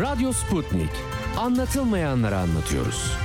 Radyo 0.00 0.32
Sputnik. 0.32 0.90
Anlatılmayanları 1.36 2.36
anlatıyoruz. 2.36 3.16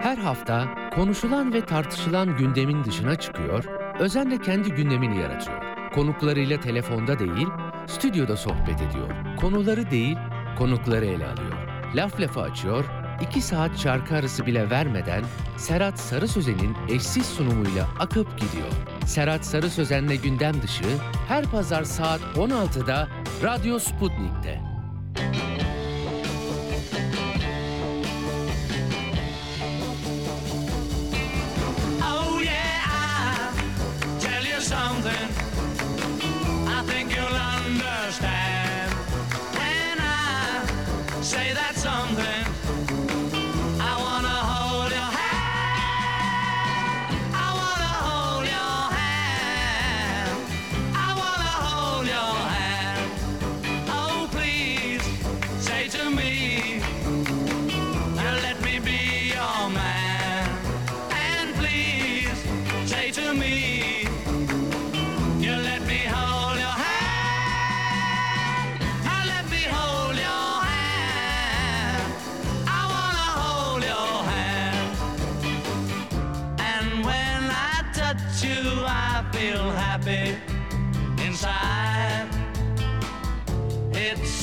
Her 0.00 0.16
hafta 0.16 0.68
konuşulan 0.94 1.52
ve 1.52 1.66
tartışılan 1.66 2.36
gündemin 2.36 2.84
dışına 2.84 3.16
çıkıyor, 3.16 3.64
özenle 3.98 4.40
kendi 4.40 4.70
gündemini 4.70 5.18
yaratıyor. 5.20 5.62
Konuklarıyla 5.94 6.60
telefonda 6.60 7.18
değil, 7.18 7.46
stüdyoda 7.86 8.36
sohbet 8.36 8.82
ediyor. 8.82 9.36
Konuları 9.36 9.90
değil, 9.90 10.16
konukları 10.58 11.06
ele 11.06 11.26
alıyor. 11.26 11.54
Laf 11.94 12.20
lafa 12.20 12.42
açıyor, 12.42 12.84
iki 13.20 13.42
saat 13.42 13.78
şarkı 13.78 14.14
arası 14.14 14.46
bile 14.46 14.70
vermeden 14.70 15.24
Serhat 15.56 16.00
Sarı 16.00 16.28
Sözen'in 16.28 16.76
eşsiz 16.88 17.26
sunumuyla 17.26 17.88
akıp 17.98 18.38
gidiyor. 18.38 18.68
Serhat 19.06 19.44
Sarı 19.44 19.70
Sözen'le 19.70 20.22
gündem 20.22 20.62
dışı 20.62 20.84
her 21.28 21.44
pazar 21.44 21.84
saat 21.84 22.20
16'da 22.20 23.08
Radyo 23.42 23.78
Sputnik'te. 23.78 24.65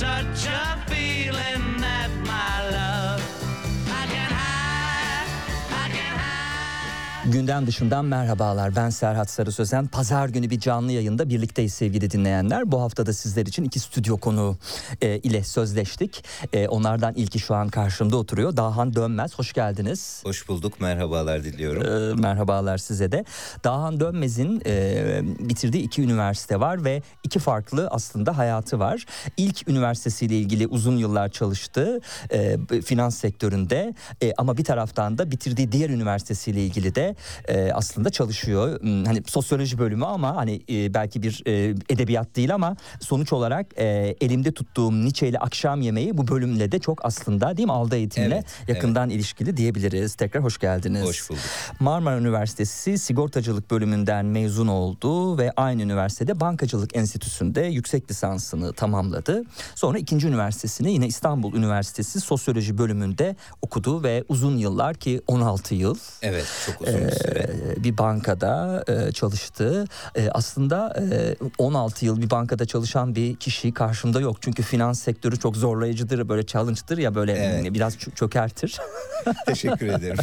Such 0.03 0.47
a 0.47 0.62
Gündem 7.43 7.67
dışından 7.67 8.05
merhabalar. 8.05 8.75
Ben 8.75 8.89
Serhat 8.89 9.29
Sarı 9.29 9.51
Sözen. 9.51 9.87
Pazar 9.87 10.29
günü 10.29 10.49
bir 10.49 10.59
canlı 10.59 10.91
yayında 10.91 11.29
birlikteyiz 11.29 11.73
sevgili 11.73 12.11
dinleyenler. 12.11 12.71
Bu 12.71 12.81
hafta 12.81 13.05
da 13.05 13.13
sizler 13.13 13.45
için 13.45 13.63
iki 13.63 13.79
stüdyo 13.79 14.17
konuğu 14.17 14.57
e, 15.01 15.17
ile 15.17 15.43
sözleştik. 15.43 16.25
E, 16.53 16.67
onlardan 16.67 17.13
ilki 17.13 17.39
şu 17.39 17.55
an 17.55 17.69
karşımda 17.69 18.17
oturuyor. 18.17 18.57
Dahan 18.57 18.95
Dönmez. 18.95 19.39
Hoş 19.39 19.53
geldiniz. 19.53 20.21
Hoş 20.25 20.47
bulduk, 20.47 20.81
merhabalar 20.81 21.43
diliyorum. 21.43 22.11
E, 22.19 22.21
merhabalar 22.21 22.77
size 22.77 23.11
de. 23.11 23.25
Dahan 23.63 23.99
Dönmez'in 23.99 24.61
e, 24.65 25.21
bitirdiği 25.39 25.83
iki 25.83 26.01
üniversite 26.01 26.59
var 26.59 26.83
ve 26.85 27.01
iki 27.23 27.39
farklı 27.39 27.87
aslında 27.91 28.37
hayatı 28.37 28.79
var. 28.79 29.05
İlk 29.37 29.67
üniversitesiyle 29.69 30.37
ilgili 30.37 30.67
uzun 30.67 30.97
yıllar 30.97 31.29
çalıştı 31.29 31.99
e, 32.29 32.57
finans 32.85 33.17
sektöründe 33.17 33.93
E, 34.21 34.33
ama 34.37 34.57
bir 34.57 34.63
taraftan 34.63 35.17
da 35.17 35.31
bitirdiği 35.31 35.71
diğer 35.71 35.89
üniversitesiyle 35.89 36.65
ilgili 36.65 36.95
de 36.95 37.15
e, 37.47 37.71
aslında 37.73 38.09
çalışıyor. 38.09 38.81
Hmm, 38.81 39.05
Hani 39.05 39.23
sosyoloji 39.27 39.77
bölümü 39.77 40.05
ama 40.05 40.35
hani 40.35 40.61
e, 40.69 40.93
belki 40.93 41.23
bir 41.23 41.43
e, 41.47 41.75
edebiyat 41.89 42.35
değil 42.35 42.53
ama 42.53 42.75
sonuç 43.01 43.33
olarak 43.33 43.65
e, 43.77 44.15
elimde 44.21 44.51
tuttuğum 44.51 44.91
Nietzsche 44.91 45.27
ile 45.27 45.37
akşam 45.39 45.81
yemeği 45.81 46.17
bu 46.17 46.27
bölümle 46.27 46.71
de 46.71 46.79
çok 46.79 47.05
aslında 47.05 47.57
değil 47.57 47.65
mi 47.67 47.71
aldı 47.73 47.95
eğitimle 47.95 48.35
Evet, 48.35 48.45
yakından 48.67 49.09
ilişkili 49.09 49.57
diyebiliriz. 49.57 50.15
Tekrar 50.15 50.43
hoş 50.43 50.57
geldiniz. 50.57 51.03
Hoş 51.03 51.29
bulduk. 51.29 51.41
Marmara 51.79 52.17
Üniversitesi 52.17 52.97
sigortacılık 52.97 53.71
bölümünden 53.71 54.25
mezun 54.25 54.67
oldu 54.67 55.37
ve 55.37 55.51
aynı 55.55 55.81
üniversitede 55.81 56.39
bankacılık 56.39 56.95
enstitüsünde 56.95 57.61
yüksek 57.61 58.11
lisansını 58.11 58.73
tamamladı. 58.73 59.43
Sonra 59.75 59.97
ikinci 59.97 60.27
üniversitesini 60.27 60.93
yine 60.93 61.07
İstanbul 61.07 61.53
Üniversitesi 61.53 62.19
sosyoloji 62.19 62.77
bölümünde 62.77 63.35
okudu 63.61 64.03
ve 64.03 64.23
uzun 64.29 64.57
yıllar 64.57 64.95
ki 64.95 65.21
16 65.27 65.75
yıl 65.75 65.95
Evet, 66.21 66.45
çok 66.65 66.81
uzun 66.81 67.09
süre. 67.09 67.22
E, 67.25 67.83
bir 67.83 67.97
bankada 67.97 68.83
e, 68.87 69.11
çalıştı. 69.11 69.85
E, 70.15 70.29
aslında 70.29 70.95
e, 71.11 71.35
16 71.57 72.05
yıl 72.05 72.21
bir 72.21 72.29
bankada 72.29 72.65
çalışan 72.65 73.15
bir 73.15 73.35
kişi 73.35 73.73
karşımda 73.73 74.21
yok. 74.21 74.37
Çünkü 74.41 74.63
finans 74.63 74.99
sektörü 75.01 75.39
çok 75.39 75.57
zorlayıcıdır, 75.57 76.29
böyle 76.29 76.45
challenge'dır 76.45 76.97
ya 76.97 77.15
böyle 77.15 77.31
Evet. 77.33 77.73
biraz 77.73 77.95
çö- 77.95 78.15
çökertir. 78.15 78.77
Teşekkür 79.45 79.87
ederim. 79.87 80.17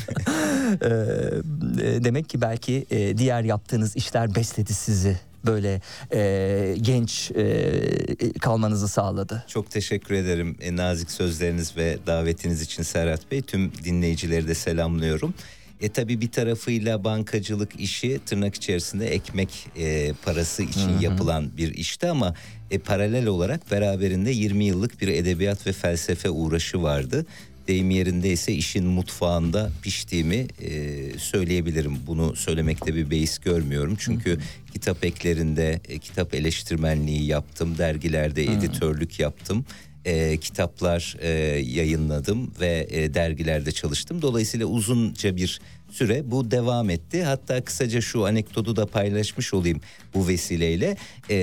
Ee, 0.83 0.89
e, 1.87 2.05
demek 2.05 2.28
ki 2.28 2.41
belki 2.41 2.87
e, 2.91 3.19
diğer 3.19 3.43
yaptığınız 3.43 3.97
işler 3.97 4.34
besledi 4.34 4.75
sizi 4.75 5.16
böyle 5.47 5.81
e, 6.12 6.75
genç 6.81 7.31
e, 7.31 8.33
kalmanızı 8.41 8.89
sağladı. 8.89 9.44
Çok 9.49 9.71
teşekkür 9.71 10.15
ederim 10.15 10.56
e, 10.60 10.77
nazik 10.77 11.10
sözleriniz 11.10 11.77
ve 11.77 11.99
davetiniz 12.06 12.62
için 12.62 12.83
Serhat 12.83 13.31
Bey. 13.31 13.43
Tüm 13.43 13.72
dinleyicileri 13.84 14.49
de 14.49 14.55
selamlıyorum. 14.55 15.34
E 15.80 15.88
tabi 15.88 16.20
bir 16.20 16.30
tarafıyla 16.30 17.04
bankacılık 17.04 17.80
işi 17.80 18.20
tırnak 18.26 18.54
içerisinde 18.54 19.08
ekmek 19.08 19.66
e, 19.76 20.12
parası 20.24 20.62
için 20.62 20.98
yapılan 21.00 21.56
bir 21.56 21.74
işti 21.74 22.08
ama 22.08 22.34
e, 22.70 22.78
paralel 22.78 23.26
olarak 23.26 23.70
beraberinde 23.70 24.30
20 24.30 24.64
yıllık 24.64 25.00
bir 25.00 25.08
edebiyat 25.08 25.66
ve 25.66 25.72
felsefe 25.72 26.30
uğraşı 26.30 26.82
vardı. 26.82 27.26
Deyim 27.68 27.91
yerinde 27.91 28.32
ise 28.32 28.52
işin 28.52 28.86
mutfağında 28.86 29.70
piştiğimi 29.82 30.46
e, 30.60 30.98
söyleyebilirim. 31.18 31.97
Bunu 32.06 32.36
söylemekte 32.36 32.94
bir 32.94 33.10
beis 33.10 33.38
görmüyorum. 33.38 33.97
Çünkü 33.98 34.38
kitap 34.72 35.04
eklerinde 35.04 35.80
e, 35.88 35.98
kitap 35.98 36.34
eleştirmenliği 36.34 37.26
yaptım. 37.26 37.78
Dergilerde 37.78 38.44
editörlük 38.44 39.20
yaptım. 39.20 39.64
E, 40.05 40.37
kitaplar 40.37 41.16
e, 41.21 41.28
yayınladım 41.59 42.50
ve 42.61 42.87
e, 42.91 43.15
dergilerde 43.15 43.72
çalıştım. 43.72 44.22
Dolayısıyla 44.22 44.66
uzunca 44.66 45.37
bir 45.37 45.61
süre 45.91 46.31
bu 46.31 46.50
devam 46.50 46.91
etti. 46.91 47.22
Hatta 47.22 47.65
kısaca 47.65 48.00
şu 48.00 48.27
anekdotu 48.27 48.77
da 48.77 48.87
paylaşmış 48.87 49.55
olayım 49.55 49.81
bu 50.15 50.28
vesileyle. 50.28 50.97
E, 51.31 51.37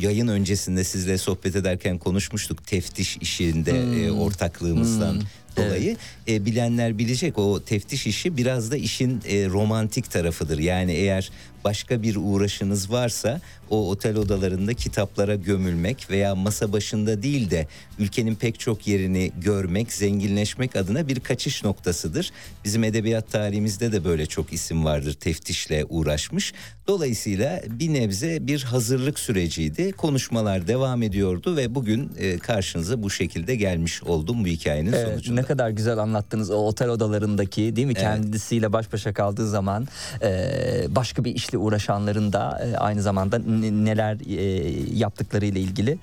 yayın 0.00 0.28
öncesinde 0.28 0.84
sizle 0.84 1.18
sohbet 1.18 1.56
ederken 1.56 1.98
konuşmuştuk 1.98 2.66
teftiş 2.66 3.16
işinde 3.16 3.70
e, 3.70 4.10
ortaklığımızdan 4.10 5.22
dolayı. 5.56 5.96
E, 6.28 6.44
bilenler 6.46 6.98
bilecek 6.98 7.38
o 7.38 7.60
teftiş 7.60 8.06
işi 8.06 8.36
biraz 8.36 8.70
da 8.70 8.76
işin 8.76 9.20
e, 9.28 9.46
romantik 9.46 10.10
tarafıdır. 10.10 10.58
Yani 10.58 10.92
eğer 10.92 11.30
başka 11.64 12.02
bir 12.02 12.16
uğraşınız 12.16 12.90
varsa 12.92 13.40
o 13.70 13.90
otel 13.90 14.16
odalarında 14.16 14.74
kitaplara 14.74 15.34
gömülmek 15.34 16.10
veya 16.10 16.34
masa 16.34 16.72
başında 16.72 17.22
değil 17.22 17.50
de 17.50 17.66
ülkenin 17.98 18.34
pek 18.34 18.60
çok 18.60 18.86
yerini 18.86 19.32
görmek, 19.44 19.92
zenginleşmek 19.92 20.76
adına 20.76 21.08
bir 21.08 21.20
kaçış 21.20 21.64
noktasıdır. 21.64 22.30
Bizim 22.64 22.84
edebiyat 22.84 23.32
tarihimizde 23.32 23.92
de 23.92 24.04
böyle 24.04 24.26
çok 24.26 24.52
isim 24.52 24.84
vardır 24.84 25.12
teftişle 25.14 25.84
uğraşmış. 25.88 26.52
Dolayısıyla 26.88 27.62
bir 27.68 27.94
nebze 27.94 28.46
bir 28.46 28.62
hazırlık 28.62 29.18
süreciydi. 29.18 29.92
Konuşmalar 29.92 30.68
devam 30.68 31.02
ediyordu 31.02 31.56
ve 31.56 31.74
bugün 31.74 32.10
e, 32.18 32.38
karşınıza 32.38 33.02
bu 33.02 33.10
şekilde 33.10 33.56
gelmiş 33.56 34.02
oldum 34.02 34.44
bu 34.44 34.46
hikayenin 34.46 34.92
Evet, 34.92 35.08
sonucunda. 35.08 35.40
ne 35.40 35.46
kadar 35.46 35.70
güzel 35.70 35.98
anlattınız 35.98 36.50
o 36.50 36.54
otel 36.54 36.88
odalarındaki 36.88 37.76
değil 37.76 37.86
mi 37.86 37.92
Evet. 37.96 38.02
kendisiyle 38.02 38.72
baş 38.72 38.92
başa 38.92 39.12
kaldığı 39.12 39.48
zaman 39.48 39.88
e, 40.22 40.50
başka 40.88 41.24
bir 41.24 41.34
iş 41.34 41.47
işle 41.48 41.58
uğraşanların 41.58 42.32
da 42.32 42.60
e, 42.64 42.76
aynı 42.76 43.02
zamanda 43.02 43.38
neler 43.38 44.16
e, 44.26 44.42
yaptıkları 44.94 45.46
ile 45.46 45.60
ilgili 45.60 45.98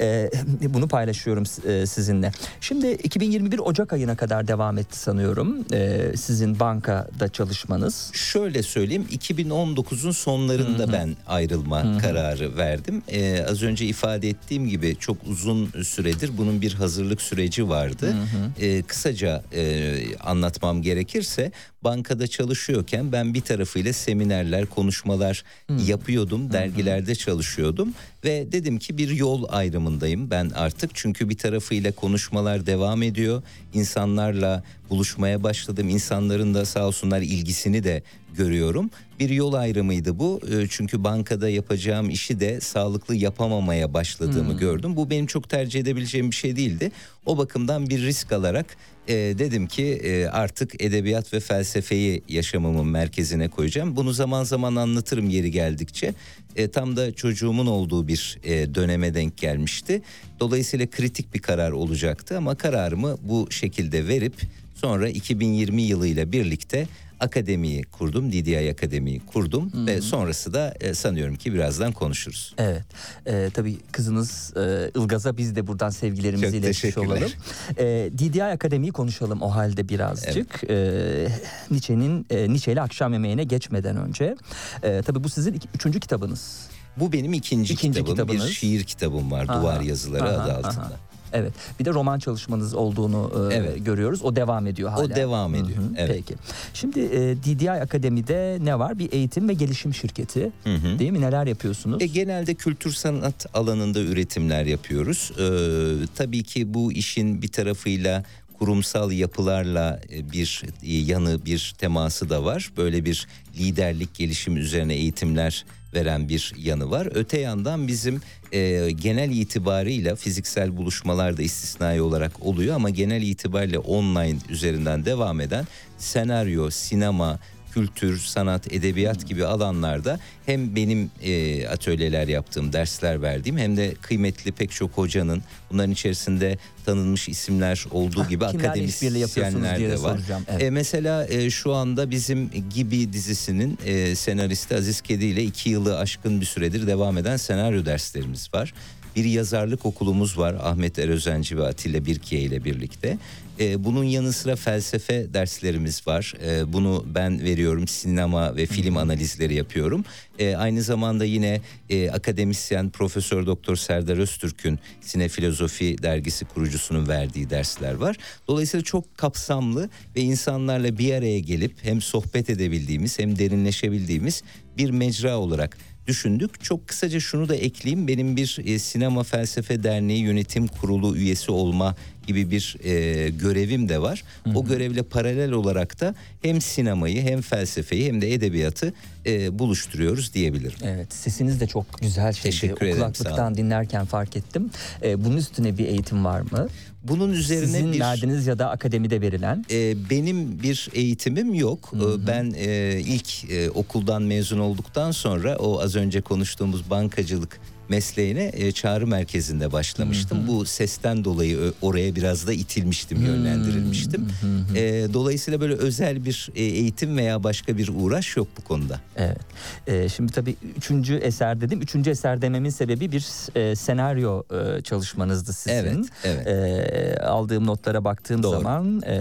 e, 0.00 0.30
bunu 0.62 0.88
paylaşıyorum 0.88 1.44
e, 1.68 1.86
sizinle. 1.86 2.32
Şimdi 2.60 2.90
2021 2.90 3.58
Ocak 3.58 3.92
ayına 3.92 4.16
kadar 4.16 4.48
devam 4.48 4.78
etti 4.78 4.98
sanıyorum 4.98 5.64
e, 5.72 6.12
sizin 6.16 6.60
bankada 6.60 7.28
çalışmanız. 7.28 8.10
Şöyle 8.12 8.62
söyleyeyim 8.62 9.06
2019'un 9.12 10.10
sonlarında 10.10 10.92
ben 10.92 11.16
ayrılma 11.26 11.98
kararı 11.98 12.56
verdim. 12.56 13.02
Az 13.48 13.62
önce 13.62 13.86
ifade 13.86 14.28
ettiğim 14.28 14.68
gibi 14.68 14.96
çok 15.00 15.16
uzun 15.26 15.70
süredir 15.82 16.30
bunun 16.38 16.60
bir 16.60 16.74
hazırlık 16.74 17.22
süreci 17.22 17.68
vardı. 17.68 18.14
Ee, 18.60 18.82
kısaca 18.82 19.42
e, 19.52 19.94
anlatmam 20.18 20.82
gerekirse 20.82 21.52
bankada 21.84 22.26
çalışıyorken 22.26 23.12
ben 23.12 23.34
bir 23.34 23.40
tarafıyla 23.40 23.92
seminerler, 23.92 24.66
konuşmalar 24.86 25.44
yapıyordum. 25.86 26.52
Dergilerde 26.52 27.14
çalışıyordum 27.14 27.94
ve 28.24 28.52
dedim 28.52 28.78
ki 28.78 28.98
bir 28.98 29.10
yol 29.10 29.44
ayrımındayım 29.48 30.30
ben 30.30 30.50
artık. 30.54 30.90
Çünkü 30.94 31.28
bir 31.28 31.38
tarafıyla 31.38 31.92
konuşmalar 31.92 32.66
devam 32.66 33.02
ediyor. 33.02 33.42
İnsanlarla 33.74 34.62
buluşmaya 34.90 35.42
başladım. 35.42 35.88
İnsanların 35.88 36.54
da 36.54 36.64
sağ 36.64 36.86
olsunlar 36.86 37.20
ilgisini 37.20 37.84
de 37.84 38.02
görüyorum. 38.36 38.90
Bir 39.20 39.30
yol 39.30 39.52
ayrımıydı 39.52 40.18
bu. 40.18 40.40
Ee, 40.50 40.66
Çünkü 40.70 41.04
bankada 41.04 41.48
yapacağım 41.48 42.10
işi 42.10 42.40
de 42.40 42.60
sağlıklı 42.60 43.14
yapamamaya 43.14 43.94
başladığımı 43.94 44.58
gördüm. 44.58 44.96
Bu 44.96 45.10
benim 45.10 45.26
çok 45.26 45.48
tercih 45.48 45.80
edebileceğim 45.80 46.30
bir 46.30 46.36
şey 46.36 46.56
değildi. 46.56 46.92
O 47.26 47.38
bakımdan 47.38 47.88
bir 47.90 48.02
risk 48.02 48.32
alarak 48.32 48.76
e, 49.08 49.14
dedim 49.14 49.66
ki 49.66 49.84
e, 49.84 50.26
artık 50.26 50.82
edebiyat 50.82 51.32
ve 51.32 51.40
felsefeyi 51.40 52.22
yaşamımın 52.28 52.86
merkezine 52.86 53.48
koyacağım. 53.48 53.96
Bunu 53.96 54.12
zaman 54.12 54.44
zaman 54.44 54.76
anlatırım 54.76 55.30
yeri 55.30 55.50
geldikçe. 55.50 56.14
E, 56.56 56.68
tam 56.68 56.96
da 56.96 57.14
çocuğumun 57.14 57.66
olduğu 57.66 58.08
bir 58.08 58.38
e, 58.44 58.74
döneme 58.74 59.14
denk 59.14 59.38
gelmişti. 59.38 60.02
Dolayısıyla 60.40 60.86
kritik 60.86 61.34
bir 61.34 61.38
karar 61.38 61.70
olacaktı 61.70 62.36
ama 62.36 62.54
kararımı 62.54 63.16
bu 63.22 63.50
şekilde 63.50 64.08
verip 64.08 64.34
sonra 64.74 65.08
2020 65.08 65.82
yılıyla 65.82 66.32
birlikte 66.32 66.86
akademiyi 67.20 67.82
kurdum. 67.82 68.32
DDI 68.32 68.70
Akademiyi 68.70 69.20
kurdum 69.20 69.86
ve 69.86 70.00
sonrası 70.00 70.54
da 70.54 70.74
e, 70.80 70.94
sanıyorum 70.94 71.36
ki 71.36 71.54
birazdan 71.54 71.92
konuşuruz. 71.92 72.54
Evet. 72.58 72.82
Ee, 73.26 73.50
tabii 73.54 73.76
kızınız 73.92 74.52
e, 74.56 74.90
Ilgaz'a 75.00 75.36
biz 75.36 75.56
de 75.56 75.66
buradan 75.66 75.90
sevgilerimizi 75.90 76.56
iletmiş 76.56 76.98
olalım. 76.98 77.30
Ee, 77.78 78.10
DDI 78.18 78.44
Akademi'yi 78.44 78.92
konuşalım 78.92 79.42
o 79.42 79.54
halde 79.54 79.88
birazcık. 79.88 80.64
Ee, 80.70 81.28
Nietzsche'nin 81.70 82.26
e, 82.30 82.48
Nietzsche 82.48 82.72
ile 82.72 82.80
akşam 82.82 83.12
yemeğine 83.12 83.44
geçmeden 83.44 83.96
önce. 83.96 84.36
Ee, 84.82 85.02
tabii 85.06 85.24
bu 85.24 85.28
sizin 85.28 85.52
iki- 85.52 85.68
üçüncü 85.74 86.00
kitabınız. 86.00 86.66
Bu 86.96 87.12
benim 87.12 87.32
ikinci, 87.32 87.72
İkinci 87.74 87.98
kitabım. 87.98 88.14
kitabınız. 88.26 88.48
Bir 88.48 88.52
şiir 88.54 88.84
kitabım 88.84 89.30
var 89.30 89.44
Aha, 89.48 89.60
Duvar 89.62 89.80
Yazıları 89.80 90.24
aha, 90.38 90.42
adı 90.58 90.68
aha. 90.68 90.92
Evet. 91.36 91.52
Bir 91.80 91.84
de 91.84 91.90
roman 91.90 92.18
çalışmanız 92.18 92.74
olduğunu 92.74 93.50
e, 93.50 93.54
Evet. 93.54 93.84
görüyoruz. 93.86 94.22
O 94.22 94.36
devam 94.36 94.66
ediyor 94.66 94.90
hala. 94.90 95.02
O 95.04 95.10
devam 95.10 95.54
ediyor. 95.54 95.78
Evet. 95.96 96.10
Peki. 96.16 96.34
Şimdi 96.74 97.00
e, 97.00 97.36
DDI 97.36 97.70
Akademi'de 97.70 98.58
ne 98.60 98.78
var? 98.78 98.98
Bir 98.98 99.12
eğitim 99.12 99.48
ve 99.48 99.54
gelişim 99.54 99.94
şirketi. 99.94 100.52
Hı 100.64 100.74
hı. 100.74 100.98
Değil 100.98 101.10
mi? 101.10 101.20
Neler 101.20 101.46
yapıyorsunuz? 101.46 102.02
E, 102.02 102.06
genelde 102.06 102.54
kültür 102.54 102.92
sanat 102.92 103.46
alanında 103.54 104.00
üretimler 104.00 104.64
yapıyoruz. 104.64 105.32
Ee, 105.38 106.06
tabii 106.14 106.42
ki 106.42 106.74
bu 106.74 106.92
işin 106.92 107.42
bir 107.42 107.48
tarafıyla 107.48 108.24
kurumsal 108.58 109.12
yapılarla 109.12 110.00
e, 110.12 110.32
bir 110.32 110.62
e, 110.82 110.92
yanı 110.96 111.44
bir 111.46 111.74
teması 111.78 112.30
da 112.30 112.44
var. 112.44 112.72
Böyle 112.76 113.04
bir 113.04 113.26
liderlik 113.58 114.14
gelişim 114.14 114.56
üzerine 114.56 114.94
eğitimler 114.94 115.64
veren 115.96 116.28
bir 116.28 116.52
yanı 116.58 116.90
var. 116.90 117.08
Öte 117.14 117.40
yandan 117.40 117.88
bizim 117.88 118.20
e, 118.52 118.90
genel 118.90 119.30
itibarıyla 119.30 120.16
fiziksel 120.16 120.76
buluşmalar 120.76 121.36
da 121.36 121.42
istisnai 121.42 122.00
olarak 122.00 122.46
oluyor 122.46 122.74
ama 122.74 122.90
genel 122.90 123.22
itibariyle 123.22 123.78
online 123.78 124.38
üzerinden 124.48 125.04
devam 125.04 125.40
eden 125.40 125.66
senaryo, 125.98 126.70
sinema, 126.70 127.38
kültür, 127.80 128.18
sanat, 128.18 128.72
edebiyat 128.72 129.26
gibi 129.26 129.46
alanlarda 129.46 130.20
hem 130.46 130.76
benim 130.76 131.10
e, 131.22 131.66
atölyeler 131.68 132.28
yaptığım, 132.28 132.72
dersler 132.72 133.22
verdiğim 133.22 133.58
hem 133.58 133.76
de 133.76 133.94
kıymetli 134.02 134.52
pek 134.52 134.70
çok 134.70 134.90
hocanın 134.92 135.42
bunların 135.70 135.90
içerisinde 135.90 136.58
tanınmış 136.86 137.28
isimler 137.28 137.84
olduğu 137.90 138.28
gibi 138.28 138.44
Ah, 138.44 138.52
yapıyorsunuz 138.52 138.64
akademisyenler 139.04 139.80
de 139.80 139.88
de 139.90 140.02
var. 140.02 140.16
soracağım. 140.16 140.42
Evet. 140.48 140.62
E, 140.62 140.70
mesela 140.70 141.26
e, 141.28 141.50
şu 141.50 141.74
anda 141.74 142.10
bizim 142.10 142.50
Gibi 142.74 143.12
dizisinin 143.12 143.78
e, 143.86 144.14
senaristi 144.14 144.76
Aziz 144.76 145.00
Kedi 145.00 145.24
ile 145.24 145.42
iki 145.44 145.70
yılı 145.70 145.98
aşkın 145.98 146.40
bir 146.40 146.46
süredir 146.46 146.86
devam 146.86 147.18
eden 147.18 147.36
senaryo 147.36 147.84
derslerimiz 147.84 148.54
var. 148.54 148.74
Bir 149.16 149.24
yazarlık 149.24 149.86
okulumuz 149.86 150.38
var 150.38 150.56
Ahmet 150.62 150.98
Erözenci 150.98 151.58
ve 151.58 151.66
Atilla 151.66 152.04
Birkiye 152.06 152.40
ile 152.42 152.64
birlikte. 152.64 153.18
E, 153.60 153.84
bunun 153.84 154.04
yanı 154.04 154.32
sıra 154.32 154.56
felsefe 154.56 155.34
derslerimiz 155.34 156.06
var. 156.06 156.34
E, 156.46 156.72
bunu 156.72 157.04
ben 157.14 157.44
veriyorum 157.44 157.88
sinema 157.88 158.56
ve 158.56 158.66
film 158.66 158.96
analizleri 158.96 159.54
yapıyorum. 159.54 160.04
E, 160.38 160.56
aynı 160.56 160.82
zamanda 160.82 161.24
yine 161.24 161.60
e, 161.90 162.10
akademisyen 162.10 162.90
Profesör 162.90 163.46
Doktor 163.46 163.76
Serdar 163.76 164.18
Öztürk'ün 164.18 164.78
Sinefilozofi 165.00 166.02
dergisi 166.02 166.44
kurucusunun 166.44 167.08
verdiği 167.08 167.50
dersler 167.50 167.94
var. 167.94 168.16
Dolayısıyla 168.48 168.84
çok 168.84 169.18
kapsamlı 169.18 169.90
ve 170.16 170.20
insanlarla 170.20 170.98
bir 170.98 171.14
araya 171.14 171.38
gelip 171.38 171.72
hem 171.82 172.00
sohbet 172.00 172.50
edebildiğimiz 172.50 173.18
hem 173.18 173.38
derinleşebildiğimiz 173.38 174.42
bir 174.78 174.90
mecra 174.90 175.38
olarak 175.38 175.78
düşündük. 176.06 176.64
Çok 176.64 176.88
kısaca 176.88 177.20
şunu 177.20 177.48
da 177.48 177.56
ekleyeyim. 177.56 178.08
Benim 178.08 178.36
bir 178.36 178.58
e, 178.64 178.78
Sinema 178.78 179.22
Felsefe 179.22 179.82
Derneği 179.82 180.22
Yönetim 180.22 180.66
Kurulu 180.66 181.16
üyesi 181.16 181.52
olma 181.52 181.96
gibi 182.26 182.50
bir 182.50 182.76
e, 182.84 183.28
görevim 183.30 183.88
de 183.88 184.02
var. 184.02 184.24
O 184.54 184.64
görevle 184.64 185.02
paralel 185.02 185.52
olarak 185.52 186.00
da 186.00 186.14
hem 186.42 186.60
sinemayı 186.60 187.22
hem 187.22 187.40
felsefeyi 187.40 188.06
hem 188.08 188.20
de 188.20 188.34
edebiyatı 188.34 188.92
e, 189.26 189.58
buluşturuyoruz 189.58 190.34
diyebilirim. 190.34 190.78
Evet 190.84 191.12
sesiniz 191.14 191.60
de 191.60 191.66
çok 191.66 191.98
güzel 192.00 192.32
şeydi. 192.32 192.42
Teşekkür 192.42 192.86
ederim, 192.86 192.96
kulaklıktan 192.96 193.54
dinlerken 193.54 194.04
fark 194.04 194.36
ettim. 194.36 194.70
Ee, 195.02 195.24
bunun 195.24 195.36
üstüne 195.36 195.78
bir 195.78 195.86
eğitim 195.86 196.24
var 196.24 196.40
mı? 196.40 196.68
Bunun 197.02 197.32
üzerine 197.32 197.66
Sizin 197.66 197.92
bir 197.92 198.00
verdiğiniz 198.00 198.46
ya 198.46 198.58
da 198.58 198.70
akademide 198.70 199.20
verilen. 199.20 199.64
E, 199.70 200.10
benim 200.10 200.62
bir 200.62 200.88
eğitimim 200.92 201.54
yok. 201.54 201.92
E, 201.94 202.26
Ben 202.26 202.54
e, 202.56 203.00
ilk 203.00 203.50
e, 203.50 203.70
okuldan 203.70 204.22
mezun 204.22 204.58
olduktan 204.58 205.10
sonra 205.10 205.56
o 205.56 205.80
az 205.80 205.96
önce 205.96 206.20
konuştuğumuz 206.20 206.90
bankacılık 206.90 207.60
mesleğine 207.88 208.50
e, 208.54 208.72
çağrı 208.72 209.06
merkezinde 209.06 209.72
başlamıştım. 209.72 210.38
Bu 210.48 210.64
sesten 210.64 211.24
dolayı 211.24 211.72
oraya 211.82 212.14
biraz 212.14 212.46
da 212.46 212.52
itilmiştim, 212.52 213.26
yönlendirilmiştim. 213.26 214.28
E, 214.74 215.06
dolayısıyla 215.14 215.60
böyle 215.60 215.74
özel 215.74 216.24
bir 216.24 216.50
e, 216.54 216.62
eğitim 216.62 217.16
veya 217.16 217.44
başka 217.44 217.78
bir 217.78 217.90
uğraş 217.96 218.36
yok 218.36 218.48
bu 218.58 218.64
konuda. 218.64 219.00
Evet. 219.16 220.12
Şimdi 220.16 220.32
tabii 220.32 220.56
üçüncü 220.76 221.14
eser 221.14 221.60
dedim. 221.60 221.82
Üçüncü 221.82 222.10
eser 222.10 222.42
dememin 222.42 222.70
sebebi 222.70 223.12
bir 223.12 223.26
e, 223.58 223.76
senaryo 223.76 224.42
e, 224.50 224.82
çalışmanızdı 224.82 225.52
sizin. 225.52 225.76
Evet, 225.76 225.96
evet. 226.24 227.20
Aldığım 227.20 227.66
notlara 227.66 228.04
baktığım 228.04 228.42
Doğru. 228.42 228.56
zaman 228.56 229.02
e, 229.06 229.14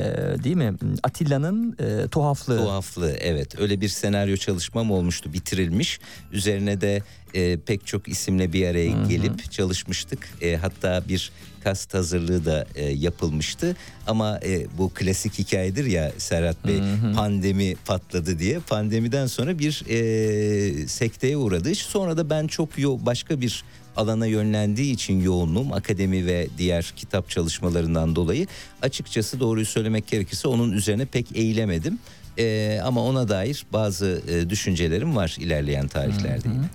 değil 0.44 0.56
mi? 0.56 0.74
Atilla'nın 1.04 1.78
e, 1.80 2.08
tuhaflığı. 2.08 2.58
Tuhaflığı 2.58 3.12
evet 3.12 3.60
öyle 3.60 3.82
bir 3.82 3.90
senaryo 3.90 4.38
çalışmam 4.38 4.92
olmuştu 4.92 5.34
bitirilmiş 5.34 6.00
üzerine 6.32 6.82
de 6.82 7.02
e, 7.36 7.58
pek 7.58 7.88
çok 7.88 8.08
isimle 8.08 8.54
bir 8.54 8.68
araya 8.68 9.08
gelip 9.10 9.52
çalışmıştık. 9.52 10.30
E, 10.42 10.56
hatta 10.56 11.04
bir 11.10 11.32
kast 11.64 11.94
hazırlığı 11.94 12.46
da 12.46 12.66
e, 12.76 12.86
yapılmıştı. 12.86 13.76
Ama 14.08 14.40
e, 14.46 14.68
bu 14.78 14.92
klasik 14.94 15.40
hikayedir 15.40 15.86
ya 15.86 16.12
Serhat 16.18 16.68
Bey 16.68 16.80
pandemi 17.16 17.76
patladı 17.86 18.40
diye. 18.40 18.60
Pandemiden 18.60 19.28
sonra 19.28 19.60
bir 19.60 19.84
e, 19.90 20.88
sekteye 20.88 21.38
uğradı. 21.38 21.76
Sonra 21.76 22.18
da 22.18 22.30
ben 22.30 22.48
çok 22.48 22.78
yo 22.78 22.98
başka 23.02 23.42
bir 23.42 23.64
alana 23.96 24.26
yönlendiği 24.26 24.94
için 24.94 25.22
yoğunluğum 25.22 25.74
akademi 25.74 26.26
ve 26.26 26.48
diğer 26.58 26.94
kitap 26.96 27.30
çalışmalarından 27.30 28.16
dolayı 28.16 28.48
açıkçası 28.82 29.40
doğruyu 29.40 29.66
söylemek 29.66 30.08
gerekirse 30.08 30.48
onun 30.48 30.72
üzerine 30.72 31.06
pek 31.06 31.38
eğilemedim. 31.38 32.00
Ee, 32.40 32.80
ama 32.84 33.02
ona 33.04 33.28
dair 33.28 33.66
bazı 33.74 34.22
e, 34.28 34.50
düşüncelerim 34.50 35.16
var 35.16 35.36
ilerleyen 35.40 35.88
tarihlerde. 35.88 36.48
yine. 36.50 36.66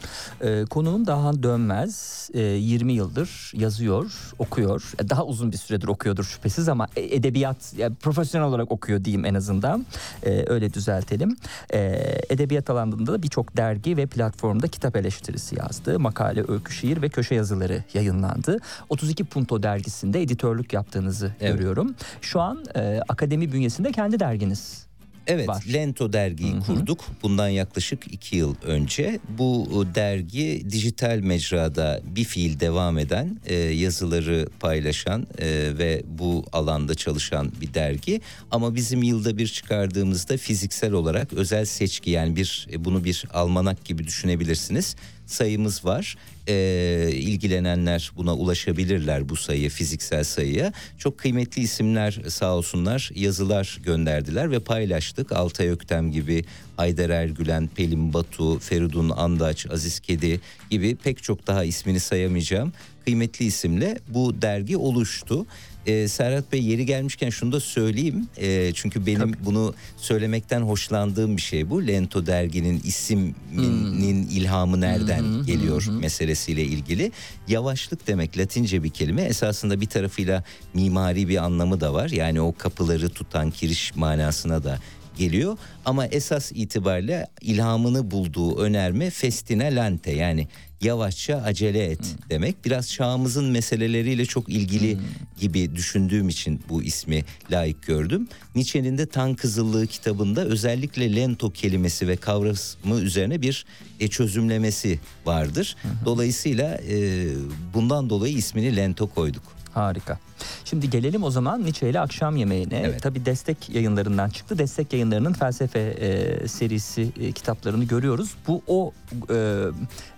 Ee, 0.61 0.65
konuğum 0.65 1.07
Dahan 1.07 1.43
Dönmez 1.43 2.21
Ee, 2.35 2.41
20 2.41 2.93
yıldır 2.93 3.53
yazıyor, 3.55 4.13
okuyor. 4.39 4.93
E, 4.99 5.09
Daha 5.09 5.25
uzun 5.27 5.53
bir 5.53 5.57
süredir 5.57 5.89
okuyordur 5.89 6.25
şüphesiz 6.25 6.69
ama 6.69 6.87
e- 6.97 7.17
edebiyat 7.17 7.73
yani 7.77 7.95
profesyonel 7.95 8.49
olarak 8.49 8.73
okuyor 8.73 9.05
diyeyim 9.05 9.25
en 9.25 9.35
azından. 9.35 9.87
Ee, 10.27 10.45
öyle 10.47 10.73
düzeltelim. 10.75 11.37
Ee, 11.75 12.01
edebiyat 12.31 12.71
alanında 12.71 13.13
da 13.13 13.23
birçok 13.23 13.57
dergi 13.57 13.97
ve 13.97 14.07
platformda 14.07 14.69
kitap 14.69 14.97
eleştirisi 14.97 15.59
yazdı. 15.59 15.99
Makale, 15.99 16.45
öykü, 16.49 16.73
şiir 16.73 17.03
ve 17.03 17.09
köşe 17.09 17.35
yazıları 17.35 17.85
yayınlandı. 17.95 18.59
32 18.89 19.25
Punto 19.25 19.63
dergisinde 19.63 20.23
editörlük 20.23 20.73
yaptığınızı 20.73 21.33
Evet. 21.41 21.53
görüyorum. 21.53 21.95
Şu 22.21 22.41
an 22.41 22.65
e, 22.77 23.01
akademi 23.09 23.53
bünyesinde 23.53 23.93
kendi 23.93 24.21
derginiz. 24.21 24.90
Evet, 25.31 25.49
var. 25.49 25.65
Lento 25.73 26.13
dergiyi 26.13 26.61
kurduk. 26.67 27.05
Bundan 27.23 27.49
yaklaşık 27.49 28.13
iki 28.13 28.37
yıl 28.37 28.55
önce. 28.65 29.21
Bu 29.39 29.85
dergi 29.95 30.67
dijital 30.71 31.19
mecrada 31.23 32.01
bir 32.05 32.25
fiil 32.25 32.61
devam 32.61 32.99
eden, 32.99 33.41
e, 33.47 33.55
yazıları 33.55 34.49
paylaşan 34.61 35.27
e, 35.39 35.47
ve 35.79 36.03
bu 36.09 36.45
alanda 36.53 36.95
çalışan 36.95 37.53
bir 37.61 37.75
dergi. 37.75 38.21
Ama 38.51 38.75
bizim 38.75 39.03
yılda 39.03 39.39
bir 39.39 39.47
çıkardığımızda 39.47 40.37
fiziksel 40.37 40.93
olarak 40.93 41.33
özel 41.33 41.65
seçki 41.65 42.11
yani 42.11 42.37
bir 42.37 42.67
e, 42.73 42.85
bunu 42.85 43.05
bir 43.05 43.25
almanak 43.33 43.85
gibi 43.85 44.07
düşünebilirsiniz. 44.07 44.97
Sayımız 45.31 45.85
var. 45.85 46.17
E, 46.49 47.11
ilgilenenler 47.13 48.13
buna 48.17 48.35
ulaşabilirler 48.35 49.29
bu 49.29 49.37
sayı 49.37 49.71
fiziksel 49.71 50.25
sayıya. 50.25 50.73
Çok 50.99 51.19
kıymetli 51.19 51.63
isimler 51.63 52.21
sağ 52.29 52.57
olsunlar 52.57 53.11
yazılar 53.15 53.79
gönderdiler 53.83 54.51
ve 54.51 54.61
paylaştık. 54.61 55.33
Altay 55.33 55.69
Öktem 55.69 56.13
gibi 56.13 56.45
Haydar 56.77 57.11
Ergülen, 57.11 57.69
Pelin 57.77 58.13
Batu, 58.13 58.59
Feridun 58.59 59.11
Andaç, 59.11 59.67
Aziz 59.71 60.01
Kedi 60.01 60.41
gibi 60.71 60.97
pek 60.97 61.23
çok 61.23 61.47
daha 61.47 61.65
ismini 61.65 62.01
sayamayacağım 62.01 62.73
kıymetli 63.05 63.45
isimle 63.45 63.99
bu 64.09 64.43
dergi 64.43 64.77
oluştu. 64.77 65.47
Ee, 65.87 66.09
Serhat 66.09 66.53
Bey 66.53 66.63
yeri 66.63 66.87
gelmişken 66.87 67.31
şunu 67.31 67.53
da 67.53 67.61
söyleyeyim. 67.61 68.29
Ee, 68.37 68.73
çünkü 68.75 69.07
benim 69.07 69.33
bunu 69.45 69.75
söylemekten 69.97 70.61
hoşlandığım 70.61 71.37
bir 71.37 71.43
şey 71.43 71.71
bu. 71.71 71.87
Lento 71.87 72.27
derginin 72.27 72.81
isminin 72.85 74.29
ilhamı 74.29 74.81
nereden 74.81 75.25
geliyor 75.47 75.87
meselesiyle 76.01 76.63
ilgili. 76.63 77.13
Yavaşlık 77.49 78.07
demek 78.07 78.39
Latince 78.39 78.83
bir 78.83 78.91
kelime. 78.91 79.23
Esasında 79.23 79.81
bir 79.81 79.87
tarafıyla 79.87 80.45
mimari 80.75 81.29
bir 81.29 81.45
anlamı 81.45 81.81
da 81.81 81.95
var. 81.95 82.09
Yani 82.09 82.41
o 82.41 82.55
kapıları 82.59 83.09
tutan 83.09 83.51
kiriş 83.51 83.97
manasına 83.97 84.65
da 84.65 84.79
geliyor 85.19 85.59
ama 85.85 86.07
esas 86.07 86.53
itibariyle 86.55 87.27
ilhamını 87.41 88.11
bulduğu 88.11 88.59
önerme 88.59 89.11
festina 89.11 89.65
lente 89.65 90.11
yani 90.13 90.49
yavaşça 90.81 91.37
acele 91.37 91.85
et 91.85 92.17
demek. 92.31 92.65
Biraz 92.65 92.93
çağımızın 92.93 93.45
meseleleriyle 93.45 94.27
çok 94.27 94.49
ilgili 94.49 94.99
gibi 95.41 95.77
düşündüğüm 95.77 96.29
için 96.29 96.61
bu 96.69 96.83
ismi 96.83 97.25
layık 97.51 97.83
gördüm. 97.83 98.29
Nietzsche'nin 98.55 98.99
de 98.99 99.07
Tan 99.07 99.35
Kızıllığı 99.35 99.87
kitabında 99.87 100.45
özellikle 100.45 101.17
lento 101.17 101.51
kelimesi 101.51 102.09
ve 102.09 102.17
kavramı 102.17 103.01
üzerine 103.01 103.43
bir 103.43 103.67
e, 104.01 104.09
çözümlemesi 104.09 105.01
vardır. 105.27 105.77
Dolayısıyla 106.05 106.81
e, 106.89 107.27
bundan 107.75 108.11
dolayı 108.11 108.37
ismini 108.37 108.77
lento 108.77 109.07
koyduk. 109.07 109.43
Harika. 109.75 110.19
Şimdi 110.65 110.91
gelelim 110.91 111.23
o 111.23 111.31
zaman 111.31 111.63
Nietzsche 111.65 111.91
ile 111.91 112.01
akşam 112.01 112.37
yemeğine. 112.37 112.83
Evet. 112.87 113.03
Tabii 113.03 113.27
destek 113.27 113.71
yayınlarından 113.71 114.29
çıktı. 114.31 114.59
Destek 114.59 114.93
yayınlarının 114.93 115.33
felsefe 115.33 115.81
e, 115.81 116.49
serisi 116.49 117.09
e, 117.21 117.33
kitaplarını 117.33 117.85
görüyoruz. 117.85 118.35
Bu 118.49 118.63
o 118.67 118.93
e, 119.31 119.65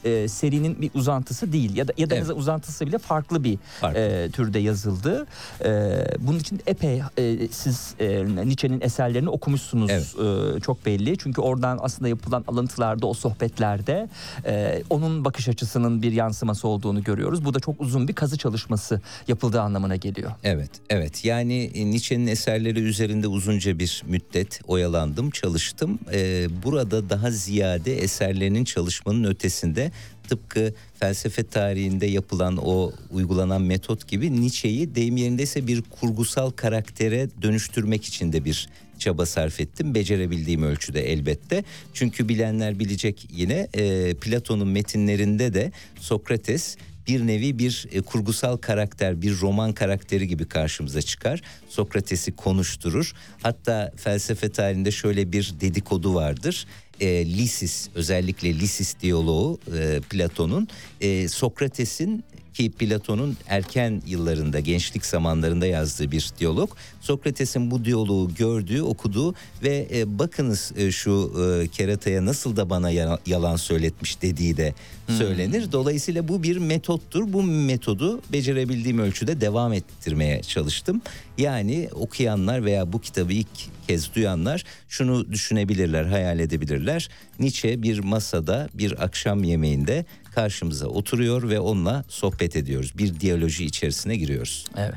e, 0.04 0.28
serinin 0.28 0.82
bir 0.82 0.90
uzantısı 0.94 1.52
değil 1.52 1.76
ya 1.76 1.88
da 1.88 1.92
ya 1.96 2.10
da 2.10 2.14
Evet. 2.14 2.30
uzantısı 2.34 2.86
bile 2.86 2.98
farklı 2.98 3.44
bir 3.44 3.58
Farklı. 3.80 4.00
e, 4.00 4.30
türde 4.30 4.58
yazıldı. 4.58 5.26
E, 5.64 5.70
bunun 6.18 6.38
için 6.38 6.60
epey 6.66 7.02
e, 7.18 7.48
siz 7.48 7.94
e, 8.00 8.24
Nietzsche'nin 8.24 8.80
eserlerini 8.80 9.28
okumuşsunuz 9.28 9.90
Evet. 9.90 10.14
e, 10.56 10.60
çok 10.60 10.86
belli. 10.86 11.18
Çünkü 11.18 11.40
oradan 11.40 11.78
aslında 11.82 12.08
yapılan 12.08 12.44
alıntılarda 12.48 13.06
o 13.06 13.14
sohbetlerde 13.14 14.08
e, 14.46 14.82
onun 14.90 15.24
bakış 15.24 15.48
açısının 15.48 16.02
bir 16.02 16.12
yansıması 16.12 16.68
olduğunu 16.68 17.02
görüyoruz. 17.04 17.44
Bu 17.44 17.54
da 17.54 17.60
çok 17.60 17.80
uzun 17.80 18.08
bir 18.08 18.12
kazı 18.14 18.38
çalışması 18.38 19.00
yapıldığı 19.28 19.60
anlamına 19.60 19.96
geliyor. 19.96 20.12
Evet, 20.45 20.71
evet. 20.90 21.25
Yani 21.25 21.71
e, 21.75 21.87
Nietzsche'nin 21.87 22.26
eserleri 22.26 22.81
üzerinde 22.81 23.28
uzunca 23.28 23.78
bir 23.78 24.02
müddet 24.07 24.61
oyalandım, 24.66 25.31
çalıştım. 25.31 25.99
Ee, 26.12 26.47
burada 26.62 27.11
daha 27.11 27.31
ziyade 27.31 28.02
eserlerinin 28.02 28.64
çalışmanın 28.64 29.25
ötesinde 29.25 29.90
tıpkı 30.28 30.75
felsefe 31.00 31.42
tarihinde 31.45 32.07
yapılan 32.07 32.57
o 32.57 32.92
uygulanan 33.11 33.62
metot 33.62 34.09
gibi 34.09 34.40
Nietzsche'yi 34.40 34.95
deyim 34.95 35.16
yerindeyse 35.16 35.66
bir 35.66 35.83
kurgusal 35.83 36.50
karaktere 36.50 37.28
dönüştürmek 37.42 38.04
için 38.04 38.33
de 38.33 38.45
bir 38.45 38.69
çaba 38.99 39.26
sarf 39.26 39.61
ettim. 39.61 39.95
Becerebildiğim 39.95 40.62
ölçüde 40.62 41.12
elbette. 41.12 41.64
Çünkü 41.95 42.28
bilenler 42.28 42.78
bilecek 42.78 43.28
yine 43.33 43.69
e, 43.75 44.14
Platon'un 44.14 44.69
metinlerinde 44.69 45.54
de 45.54 45.73
Sokrates 46.00 46.76
bir 47.06 47.26
nevi 47.26 47.59
bir 47.59 47.87
e, 47.92 48.00
kurgusal 48.00 48.56
karakter, 48.56 49.23
bir 49.23 49.40
roman 49.40 49.73
karakteri 49.73 50.28
gibi 50.28 50.44
karşımıza 50.44 51.02
çıkar. 51.02 51.42
Sokrates'i 51.68 52.37
konuşturur. 52.37 53.12
Hatta 53.42 53.92
felsefe 53.97 54.49
tarihinde 54.49 54.90
şöyle 54.90 55.32
bir 55.32 55.54
dedikodu 55.61 56.14
vardır. 56.14 56.66
E, 57.00 57.26
Lysis 57.26 57.88
özellikle 57.94 58.54
Lysis 58.54 59.00
diyaloğu 59.00 59.61
e, 59.78 60.00
Platon'un 60.11 60.68
e, 61.00 61.28
Sokrates'in 61.28 62.25
ki 62.54 62.71
Platon'un 62.71 63.37
erken 63.49 64.02
yıllarında, 64.06 64.61
gençlik 64.61 65.06
zamanlarında 65.06 65.66
yazdığı 65.66 66.11
bir 66.11 66.30
diyalog. 66.38 66.71
Sokrates'in 67.02 67.71
bu 67.71 67.85
diyaloğu 67.85 68.35
gördüğü, 68.35 68.82
okuduğu 68.82 69.35
ve 69.62 69.88
e, 69.94 70.18
bakınız 70.18 70.73
e, 70.76 70.92
şu 70.92 71.32
e, 71.62 71.68
kerataya 71.68 72.25
nasıl 72.26 72.56
da 72.56 72.71
bana 72.71 72.90
ya- 72.90 73.18
yalan 73.26 73.56
söyletmiş 73.56 74.23
dediği 74.23 74.56
de 74.56 74.75
söylenir. 75.18 75.73
Dolayısıyla 75.73 76.28
bu 76.28 76.42
bir 76.42 76.56
metottur. 76.56 77.32
Bu 77.32 77.42
metodu 77.42 78.21
becerebildiğim 78.32 78.99
ölçüde 78.99 79.40
devam 79.40 79.73
ettirmeye 79.73 80.42
çalıştım. 80.42 81.02
Yani 81.38 81.88
okuyanlar 81.94 82.64
veya 82.64 82.92
bu 82.92 83.00
kitabı 83.00 83.32
ilk 83.32 83.49
kez 83.88 84.14
duyanlar 84.14 84.64
şunu 84.88 85.32
düşünebilirler, 85.32 86.04
hayal 86.04 86.38
edebilirler. 86.38 87.09
Nietzsche 87.38 87.82
bir 87.82 87.99
masada, 87.99 88.68
bir 88.75 89.04
akşam 89.04 89.44
yemeğinde 89.44 90.04
karşımıza 90.35 90.87
oturuyor 90.87 91.49
ve 91.49 91.61
onunla 91.61 92.04
sohbet 92.09 92.56
ediyoruz. 92.56 92.92
Bir 92.99 93.21
diyaloji 93.21 93.64
içerisine 93.64 94.16
giriyoruz. 94.16 94.66
Evet. 94.76 94.94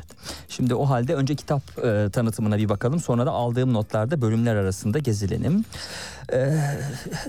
Şimdi 0.49 0.75
o 0.75 0.85
halde 0.89 1.15
önce 1.15 1.35
kitap 1.35 1.61
e, 1.83 1.87
tanıtımına 2.13 2.57
bir 2.57 2.69
bakalım. 2.69 2.99
Sonra 2.99 3.25
da 3.25 3.31
aldığım 3.31 3.73
notlarda 3.73 4.21
bölümler 4.21 4.55
arasında 4.55 4.99
gezilelim. 4.99 5.65
E, 6.33 6.59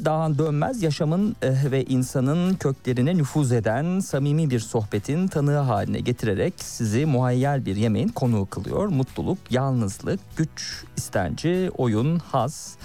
Dağhan 0.05 0.39
Dönmez 0.39 0.83
yaşamın 0.83 1.37
e, 1.43 1.71
ve 1.71 1.85
insanın 1.85 2.55
köklerine 2.55 3.17
nüfuz 3.17 3.53
eden 3.53 4.01
samimi 4.01 4.51
bir 4.51 4.61
sohbetin 4.61 5.29
tanığı 5.29 5.59
haline 5.59 6.01
getirerek 6.01 6.55
sizi 6.57 7.07
muhayyel 7.07 7.67
bir 7.67 7.77
yemeğin 7.77 8.09
konuğu 8.09 8.47
kılıyor. 8.47 8.89
Mutluluk, 8.89 9.39
yalnızlık, 9.51 10.21
güç, 10.37 10.85
istenci, 10.97 11.71
oyun, 11.79 12.19
haz, 12.19 12.77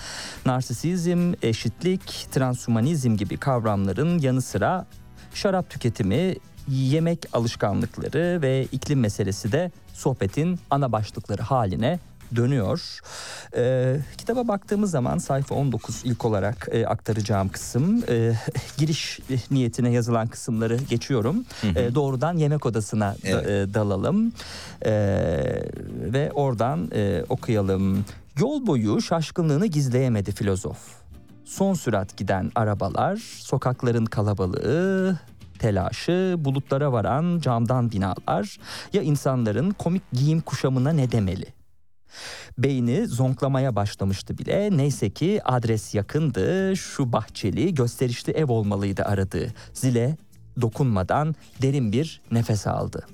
narsisizm, 0.45 1.33
eşitlik, 1.41 2.27
transhumanizm 2.31 3.15
gibi 3.15 3.37
kavramların 3.37 4.19
yanı 4.19 4.41
sıra 4.41 4.85
şarap 5.33 5.69
tüketimi, 5.69 6.35
yemek 6.71 7.25
alışkanlıkları 7.33 8.39
ve 8.41 8.67
iklim 8.71 8.99
meselesi 8.99 9.51
de 9.51 9.71
sohbetin 9.93 10.59
ana 10.69 10.91
başlıkları 10.91 11.41
haline 11.41 11.99
dönüyor. 12.35 12.99
Ee, 13.55 13.97
kitaba 14.17 14.47
baktığımız 14.47 14.91
zaman 14.91 15.17
sayfa 15.17 15.55
19 15.55 16.01
ilk 16.03 16.25
olarak 16.25 16.67
e, 16.71 16.85
aktaracağım 16.87 17.49
kısım 17.49 18.03
e, 18.09 18.33
giriş 18.77 19.19
niyetine 19.51 19.91
yazılan 19.91 20.27
kısımları 20.27 20.77
geçiyorum. 20.89 21.45
E, 21.75 21.95
doğrudan 21.95 22.37
yemek 22.37 22.65
odasına 22.65 23.05
da- 23.11 23.15
Evet. 23.23 23.69
e, 23.69 23.73
dalalım 23.73 24.33
E, 24.85 24.91
ve 26.13 26.31
oradan 26.31 26.89
e, 26.95 27.23
okuyalım. 27.29 28.05
Yol 28.39 28.67
boyu 28.67 29.01
şaşkınlığını 29.01 29.65
gizleyemedi 29.65 30.31
filozof. 30.31 30.77
Son 31.45 31.73
sürat 31.73 32.17
giden 32.17 32.51
arabalar, 32.55 33.17
sokakların 33.39 34.05
kalabalığı, 34.05 35.19
telaşı, 35.61 36.35
bulutlara 36.37 36.91
varan 36.91 37.39
camdan 37.39 37.91
binalar 37.91 38.57
ya 38.93 39.01
insanların 39.01 39.71
komik 39.71 40.11
giyim 40.11 40.41
kuşamına 40.41 40.91
ne 40.91 41.11
demeli? 41.11 41.45
Beyni 42.57 43.07
zonklamaya 43.07 43.75
başlamıştı 43.75 44.37
bile. 44.37 44.69
Neyse 44.77 45.09
ki 45.09 45.41
adres 45.45 45.95
yakındı. 45.95 46.75
Şu 46.77 47.13
bahçeli 47.13 47.73
gösterişli 47.73 48.33
ev 48.33 48.51
olmalıydı 48.51 49.03
aradığı. 49.03 49.53
Zile 49.73 50.17
dokunmadan 50.61 51.35
derin 51.61 51.91
bir 51.91 52.21
nefes 52.31 52.67
aldı. 52.67 53.05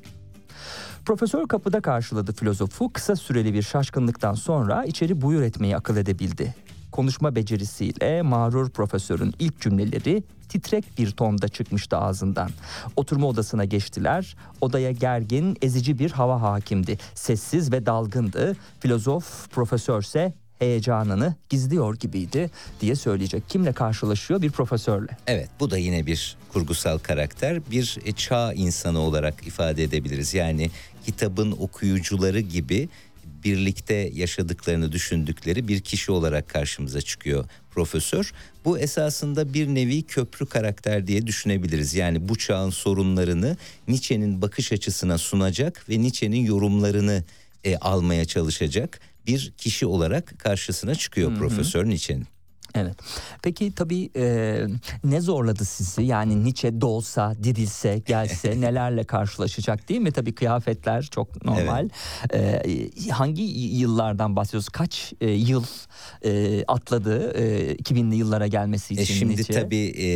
Profesör 1.06 1.48
kapıda 1.48 1.82
karşıladı 1.82 2.34
filozofu. 2.34 2.94
Kısa 2.94 3.16
süreli 3.16 3.54
bir 3.54 3.62
şaşkınlıktan 3.62 4.34
sonra 4.34 4.86
içeri 4.86 5.22
buyur 5.22 5.42
etmeyi 5.42 5.78
akıl 5.78 5.98
edebildi. 5.98 6.56
Konuşma 6.92 7.36
becerisiyle 7.36 8.22
mağrur 8.22 8.70
profesörün 8.70 9.34
ilk 9.40 9.62
cümleleri 9.62 10.24
titrek 10.50 10.98
bir 10.98 11.12
tonda 11.12 11.48
çıkmıştı 11.48 11.98
ağzından. 11.98 12.50
Oturma 12.96 13.28
odasına 13.28 13.66
geçtiler. 13.66 14.36
Odaya 14.62 14.92
gergin, 14.92 15.58
ezici 15.62 16.00
bir 16.00 16.12
hava 16.12 16.42
hakimdi. 16.42 16.98
Sessiz 17.16 17.72
ve 17.72 17.86
dalgındı. 17.86 18.56
Filozof 18.80 19.52
profesörse 19.52 20.34
heyecanını 20.60 21.36
gizliyor 21.50 21.96
gibiydi 21.96 22.52
diye 22.82 22.96
söyleyecek. 22.96 23.50
Kimle 23.50 23.74
karşılaşıyor? 23.74 24.42
Bir 24.42 24.52
profesörle. 24.52 25.18
Evet 25.28 25.50
bu 25.60 25.72
da 25.72 25.78
yine 25.78 26.06
bir 26.06 26.38
kurgusal 26.54 26.98
karakter. 26.98 27.72
Bir 27.72 27.98
e, 28.06 28.12
çağ 28.12 28.54
insanı 28.54 29.00
olarak 29.00 29.48
ifade 29.48 29.84
edebiliriz. 29.84 30.34
Yani 30.34 30.72
kitabın 31.06 31.52
okuyucuları 31.52 32.40
gibi 32.40 32.90
birlikte 33.48 34.12
yaşadıklarını 34.14 34.92
düşündükleri 34.92 35.68
bir 35.68 35.82
kişi 35.82 36.12
olarak 36.12 36.50
karşımıza 36.50 37.02
çıkıyor 37.02 37.46
profesör. 37.72 38.32
Bu 38.66 38.80
esasında 38.80 39.54
bir 39.54 39.68
nevi 39.68 40.04
köprü 40.04 40.46
karakter 40.46 41.08
diye 41.08 41.28
düşünebiliriz. 41.28 41.94
Yani 41.94 42.30
bu 42.30 42.36
çağın 42.36 42.70
sorunlarını 42.70 43.58
Nietzsche'nin 43.88 44.42
bakış 44.42 44.72
açısına 44.72 45.18
sunacak 45.18 45.90
ve 45.90 46.02
Nietzsche'nin 46.02 46.46
yorumlarını 46.46 47.24
e, 47.64 47.78
almaya 47.78 48.26
çalışacak 48.26 49.00
bir 49.28 49.54
kişi 49.58 49.86
olarak 49.86 50.40
karşısına 50.40 50.96
çıkıyor 50.96 51.38
Profesör 51.38 51.86
Nietzsche'nin. 51.86 52.28
Evet. 52.78 52.96
Peki 53.44 53.72
tabii 53.76 54.10
e, 54.16 54.58
ne 55.04 55.22
zorladı 55.22 55.66
sizi? 55.66 56.02
Yani 56.04 56.44
Nietzsche 56.46 56.82
doğsa, 56.82 57.36
dirilse, 57.44 58.02
gelse 58.06 58.62
nelerle 58.62 59.04
karşılaşacak 59.04 59.90
değil 59.90 60.00
mi? 60.02 60.12
Tabii 60.12 60.36
kıyafetler 60.36 61.04
çok 61.12 61.46
normal. 61.46 61.90
E, 62.34 62.62
hangi 63.12 63.42
yıllardan 63.78 64.36
bahsediyoruz? 64.36 64.70
Kaç 64.70 65.14
e, 65.22 65.30
yıl 65.32 65.64
e, 66.26 66.64
atladı 66.68 67.32
e, 67.38 67.76
2000'li 67.76 68.16
yıllara 68.16 68.48
gelmesi 68.48 68.94
için 68.94 69.04
E 69.04 69.06
şimdi 69.06 69.34
Nietzsche? 69.34 69.54
tabii 69.54 69.86
e, 69.88 70.08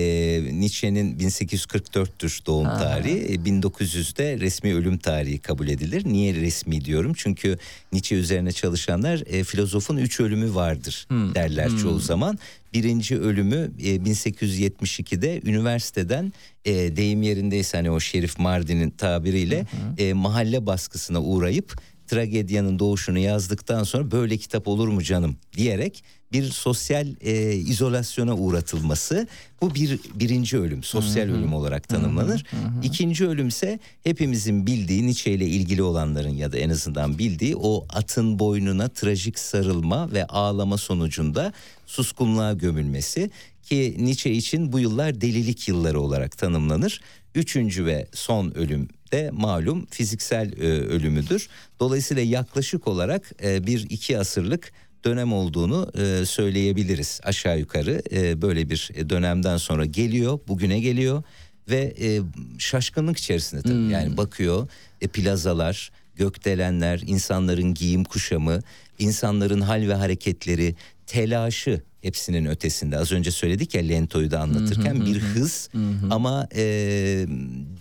Nietzsche'nin 0.59 1.17
1844'tür 1.19 2.41
doğum 2.45 2.65
Ha. 2.65 2.77
tarihi. 2.77 3.17
E, 3.19 3.35
1900'de 3.35 4.39
resmi 4.39 4.75
ölüm 4.75 4.97
tarihi 4.97 5.39
kabul 5.39 5.67
edilir. 5.67 6.03
Niye 6.05 6.33
resmi 6.35 6.85
diyorum? 6.85 7.13
Çünkü 7.15 7.57
Nietzsche 7.93 8.15
üzerine 8.15 8.51
çalışanlar 8.51 9.23
e, 9.25 9.43
filozofun 9.43 9.97
üç 9.97 10.19
ölümü 10.19 10.55
vardır 10.55 11.05
Hmm. 11.09 11.35
derler 11.35 11.69
çoğu 11.77 11.99
zaman. 11.99 12.39
Birinci 12.73 13.19
ölümü 13.19 13.71
e, 13.79 13.95
1872'de 13.95 15.41
üniversiteden 15.43 16.33
e, 16.65 16.95
deyim 16.95 17.21
yerindeyse 17.21 17.77
hani 17.77 17.91
o 17.91 17.99
Şerif 17.99 18.39
Mardin'in 18.39 18.89
tabiriyle 18.89 19.65
e, 19.97 20.13
mahalle 20.13 20.65
baskısına 20.65 21.21
uğrayıp 21.21 21.81
tragedyanın 22.07 22.79
doğuşunu 22.79 23.19
yazdıktan 23.19 23.83
sonra 23.83 24.11
böyle 24.11 24.37
kitap 24.37 24.67
olur 24.67 24.87
mu 24.87 25.03
canım 25.03 25.37
diyerek 25.57 26.03
bir 26.33 26.49
sosyal 26.49 27.07
e, 27.21 27.53
izolasyona 27.53 28.35
uğratılması 28.35 29.27
bu 29.61 29.75
bir 29.75 29.99
birinci 30.13 30.57
ölüm 30.57 30.83
sosyal 30.83 31.23
ölüm 31.23 31.53
olarak 31.53 31.87
tanımlanır. 31.87 32.45
İkinci 32.83 33.27
ölüm 33.27 33.47
ise 33.47 33.79
hepimizin 34.03 34.67
bildiği 34.67 35.05
Nietzsche 35.05 35.31
ile 35.31 35.45
ilgili 35.45 35.83
olanların 35.83 36.29
ya 36.29 36.51
da 36.51 36.57
en 36.57 36.69
azından 36.69 37.17
bildiği 37.17 37.55
o 37.55 37.85
atın 37.89 38.39
boynuna 38.39 38.87
trajik 38.87 39.39
sarılma 39.39 40.11
ve 40.11 40.25
ağlama 40.25 40.77
sonucunda 40.77 41.53
suskunluğa 41.85 42.53
gömülmesi 42.53 43.31
ki 43.63 43.95
Nietzsche 43.99 44.31
için 44.31 44.71
bu 44.71 44.79
yıllar 44.79 45.21
delilik 45.21 45.67
yılları 45.67 45.99
olarak 45.99 46.37
tanımlanır. 46.37 47.01
Üçüncü 47.35 47.85
ve 47.85 48.07
son 48.13 48.51
ölüm 48.51 48.87
de 49.11 49.29
malum 49.33 49.85
fiziksel 49.85 50.53
e, 50.53 50.65
ölümüdür. 50.67 51.49
Dolayısıyla 51.79 52.23
yaklaşık 52.23 52.87
olarak 52.87 53.31
e, 53.43 53.67
bir 53.67 53.87
iki 53.89 54.19
asırlık 54.19 54.71
dönem 55.05 55.33
olduğunu 55.33 55.91
e, 55.97 56.25
söyleyebiliriz. 56.25 57.19
Aşağı 57.23 57.59
yukarı 57.59 58.01
e, 58.11 58.41
böyle 58.41 58.69
bir 58.69 58.91
dönemden 59.09 59.57
sonra 59.57 59.85
geliyor 59.85 60.39
bugüne 60.47 60.79
geliyor 60.79 61.23
ve 61.69 61.93
e, 62.01 62.21
şaşkınlık 62.57 63.17
içerisinde 63.17 63.61
tabii. 63.61 63.91
Yani 63.91 64.17
bakıyor 64.17 64.67
e, 65.01 65.07
plazalar 65.07 65.91
gökdelenler 66.15 67.01
insanların 67.05 67.73
giyim 67.73 68.03
kuşamı 68.03 68.59
insanların 68.99 69.61
hal 69.61 69.87
ve 69.87 69.93
hareketleri 69.93 70.75
telaşı 71.07 71.81
hepsinin 72.01 72.45
ötesinde. 72.45 72.97
Az 72.97 73.11
önce 73.11 73.31
söyledik 73.31 73.75
ya 73.75 73.81
Lento'yu 73.81 74.31
da 74.31 74.39
anlatırken 74.39 75.05
bir 75.05 75.19
hız. 75.19 75.69
Ama 76.09 76.47
e, 76.55 76.63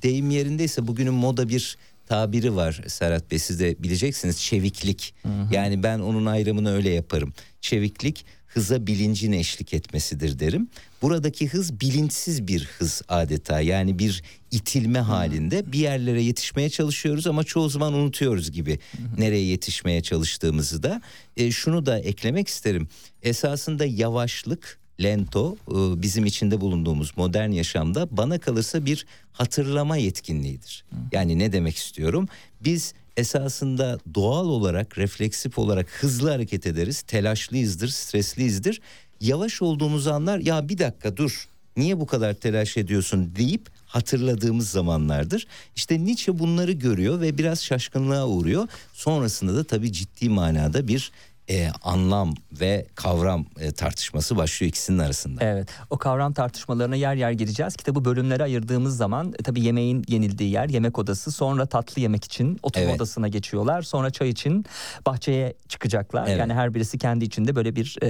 deyim 0.03 0.31
yerindeyse 0.31 0.87
bugünün 0.87 1.15
moda 1.15 1.49
bir 1.49 1.77
tabiri 2.11 2.57
var 2.57 2.81
Serhat 2.87 3.31
Bey 3.31 3.39
siz 3.39 3.61
de 3.61 3.83
bileceksiniz 3.83 4.41
çeviklik. 4.41 5.15
Yani 5.53 5.83
ben 5.83 5.99
onun 5.99 6.27
ayrımını 6.27 6.73
öyle 6.73 6.91
yaparım. 6.91 7.33
Çeviklik 7.61 8.25
hıza 8.47 8.87
bilincin 8.87 9.33
eşlik 9.33 9.75
etmesidir 9.75 10.39
derim. 10.39 10.69
Buradaki 11.03 11.49
hız 11.49 11.81
bilinçsiz 11.81 12.49
bir 12.49 12.65
hız 12.79 13.03
adeta 13.09 13.61
yani 13.61 13.99
bir 13.99 14.23
itilme 14.51 14.99
halinde 14.99 15.73
bir 15.73 15.79
yerlere 15.79 16.23
yetişmeye 16.23 16.71
çalışıyoruz 16.71 17.27
ama 17.27 17.45
çoğu 17.45 17.69
zaman 17.69 17.93
unutuyoruz 17.93 18.51
gibi 18.51 18.79
nereye 19.19 19.45
yetişmeye 19.45 20.03
çalıştığımızı 20.03 20.83
da. 20.83 21.03
E, 21.37 21.51
şunu 21.51 21.87
da 21.87 21.99
eklemek 21.99 22.49
isterim 22.49 22.89
esasında 23.23 23.85
yavaşlık 23.87 24.81
lento 25.03 25.57
e, 25.69 26.03
bizim 26.03 26.27
içinde 26.27 26.61
bulunduğumuz 26.61 27.13
modern 27.17 27.51
yaşamda 27.51 28.17
bana 28.17 28.39
kalırsa 28.39 28.85
bir 28.85 29.07
hatırlama 29.33 29.97
yetkinliğidir. 29.97 30.85
Yani 31.13 31.39
ne 31.39 31.53
demek 31.53 31.77
istiyorum? 31.77 32.29
Biz 32.61 32.95
esasında 33.17 33.99
doğal 34.15 34.47
olarak 34.47 34.99
refleksif 34.99 35.59
olarak 35.59 35.89
hızlı 35.91 36.31
hareket 36.31 36.67
ederiz. 36.67 37.03
Telaşlıyızdır, 37.03 37.89
stresliyizdir. 37.89 38.81
Yavaş 39.21 39.63
olduğumuz 39.63 40.07
anlar 40.07 40.39
ya 40.39 40.69
bir 40.69 40.79
dakika 40.79 41.17
dur 41.17 41.49
niye 41.77 42.01
bu 42.01 42.07
kadar 42.07 42.35
telaş 42.35 42.77
ediyorsun 42.77 43.37
deyip 43.37 43.69
hatırladığımız 43.87 44.71
zamanlardır. 44.71 45.47
İşte 45.77 46.05
Nietzsche 46.05 46.39
bunları 46.39 46.73
görüyor 46.73 47.21
ve 47.21 47.39
biraz 47.39 47.65
şaşkınlığa 47.65 48.29
uğruyor. 48.29 48.69
Sonrasında 48.93 49.57
da 49.57 49.65
tabii 49.65 49.93
ciddi 49.93 50.29
manada 50.29 50.89
bir 50.89 51.13
e, 51.51 51.69
anlam 51.83 52.35
ve 52.61 52.87
kavram 52.95 53.47
e, 53.61 53.73
tartışması 53.73 54.37
başlıyor 54.37 54.69
ikisinin 54.69 54.99
arasında. 54.99 55.45
Evet 55.45 55.69
o 55.91 55.99
kavram 55.99 56.33
tartışmalarına 56.33 56.97
yer 56.97 57.15
yer 57.15 57.31
gireceğiz. 57.31 57.77
Kitabı 57.77 58.05
bölümlere 58.05 58.43
ayırdığımız 58.43 58.97
zaman 58.97 59.35
e, 59.39 59.43
tabii 59.43 59.61
yemeğin 59.65 60.05
yenildiği 60.09 60.51
yer 60.51 60.69
yemek 60.69 60.99
odası 60.99 61.33
sonra 61.33 61.67
tatlı 61.67 62.03
yemek 62.03 62.25
için 62.25 62.59
oturma 62.63 62.87
Evet. 62.87 62.97
odasına 62.97 63.29
geçiyorlar. 63.29 63.83
Sonra 63.83 64.11
çay 64.11 64.29
için 64.29 64.65
bahçeye 65.07 65.55
çıkacaklar. 65.69 66.27
Evet. 66.29 66.39
Yani 66.39 66.55
her 66.55 66.75
birisi 66.75 66.99
kendi 66.99 67.25
içinde 67.25 67.57
böyle 67.57 67.77
bir 67.77 67.97
e, 68.03 68.09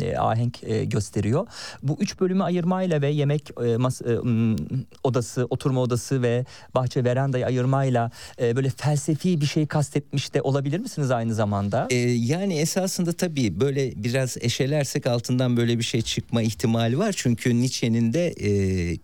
e, 0.00 0.16
ahenk 0.16 0.64
e, 0.64 0.84
gösteriyor. 0.84 1.46
Bu 1.82 1.96
üç 2.00 2.20
bölümü 2.20 2.42
ayırmayla 2.42 3.02
ve 3.02 3.08
yemek 3.08 3.50
e, 3.50 3.62
mas- 3.62 4.02
e, 4.02 4.12
odası, 5.04 5.46
oturma 5.50 5.80
odası 5.80 6.22
ve 6.22 6.44
bahçe 6.74 7.04
verandayı 7.04 7.46
ayırmayla 7.46 8.10
e, 8.40 8.56
böyle 8.56 8.70
felsefi 8.70 9.40
bir 9.40 9.46
şey 9.46 9.66
kastetmiş 9.66 10.34
de 10.34 10.42
olabilir 10.42 10.78
misiniz 10.78 11.10
aynı 11.10 11.34
zamanda? 11.34 11.86
E, 11.90 11.94
yani 11.96 12.54
esasında 12.76 13.12
tabii 13.12 13.60
böyle 13.60 13.92
biraz 13.96 14.36
eşelersek 14.40 15.06
altından 15.06 15.56
böyle 15.56 15.78
bir 15.78 15.84
şey 15.84 16.02
çıkma 16.02 16.42
ihtimali 16.42 16.98
var. 16.98 17.14
Çünkü 17.16 17.60
Nietzsche'nin 17.60 18.12
de 18.12 18.28
e, 18.28 18.50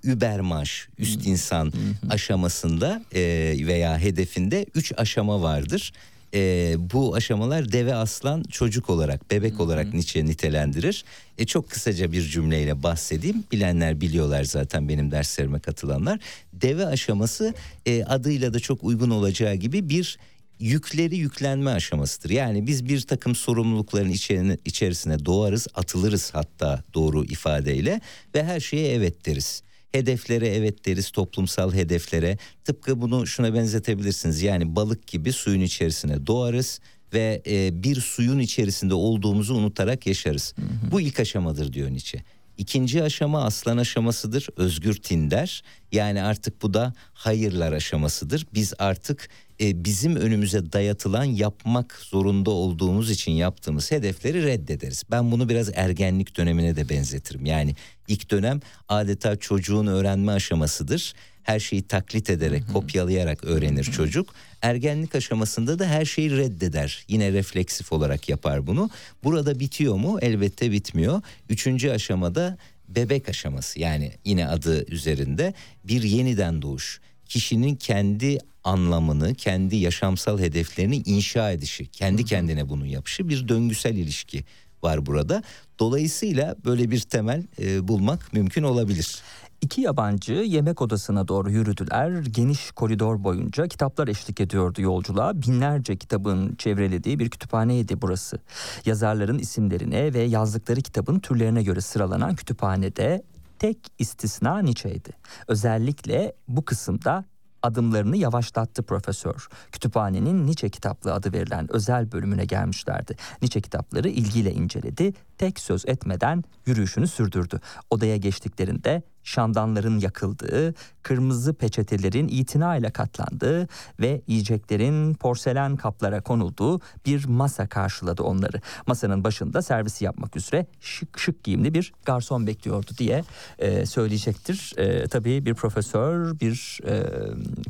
Übermensch, 0.05 0.73
üst 0.99 1.27
insan 1.27 1.73
aşamasında 2.11 3.03
e, 3.15 3.21
veya 3.67 3.99
hedefinde 3.99 4.67
üç 4.75 4.93
aşama 4.97 5.43
vardır. 5.43 5.93
E, 6.35 6.75
bu 6.79 7.15
aşamalar 7.15 7.73
deve 7.73 7.95
aslan 7.95 8.43
çocuk 8.43 8.91
olarak 8.91 9.31
bebek 9.31 9.61
olarak 9.61 9.95
Nietzsche 9.95 10.25
nitelendirir. 10.27 11.05
E, 11.39 11.47
çok 11.47 11.71
kısaca 11.71 12.13
bir 12.13 12.23
cümleyle 12.23 12.83
bahsedeyim. 12.83 13.45
Bilenler 13.53 14.01
biliyorlar 14.01 14.45
zaten 14.45 14.89
benim 14.89 15.11
derslerime 15.11 15.59
katılanlar. 15.59 16.19
Deve 16.53 16.87
aşaması 16.87 17.55
e, 17.87 18.05
adıyla 18.05 18.55
da 18.55 18.61
çok 18.61 18.85
uygun 18.85 19.11
olacağı 19.11 19.55
gibi 19.55 19.89
bir 19.89 20.19
yükleri 20.61 21.17
yüklenme 21.17 21.71
aşamasıdır. 21.71 22.31
Yani 22.31 22.67
biz 22.67 22.89
bir 22.89 23.01
takım 23.01 23.35
sorumlulukların 23.35 24.11
içerine, 24.11 24.59
içerisine 24.65 25.25
doğarız, 25.25 25.67
atılırız 25.75 26.31
hatta 26.35 26.83
doğru 26.95 27.25
ifadeyle 27.25 28.01
ve 28.35 28.45
her 28.45 28.61
şeye 28.61 28.95
evet 28.95 29.27
deriz. 29.27 29.63
Hedeflere 29.93 30.49
evet 30.49 30.87
deriz, 30.87 31.11
toplumsal 31.11 31.73
hedeflere. 31.73 32.39
Tıpkı 32.65 33.01
bunu 33.01 33.27
şuna 33.27 33.55
benzetebilirsiniz. 33.55 34.43
Yani 34.43 34.77
balık 34.77 35.07
gibi 35.07 35.33
suyun 35.33 35.61
içerisine 35.61 36.27
doğarız 36.27 36.81
ve 37.13 37.43
e, 37.47 37.83
bir 37.83 38.01
suyun 38.01 38.39
içerisinde 38.39 38.95
olduğumuzu 38.95 39.55
unutarak 39.55 40.07
yaşarız. 40.07 40.55
Bu 40.91 41.01
ilk 41.01 41.21
aşamadır 41.21 41.73
diyor 41.73 41.91
Nietzsche. 41.91 42.25
İkinci 42.59 43.03
aşama 43.03 43.45
aslan 43.45 43.77
aşamasıdır. 43.77 44.49
Özgür 44.57 44.95
Tinder. 44.95 45.63
Yani 45.93 46.23
artık 46.23 46.63
bu 46.63 46.75
da 46.75 46.93
hayırlar 47.15 47.73
aşamasıdır. 47.73 48.47
Biz 48.55 48.75
artık 48.79 49.29
e, 49.61 49.85
bizim 49.85 50.17
önümüze 50.17 50.73
dayatılan 50.73 51.25
yapmak 51.25 52.01
zorunda 52.05 52.51
olduğumuz 52.51 53.11
için 53.11 53.33
yaptığımız 53.33 53.91
hedefleri 53.91 54.45
reddederiz. 54.45 55.03
Ben 55.11 55.33
bunu 55.33 55.49
biraz 55.49 55.71
ergenlik 55.75 56.37
dönemine 56.37 56.77
de 56.77 56.89
benzetirim. 56.89 57.47
Yani 57.47 57.75
ilk 58.09 58.31
dönem 58.31 58.61
adeta 58.89 59.37
çocuğun 59.37 59.87
öğrenme 59.87 60.33
aşamasıdır. 60.33 61.15
Her 61.43 61.61
şeyi 61.61 61.83
taklit 61.83 62.31
ederek, 62.31 62.63
kopyalayarak 62.73 63.45
öğrenir 63.45 63.85
çocuk. 63.85 64.35
Ergenlik 64.63 65.15
aşamasında 65.15 65.79
da 65.79 65.87
her 65.87 66.05
şeyi 66.05 66.37
reddeder. 66.37 67.05
Yine 67.09 67.33
refleksif 67.33 67.93
olarak 67.93 68.29
yapar 68.29 68.67
bunu. 68.67 68.91
Burada 69.25 69.61
bitiyor 69.61 69.97
mu? 69.97 70.19
Elbette 70.23 70.73
bitmiyor. 70.73 71.23
Üçüncü 71.49 71.91
aşamada 71.91 72.59
bebek 72.89 73.29
aşaması 73.29 73.81
yani 73.81 74.13
yine 74.25 74.49
adı 74.49 74.93
üzerinde 74.93 75.55
bir 75.85 76.03
yeniden 76.03 76.63
doğuş. 76.63 77.01
Kişinin 77.25 77.77
kendi 77.77 78.39
anlamını, 78.69 79.35
kendi 79.35 79.77
yaşamsal 79.77 80.39
hedeflerini 80.39 80.97
inşa 80.97 81.51
edişi, 81.51 81.87
kendi 81.87 82.25
kendine 82.25 82.69
bunun 82.69 82.85
yapışı 82.85 83.29
bir 83.29 83.49
döngüsel 83.49 83.97
ilişki 83.97 84.45
var 84.83 85.07
burada. 85.07 85.43
Dolayısıyla 85.79 86.57
böyle 86.65 86.91
bir 86.91 87.01
temel 87.01 87.47
e, 87.61 87.89
bulmak 87.89 88.33
mümkün 88.33 88.63
olabilir. 88.63 89.23
İki 89.61 89.81
yabancı 89.81 90.33
yemek 90.33 90.83
odasına 90.83 91.29
doğru 91.29 91.51
yürüdüler. 91.51 92.11
Geniş 92.11 92.71
koridor 92.71 93.25
boyunca 93.25 93.69
kitaplar 93.69 94.09
eşlik 94.09 94.41
ediyordu 94.41 94.83
yolculuğa. 94.83 95.43
Binlerce 95.43 95.97
kitabın 95.97 96.55
çevrelediği 96.55 97.19
bir 97.19 97.31
kütüphaneydi 97.31 98.03
burası. 98.03 98.39
Yazarların 98.87 99.39
isimlerine 99.39 100.15
ve 100.15 100.23
yazdıkları 100.23 100.81
kitabın 100.81 101.19
türlerine 101.19 101.63
göre 101.63 101.81
sıralanan 101.81 102.35
kütüphanede 102.35 103.23
tek 103.59 103.79
istisna 103.99 104.59
Nietzsche'ydi. 104.59 105.11
Özellikle 105.49 106.33
bu 106.49 106.65
kısımda 106.65 107.25
adımlarını 107.63 108.17
yavaşlattı 108.17 108.83
profesör. 108.83 109.49
Kütüphanenin 109.73 110.47
Nietzsche 110.47 110.69
kitaplığı 110.69 111.13
adı 111.13 111.33
verilen 111.33 111.73
özel 111.73 112.13
bölümüne 112.13 112.45
gelmişlerdi. 112.45 113.17
Nietzsche 113.43 113.61
kitapları 113.61 114.09
ilgiyle 114.09 114.53
inceledi. 114.53 115.13
Tek 115.39 115.61
söz 115.61 115.85
etmeden 115.87 116.45
yürüyüşünü 116.67 117.09
sürdürdü. 117.09 117.61
Odaya 117.91 118.17
geçtiklerinde 118.17 119.03
şamdanların 119.23 119.99
yakıldığı, 119.99 120.75
kırmızı 121.09 121.55
peçetelerin 121.55 122.29
itinayla 122.29 122.91
katlandığı 122.91 123.69
ve 124.01 124.23
yiyeceklerin 124.27 125.15
porselen 125.15 125.77
kaplara 125.77 126.21
konulduğu 126.21 126.81
bir 127.07 127.25
masa 127.25 127.67
karşıladı 127.67 128.23
onları. 128.23 128.61
Masanın 128.87 129.25
başında 129.25 129.63
servisi 129.63 130.05
yapmak 130.05 130.37
üzere 130.37 130.67
şık 130.81 131.19
şık 131.19 131.45
giyimli 131.45 131.75
bir 131.75 131.93
garson 132.05 132.47
bekliyordu 132.47 132.91
diye 132.99 133.25
e, 133.59 133.87
söyleyecektir. 133.87 134.73
E, 134.77 135.09
tabii 135.09 135.47
bir 135.47 135.55
profesör, 135.55 136.41
bir 136.41 136.81
e, 136.87 137.03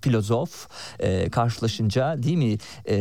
filozof 0.02 0.68
e, 1.00 1.30
karşılaşınca 1.30 2.22
değil 2.22 2.36
mi 2.36 2.56
e, 2.88 2.96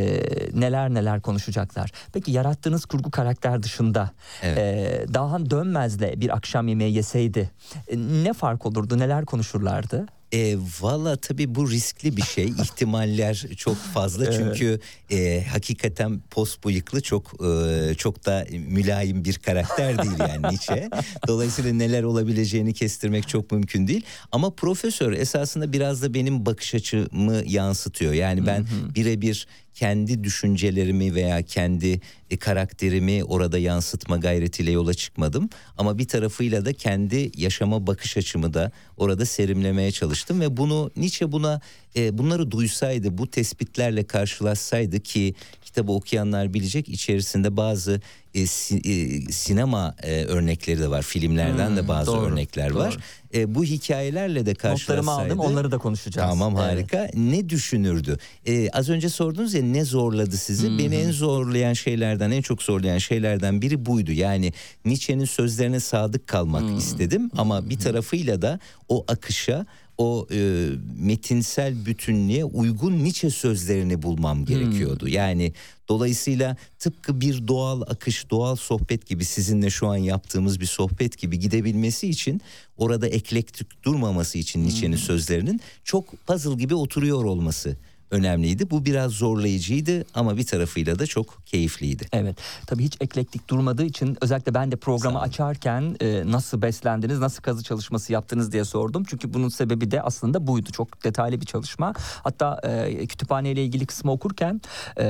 neler 0.54 0.93
neler 0.93 1.21
konuşacaklar. 1.21 1.91
Peki 2.13 2.32
yarattığınız 2.32 2.86
kurgu 2.86 3.12
karakter 3.12 3.63
dışında 3.63 4.12
Evet. 4.41 4.58
e, 4.58 5.13
Dahan 5.13 5.50
Dönmez'le 5.50 6.21
bir 6.21 6.36
akşam 6.36 6.67
yemeği 6.67 6.93
yeseydi 6.95 7.52
e, 7.88 7.97
ne 7.97 8.34
fark 8.34 8.65
olurdu, 8.65 8.97
neler 9.00 9.26
konuşurlardı? 9.26 10.06
E, 10.34 10.58
Valla 10.82 11.16
tabii 11.16 11.56
bu 11.56 11.72
riskli 11.72 12.18
bir 12.18 12.22
şey. 12.22 12.46
İhtimaller 12.63 13.46
çok 13.58 13.78
fazla 13.78 14.32
çünkü 14.32 14.80
e, 15.12 15.44
hakikaten 15.52 16.22
pos 16.32 16.58
bıyıklı 16.66 17.02
çok 17.02 17.34
e, 17.46 17.94
çok 17.98 18.26
da 18.26 18.46
mülayim 18.68 19.26
bir 19.26 19.34
karakter 19.34 20.04
değil 20.04 20.20
yani 20.20 20.42
Nietzsche. 20.42 20.90
Dolayısıyla 21.28 21.74
neler 21.74 22.04
olabileceğini 22.04 22.74
kestirmek 22.74 23.28
çok 23.28 23.52
mümkün 23.52 23.88
değil. 23.88 24.06
Ama 24.32 24.50
profesör 24.50 25.13
esasında 25.13 25.74
biraz 25.74 26.02
da 26.02 26.13
benim 26.13 26.46
bakış 26.46 26.76
açımı 26.76 27.42
yansıtıyor. 27.46 28.13
Yani 28.13 28.46
ben 28.46 28.68
birebir 28.96 29.48
kendi 29.78 30.24
düşüncelerimi 30.24 31.16
veya 31.16 31.42
kendi 31.42 32.02
e, 32.30 32.38
karakterimi 32.38 33.24
orada 33.24 33.58
yansıtma 33.58 34.18
gayretiyle 34.18 34.72
yola 34.72 34.94
çıkmadım. 34.94 35.50
Ama 35.78 35.98
bir 35.98 36.08
tarafıyla 36.08 36.66
da 36.66 36.74
kendi 36.74 37.32
yaşama 37.38 37.88
bakış 37.88 38.18
açımı 38.18 38.54
da 38.54 38.72
orada 38.98 39.26
serimlemeye 39.26 39.92
çalıştım. 39.92 40.42
Ve 40.42 40.58
bunu 40.58 40.92
Nietzsche 40.96 41.32
buna 41.32 41.62
e, 41.96 42.18
bunları 42.18 42.52
duysaydı 42.52 43.18
bu 43.18 43.28
tespitlerle 43.28 44.04
karşılaşsaydı 44.04 45.00
ki 45.00 45.36
kitabı 45.78 45.92
okuyanlar 45.92 46.54
bilecek 46.54 46.90
içerisinde 46.90 47.58
bazı 47.58 48.02
e, 48.36 48.48
si- 48.48 48.82
e, 48.86 49.22
sinema 49.32 49.96
e, 50.04 50.24
örnekleri 50.26 50.80
de 50.80 50.90
var. 50.90 51.02
Filmlerden 51.02 51.76
de 51.78 51.82
Hmm, 51.82 51.88
bazı 51.88 52.12
doğru, 52.12 52.26
örnekler 52.26 52.72
var. 52.72 52.92
doğru. 52.94 53.00
E, 53.42 53.56
bu 53.56 53.63
hikayelerle 53.63 54.46
de 54.46 54.54
karşılaşsaydı. 54.54 55.02
Notlarımı 55.02 55.12
aldım 55.26 55.40
onları 55.40 55.72
da 55.72 55.78
konuşacağız. 55.78 56.30
Tamam 56.30 56.54
Evet. 56.58 56.66
harika. 56.66 57.10
Ne 57.13 57.50
düşünürdü? 57.50 58.18
Ee, 58.46 58.70
az 58.70 58.90
önce 58.90 59.10
sordunuz 59.10 59.54
ya 59.54 59.62
ne 59.63 59.86
zorladı 59.86 60.38
sizi? 60.38 60.78
Beni 60.78 60.96
en 60.96 61.12
zorlayan 61.12 61.74
şeylerden, 61.74 62.32
en 62.32 62.42
çok 62.42 62.63
zorlayan 62.63 62.98
şeylerden 62.98 63.62
biri 63.62 63.86
buydu. 63.86 64.12
Yani 64.12 64.54
Nietzsche'nin 64.86 65.26
sözlerine 65.26 65.80
sadık 65.80 66.28
kalmak 66.28 66.78
istedim 66.78 67.32
ama 67.38 67.70
bir 67.70 67.80
tarafıyla 67.80 68.42
da 68.42 68.60
o 68.90 69.06
akışa 69.08 69.66
o 69.98 70.28
e, 70.32 70.70
metinsel 71.00 71.86
bütünlüğe 71.86 72.46
uygun 72.46 73.04
Nietzsche 73.04 73.30
sözlerini 73.30 74.02
bulmam 74.02 74.46
gerekiyordu. 74.46 75.08
Yani 75.08 75.54
dolayısıyla 75.90 76.58
tıpkı 76.80 77.22
bir 77.22 77.48
doğal 77.48 77.82
akış, 77.82 78.30
doğal 78.30 78.56
sohbet 78.56 79.08
gibi 79.08 79.26
sizinle 79.26 79.70
şu 79.70 79.88
an 79.88 79.98
yaptığımız 79.98 80.60
bir 80.60 80.66
sohbet 80.66 81.18
gibi 81.18 81.40
gidebilmesi 81.40 82.10
için 82.10 82.42
orada 82.78 83.08
eklektik 83.08 83.84
durmaması 83.84 84.38
için 84.38 84.64
Nietzsche'nin 84.64 84.98
sözlerinin 84.98 85.62
çok 85.84 86.28
puzzle 86.28 86.56
gibi 86.56 86.76
oturuyor 86.76 87.24
olması 87.24 87.78
önemliydi. 88.12 88.70
Bu 88.70 88.86
biraz 88.86 89.12
zorlayıcıydı 89.12 90.06
ama 90.13 90.38
bir 90.38 90.46
tarafıyla 90.46 91.00
da 91.00 91.06
çok 91.06 91.46
keyifliydi. 91.46 92.06
Evet. 92.13 92.38
Tabii 92.67 92.84
hiç 92.84 92.98
eklektik 93.02 93.50
durmadığı 93.50 93.86
için 93.86 94.17
özellikle 94.22 94.54
ben 94.54 94.72
de 94.72 94.76
programı 94.76 95.22
açarken 95.22 95.96
e, 96.02 96.32
nasıl 96.32 96.62
beslendiniz, 96.62 97.20
nasıl 97.20 97.41
kazı 97.43 97.63
çalışması 97.63 98.13
yaptınız 98.13 98.52
diye 98.52 98.65
sordum. 98.65 99.04
Çünkü 99.08 99.34
bunun 99.34 99.50
sebebi 99.50 99.91
de 99.91 100.02
aslında 100.02 100.48
buydu. 100.48 100.70
Çok 100.72 101.04
detaylı 101.04 101.41
bir 101.41 101.46
çalışma. 101.46 101.93
Hatta 102.24 102.60
e, 102.63 103.08
kütüphaneyle 103.08 103.63
ilgili 103.63 103.86
kısmı 103.86 104.12
okurken 104.12 104.62
e, 104.98 105.04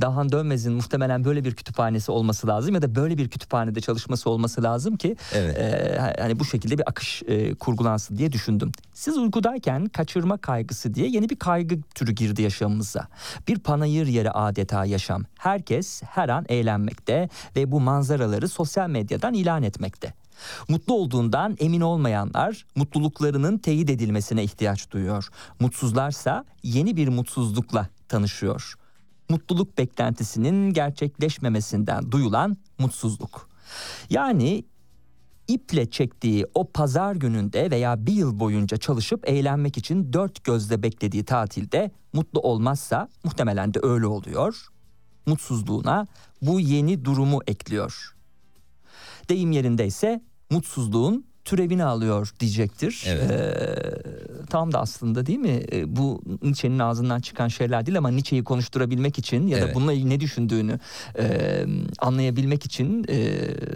Dahan 0.00 0.32
Dönmez'in 0.32 0.72
muhtemelen 0.72 1.24
böyle 1.24 1.44
bir 1.44 1.54
kütüphanesi 1.54 2.12
olması 2.12 2.46
lazım 2.46 2.74
ya 2.74 2.82
da 2.82 2.94
böyle 2.94 3.18
bir 3.18 3.28
kütüphanede 3.28 3.80
çalışması 3.80 4.30
olması 4.30 4.62
lazım 4.62 4.96
ki 4.96 5.16
Evet. 5.34 5.58
e, 5.58 5.98
hani 6.20 6.40
bu 6.40 6.44
şekilde 6.44 6.78
bir 6.78 6.88
akış 6.88 7.22
e, 7.26 7.54
kurgulansın 7.54 8.16
diye 8.16 8.32
düşündüm. 8.32 8.72
Siz 8.94 9.18
uykudayken 9.18 9.86
kaçırma 9.86 10.36
kaygısı 10.36 10.94
diye 10.94 11.08
yeni 11.08 11.30
bir 11.30 11.36
kaygı 11.36 11.80
türü 11.94 12.12
girdi 12.12 12.33
yaşamımıza. 12.42 13.08
Bir 13.48 13.58
panayır 13.58 14.06
yeri 14.06 14.30
adeta 14.30 14.84
yaşam. 14.84 15.24
Herkes 15.38 16.02
her 16.02 16.28
an 16.28 16.44
eğlenmekte 16.48 17.28
ve 17.56 17.72
bu 17.72 17.80
manzaraları 17.80 18.48
sosyal 18.48 18.88
medyadan 18.88 19.34
ilan 19.34 19.62
etmekte. 19.62 20.14
Mutlu 20.68 20.94
olduğundan 20.94 21.56
emin 21.60 21.80
olmayanlar 21.80 22.66
mutluluklarının 22.74 23.58
teyit 23.58 23.90
edilmesine 23.90 24.44
ihtiyaç 24.44 24.90
duyuyor. 24.90 25.28
Mutsuzlarsa 25.60 26.44
yeni 26.62 26.96
bir 26.96 27.08
mutsuzlukla 27.08 27.88
tanışıyor. 28.08 28.74
Mutluluk 29.28 29.78
beklentisinin 29.78 30.72
gerçekleşmemesinden 30.72 32.12
duyulan 32.12 32.56
mutsuzluk. 32.78 33.48
Yani 34.10 34.64
iple 35.48 35.90
çektiği 35.90 36.46
o 36.54 36.70
pazar 36.70 37.14
gününde 37.14 37.70
veya 37.70 38.06
bir 38.06 38.12
yıl 38.12 38.40
boyunca 38.40 38.76
çalışıp 38.76 39.28
eğlenmek 39.28 39.78
için 39.78 40.12
dört 40.12 40.44
gözle 40.44 40.82
beklediği 40.82 41.24
tatilde 41.24 41.90
mutlu 42.12 42.40
olmazsa 42.40 43.08
muhtemelen 43.24 43.74
de 43.74 43.78
öyle 43.82 44.06
oluyor. 44.06 44.66
Mutsuzluğuna 45.26 46.06
bu 46.42 46.60
yeni 46.60 47.04
durumu 47.04 47.40
ekliyor. 47.46 48.16
Deyim 49.28 49.52
yerindeyse 49.52 50.22
mutsuzluğun 50.50 51.26
türevini 51.44 51.84
alıyor 51.84 52.34
diyecektir. 52.40 53.04
Evet. 53.08 53.30
Ee, 53.30 53.74
tam 54.50 54.72
da 54.72 54.80
aslında 54.80 55.26
değil 55.26 55.38
mi? 55.38 55.62
Ee, 55.72 55.96
bu 55.96 56.22
Nietzsche'nin 56.42 56.78
ağzından 56.78 57.20
çıkan 57.20 57.48
şeyler 57.48 57.86
değil 57.86 57.98
ama 57.98 58.08
Nietzsche'yi 58.10 58.44
konuşturabilmek 58.44 59.18
için 59.18 59.46
ya 59.46 59.56
da 59.60 59.64
Evet. 59.64 59.74
bununla 59.74 59.92
ne 59.92 60.20
düşündüğünü 60.20 60.78
e, 61.18 61.24
anlayabilmek 61.98 62.64
için 62.66 63.04
e, 63.08 63.16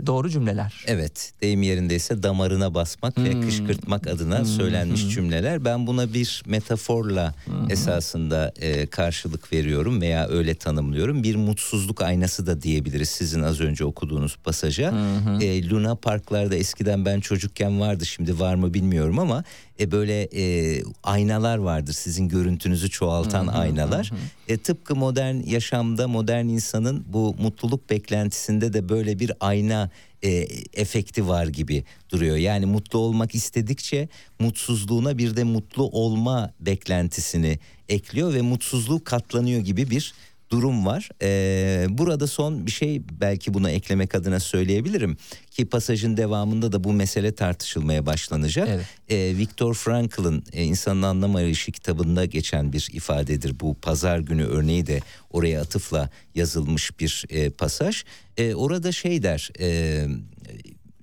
doğru 0.07 0.31
cümleler. 0.31 0.85
Evet 0.87 1.33
deyim 1.42 1.62
yerindeyse 1.62 2.22
damarına 2.22 2.74
basmak 2.74 3.18
ve 3.18 3.33
Hmm. 3.33 3.42
kışkırtmak 3.42 4.07
adına 4.07 4.44
söylenmiş 4.44 5.09
cümleler. 5.09 5.64
Ben 5.64 5.87
buna 5.87 6.12
bir 6.14 6.42
metaforla 6.46 7.35
esasında 7.70 8.52
e, 8.61 8.87
karşılık 8.87 9.52
veriyorum 9.52 10.00
veya 10.00 10.28
öyle 10.28 10.54
tanımlıyorum. 10.54 11.22
Bir 11.22 11.37
mutsuzluk 11.37 12.02
aynası 12.02 12.46
da 12.46 12.62
diyebiliriz 12.62 13.09
sizin 13.09 13.42
az 13.42 13.61
önce 13.61 13.85
okuduğunuz 13.85 14.37
pasaja. 14.37 14.94
E, 15.40 15.68
Luna 15.68 15.94
Parklarda 15.94 16.57
eskiden 16.57 17.04
ben 17.04 17.20
çocukken 17.59 17.81
vardı 17.81 18.07
şimdi 18.07 18.40
var 18.40 18.55
mı 18.55 18.75
bilmiyorum 18.75 19.18
ama 19.18 19.44
e, 19.81 19.90
böyle 19.90 20.23
e, 20.23 20.83
aynalar 21.03 21.59
vardır 21.59 21.92
sizin 21.92 22.29
görüntünüzü 22.29 22.90
çoğaltan 22.90 23.47
aynalar. 23.47 24.11
E, 24.49 24.57
tıpkı 24.57 24.97
modern 24.97 25.42
yaşamda 25.47 26.09
modern 26.09 26.49
insanın 26.49 27.05
bu 27.07 27.35
mutluluk 27.38 27.90
beklentisinde 27.90 28.73
de 28.73 28.88
böyle 28.88 29.18
bir 29.18 29.33
ayna 29.40 29.90
e, 30.23 30.31
efekti 30.73 31.29
var 31.29 31.47
gibi 31.47 31.85
duruyor. 32.11 32.37
Yani 32.37 32.66
mutlu 32.66 32.99
olmak 32.99 33.35
istedikçe 33.35 34.09
mutsuzluğuna 34.38 35.18
bir 35.18 35.37
de 35.37 35.44
mutlu 35.44 35.83
olma 35.83 36.53
beklentisini 36.61 37.59
ekliyor 37.88 38.35
ve 38.35 38.40
mutsuzluğu 38.40 39.05
katlanıyor 39.05 39.61
gibi 39.61 39.90
bir 39.90 40.14
durum 40.50 40.87
var. 40.87 41.08
Ee, 41.22 41.87
burada 41.90 42.26
son 42.26 42.66
bir 42.66 42.70
şey 42.70 43.02
belki 43.20 43.54
buna 43.54 43.70
eklemek 43.70 44.14
adına 44.14 44.40
söyleyebilirim 44.40 45.16
ki 45.50 45.66
pasajın 45.66 46.16
devamında 46.16 46.72
da 46.72 46.84
bu 46.84 46.92
mesele 46.92 47.34
tartışılmaya 47.34 48.06
başlanacak. 48.06 48.68
Evet. 48.70 48.87
Ee, 49.08 49.38
Viktor 49.38 49.74
Frankl'ın 49.74 50.44
e, 50.52 50.64
İnsanın 50.64 51.02
Anlam 51.02 51.37
Arayışı 51.37 51.72
kitabında 51.72 52.24
geçen 52.24 52.72
bir 52.72 52.88
ifadedir. 52.92 53.61
Bu 53.61 53.74
pazar 53.74 54.18
günü 54.18 54.44
örneği 54.44 54.87
de 54.87 55.00
oraya 55.30 55.61
atıfla 55.61 56.11
yazılmış 56.34 57.00
bir 57.00 57.24
e, 57.30 57.50
pasaj. 57.50 58.04
E, 58.37 58.54
orada 58.54 58.92
şey 58.92 59.22
der, 59.22 59.50
e, 59.61 60.06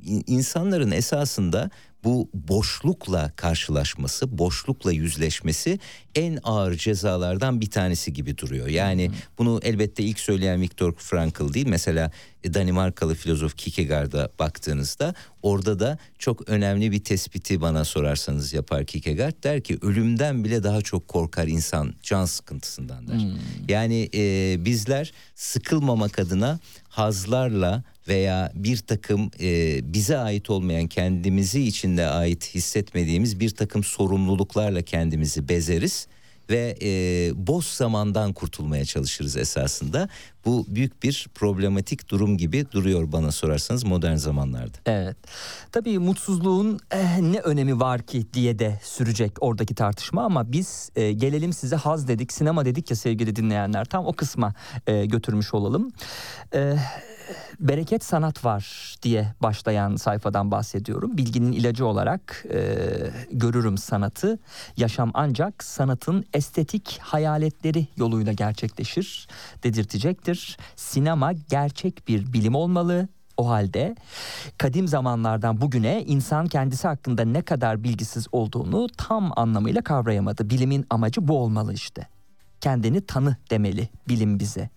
in- 0.03 0.23
insanların 0.27 0.91
esasında 0.91 1.69
bu 2.06 2.30
boşlukla 2.34 3.32
karşılaşması, 3.36 4.38
boşlukla 4.38 4.91
yüzleşmesi 4.91 5.80
en 6.15 6.39
ağır 6.44 6.74
cezalardan 6.74 7.62
bir 7.62 7.70
tanesi 7.70 8.13
gibi 8.13 8.38
duruyor. 8.38 8.68
Yani 8.68 9.12
bunu 9.38 9.60
elbette 9.63 10.04
ilk 10.04 10.20
söyleyen 10.20 10.62
Viktor 10.62 10.94
Frankl 10.98 11.54
değil. 11.54 11.68
Mesela 11.68 12.12
Danimarkalı 12.54 13.15
filozof 13.15 13.58
Kierkegaard'a 13.58 14.30
baktığınızda 14.39 15.13
orada 15.41 15.80
da 15.80 15.98
çok 16.20 16.50
önemli 16.50 16.91
bir 16.91 17.04
tespiti 17.04 17.62
bana 17.62 17.86
sorarsanız 17.86 18.54
yapar 18.54 18.86
Kierkegaard. 18.86 19.44
Der 19.44 19.62
ki 19.62 19.78
ölümden 19.82 20.44
bile 20.44 20.63
daha 20.63 20.82
çok 20.82 21.08
korkar 21.08 21.48
insan 21.48 21.94
can 22.04 22.26
sıkıntısından 22.26 23.08
der. 23.08 23.20
Yani 23.70 24.10
e, 24.13 24.56
bizler 24.65 25.13
sıkılmamak 25.36 26.20
adına 26.20 26.60
hazlarla 26.89 27.84
veya 28.08 28.52
bir 28.56 28.78
takım 28.78 29.32
e, 29.39 29.80
bize 29.94 30.18
ait 30.18 30.50
olmayan 30.50 30.88
kendimizi 30.88 31.62
içinde 31.62 32.08
ait 32.08 32.56
hissetmediğimiz 32.56 33.39
bir 33.39 33.50
takım 33.50 33.84
sorumluluklarla 33.84 34.82
kendimizi 34.82 35.50
bezeriz 35.50 36.08
ve 36.50 36.78
e, 36.82 36.89
boş 37.48 37.65
zamandan 37.65 38.34
kurtulmaya 38.34 38.86
çalışırız 38.86 39.38
esasında. 39.38 40.10
Bu 40.46 40.65
büyük 40.68 41.04
bir 41.04 41.28
problematik 41.36 42.10
durum 42.10 42.38
gibi 42.38 42.72
duruyor 42.72 43.12
bana 43.12 43.32
sorarsanız 43.32 43.84
modern 43.84 44.15
zamanlarda. 44.15 44.78
Evet. 44.86 45.18
Tabii 45.72 46.00
mutsuzluğun 46.00 46.80
eh, 46.91 47.18
ne 47.20 47.39
önemi 47.39 47.80
var 47.80 48.02
ki 48.02 48.26
diye 48.34 48.60
de 48.60 48.80
sürecek 48.84 49.32
oradaki 49.39 49.76
tartışma 49.76 50.24
ama 50.24 50.52
biz 50.52 50.89
e, 50.96 51.12
gelelim 51.12 51.54
size 51.54 51.76
haz 51.76 52.08
dedik, 52.08 52.34
sinema 52.34 52.65
dedik 52.65 52.89
ya 52.89 52.96
sevgili 52.96 53.36
dinleyenler. 53.36 53.86
Tam 53.86 54.06
o 54.06 54.13
kısma 54.13 54.54
e, 54.88 55.06
götürmüş 55.06 55.54
olalım. 55.54 55.91
E, 56.54 56.76
bereket 57.60 58.04
sanat 58.04 58.46
var 58.46 58.96
diye 59.02 59.34
başlayan 59.42 59.96
sayfadan 59.96 60.52
bahsediyorum. 60.52 61.18
Bilginin 61.18 61.52
ilacı 61.52 61.86
olarak 61.86 62.46
e, 62.54 62.78
görürüm 63.32 63.78
sanatı. 63.78 64.40
Yaşam 64.78 65.12
ancak 65.14 65.64
sanatın 65.64 66.26
estetik 66.34 67.00
hayaletleri 67.02 67.88
yoluyla 67.98 68.34
gerçekleşir 68.34 69.28
dedirtecektir. 69.64 70.58
Sinema 70.76 71.32
gerçek 71.34 72.08
bir 72.08 72.34
bilim 72.34 72.56
olmalı. 72.56 73.08
O 73.38 73.50
halde 73.50 73.96
kadim 74.58 74.88
zamanlardan 74.88 75.62
bugüne 75.62 76.04
insan 76.04 76.48
kendisi 76.48 76.88
hakkında 76.88 77.26
ne 77.26 77.42
kadar 77.42 77.84
bilgisiz 77.84 78.28
olduğunu 78.32 78.88
tam 78.98 79.32
anlamıyla 79.36 79.82
kavrayamadı. 79.82 80.50
Bilimin 80.50 80.86
amacı 80.90 81.28
bu 81.28 81.38
olmalı 81.40 81.74
işte. 81.74 82.08
Kendini 82.62 83.06
tanı 83.06 83.36
demeli 83.50 83.90
bilim 84.08 84.40
bize 84.40 84.70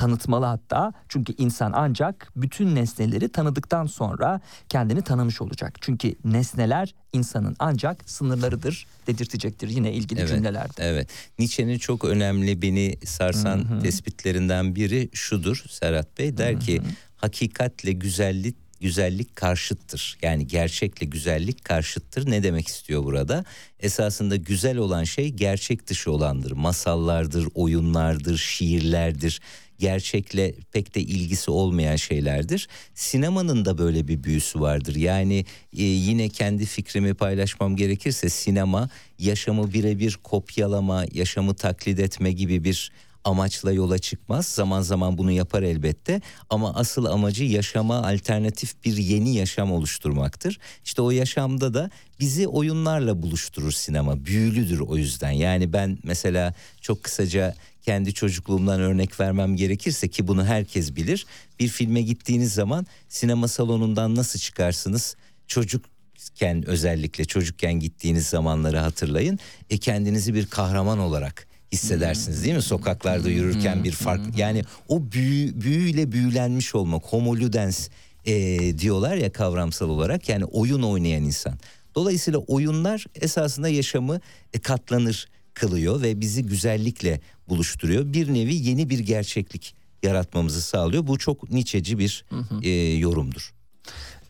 tanıtmalı 0.00 0.44
hatta. 0.44 0.92
Çünkü 1.08 1.34
insan 1.38 1.72
ancak 1.74 2.32
bütün 2.36 2.74
nesneleri 2.74 3.28
tanıdıktan 3.28 3.86
sonra 3.86 4.40
kendini 4.68 5.02
tanımış 5.02 5.40
olacak. 5.40 5.74
Çünkü 5.80 6.14
nesneler 6.24 6.94
insanın 7.12 7.56
ancak 7.58 8.10
sınırlarıdır 8.10 8.86
dedirtecektir 9.06 9.68
yine 9.68 9.92
ilgili 9.92 10.20
Evet, 10.20 10.30
cümlelerde. 10.30 10.72
Evet. 10.78 11.08
Nietzsche'nin 11.38 11.78
çok 11.78 12.04
önemli 12.04 12.62
beni 12.62 12.96
sarsan 13.04 13.82
tespitlerinden 13.82 14.74
biri 14.74 15.08
şudur 15.12 15.64
Serhat 15.68 16.18
Bey. 16.18 16.38
Der 16.38 16.60
ki 16.60 16.82
hakikatle 17.16 17.92
güzellik 17.92 18.56
güzellik 18.80 19.36
karşıttır. 19.36 20.18
Yani 20.22 20.46
gerçekle 20.46 21.06
güzellik 21.06 21.64
karşıttır. 21.64 22.30
Ne 22.30 22.42
demek 22.42 22.68
istiyor 22.68 23.04
burada? 23.04 23.44
Esasında 23.80 24.36
güzel 24.36 24.76
olan 24.76 25.04
şey 25.04 25.28
gerçek 25.28 25.86
dışı 25.86 26.12
olandır. 26.12 26.52
Masallardır, 26.52 27.48
oyunlardır, 27.54 28.38
şiirlerdir. 28.38 29.40
Gerçekle 29.80 30.54
pek 30.72 30.94
de 30.94 31.00
ilgisi 31.00 31.50
olmayan 31.50 31.96
şeylerdir. 31.96 32.68
Sinemanın 32.94 33.64
da 33.64 33.78
böyle 33.78 34.08
bir 34.08 34.24
büyüsü 34.24 34.60
vardır. 34.60 34.94
Yani 34.94 35.44
e, 35.76 35.82
yine 35.82 36.28
kendi 36.28 36.66
fikrimi 36.66 37.14
paylaşmam 37.14 37.76
gerekirse 37.76 38.28
sinema 38.28 38.88
yaşamı 39.18 39.72
birebir 39.72 40.18
kopyalama, 40.22 41.04
yaşamı 41.12 41.54
taklit 41.54 42.00
etme 42.00 42.32
gibi 42.32 42.64
bir 42.64 42.92
amaçla 43.24 43.72
yola 43.72 43.98
çıkmaz. 43.98 44.46
Zaman 44.46 44.80
zaman 44.80 45.18
bunu 45.18 45.30
yapar 45.30 45.62
elbette 45.62 46.20
ama 46.50 46.74
asıl 46.74 47.04
amacı 47.04 47.44
yaşama 47.44 48.08
alternatif 48.08 48.84
bir 48.84 48.96
yeni 48.96 49.34
yaşam 49.34 49.72
oluşturmaktır. 49.72 50.58
İşte 50.84 51.02
o 51.02 51.10
yaşamda 51.10 51.74
da 51.74 51.90
bizi 52.20 52.48
oyunlarla 52.48 53.22
buluşturur 53.22 53.72
sinema. 53.72 54.24
Büyülüdür 54.24 54.80
o 54.80 54.96
yüzden. 54.96 55.30
Yani 55.30 55.72
ben 55.72 55.98
mesela 56.02 56.54
çok 56.80 57.02
kısaca 57.02 57.54
kendi 57.82 58.14
çocukluğumdan 58.14 58.80
örnek 58.80 59.20
vermem 59.20 59.56
gerekirse 59.56 60.08
ki 60.08 60.28
bunu 60.28 60.44
herkes 60.44 60.96
bilir. 60.96 61.26
Bir 61.60 61.68
filme 61.68 62.02
gittiğiniz 62.02 62.52
zaman 62.52 62.86
sinema 63.08 63.48
salonundan 63.48 64.14
nasıl 64.14 64.38
çıkarsınız? 64.38 65.16
Çocukken 65.46 66.68
özellikle 66.68 67.24
çocukken 67.24 67.72
gittiğiniz 67.72 68.26
zamanları 68.26 68.78
hatırlayın. 68.78 69.38
E 69.70 69.78
kendinizi 69.78 70.34
bir 70.34 70.46
kahraman 70.46 70.98
olarak 70.98 71.46
hissedersiniz 71.72 72.44
değil 72.44 72.54
mi? 72.54 72.62
Sokaklarda 72.62 73.30
yürürken 73.30 73.84
bir 73.84 73.92
fark 73.92 74.38
yani 74.38 74.62
o 74.88 75.12
büyü, 75.12 75.60
büyüyle 75.60 76.12
büyülenmiş 76.12 76.74
olmak 76.74 77.04
homo 77.04 77.36
ludens 77.36 77.88
e, 78.24 78.78
diyorlar 78.78 79.16
ya 79.16 79.32
kavramsal 79.32 79.88
olarak 79.88 80.28
yani 80.28 80.44
oyun 80.44 80.82
oynayan 80.82 81.22
insan. 81.22 81.58
Dolayısıyla 81.94 82.38
oyunlar 82.38 83.06
esasında 83.14 83.68
yaşamı 83.68 84.20
e, 84.52 84.58
katlanır 84.58 85.28
kılıyor 85.54 86.02
ve 86.02 86.20
bizi 86.20 86.46
güzellikle 86.46 87.20
buluşturuyor. 87.50 88.12
Bir 88.12 88.34
nevi 88.34 88.54
yeni 88.54 88.90
bir 88.90 88.98
gerçeklik 88.98 89.74
yaratmamızı 90.02 90.62
sağlıyor. 90.62 91.06
Bu 91.06 91.18
çok 91.18 91.50
Nietzsche'ci 91.50 91.98
bir 91.98 92.24
e, 92.62 92.70
yorumdur. 92.98 93.52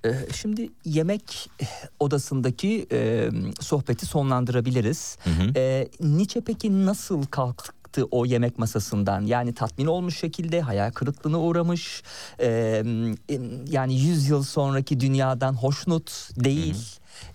Ee, 0.05 0.15
Şimdi 0.35 0.71
yemek 0.85 1.51
odasındaki 2.01 2.87
e, 2.93 3.29
sohbeti 3.61 4.07
sonlandırabiliriz. 4.07 5.19
Ee, 5.57 5.89
Nietzsche 6.01 6.41
peki 6.41 6.87
nasıl 6.87 7.23
kalktı 7.27 8.05
o 8.11 8.27
yemek 8.27 8.59
masasından? 8.59 9.21
Yani 9.27 9.55
tatmin 9.55 9.87
olmuş 9.87 10.19
şekilde 10.19 10.61
hayal 10.61 10.91
kırıklığına 10.91 11.41
uğramış. 11.41 12.03
Ee, 12.41 12.83
yani 13.71 13.95
100 14.01 14.29
yıl 14.29 14.43
sonraki 14.43 15.01
dünyadan 15.01 15.53
hoşnut 15.55 16.11
değil. 16.45 16.77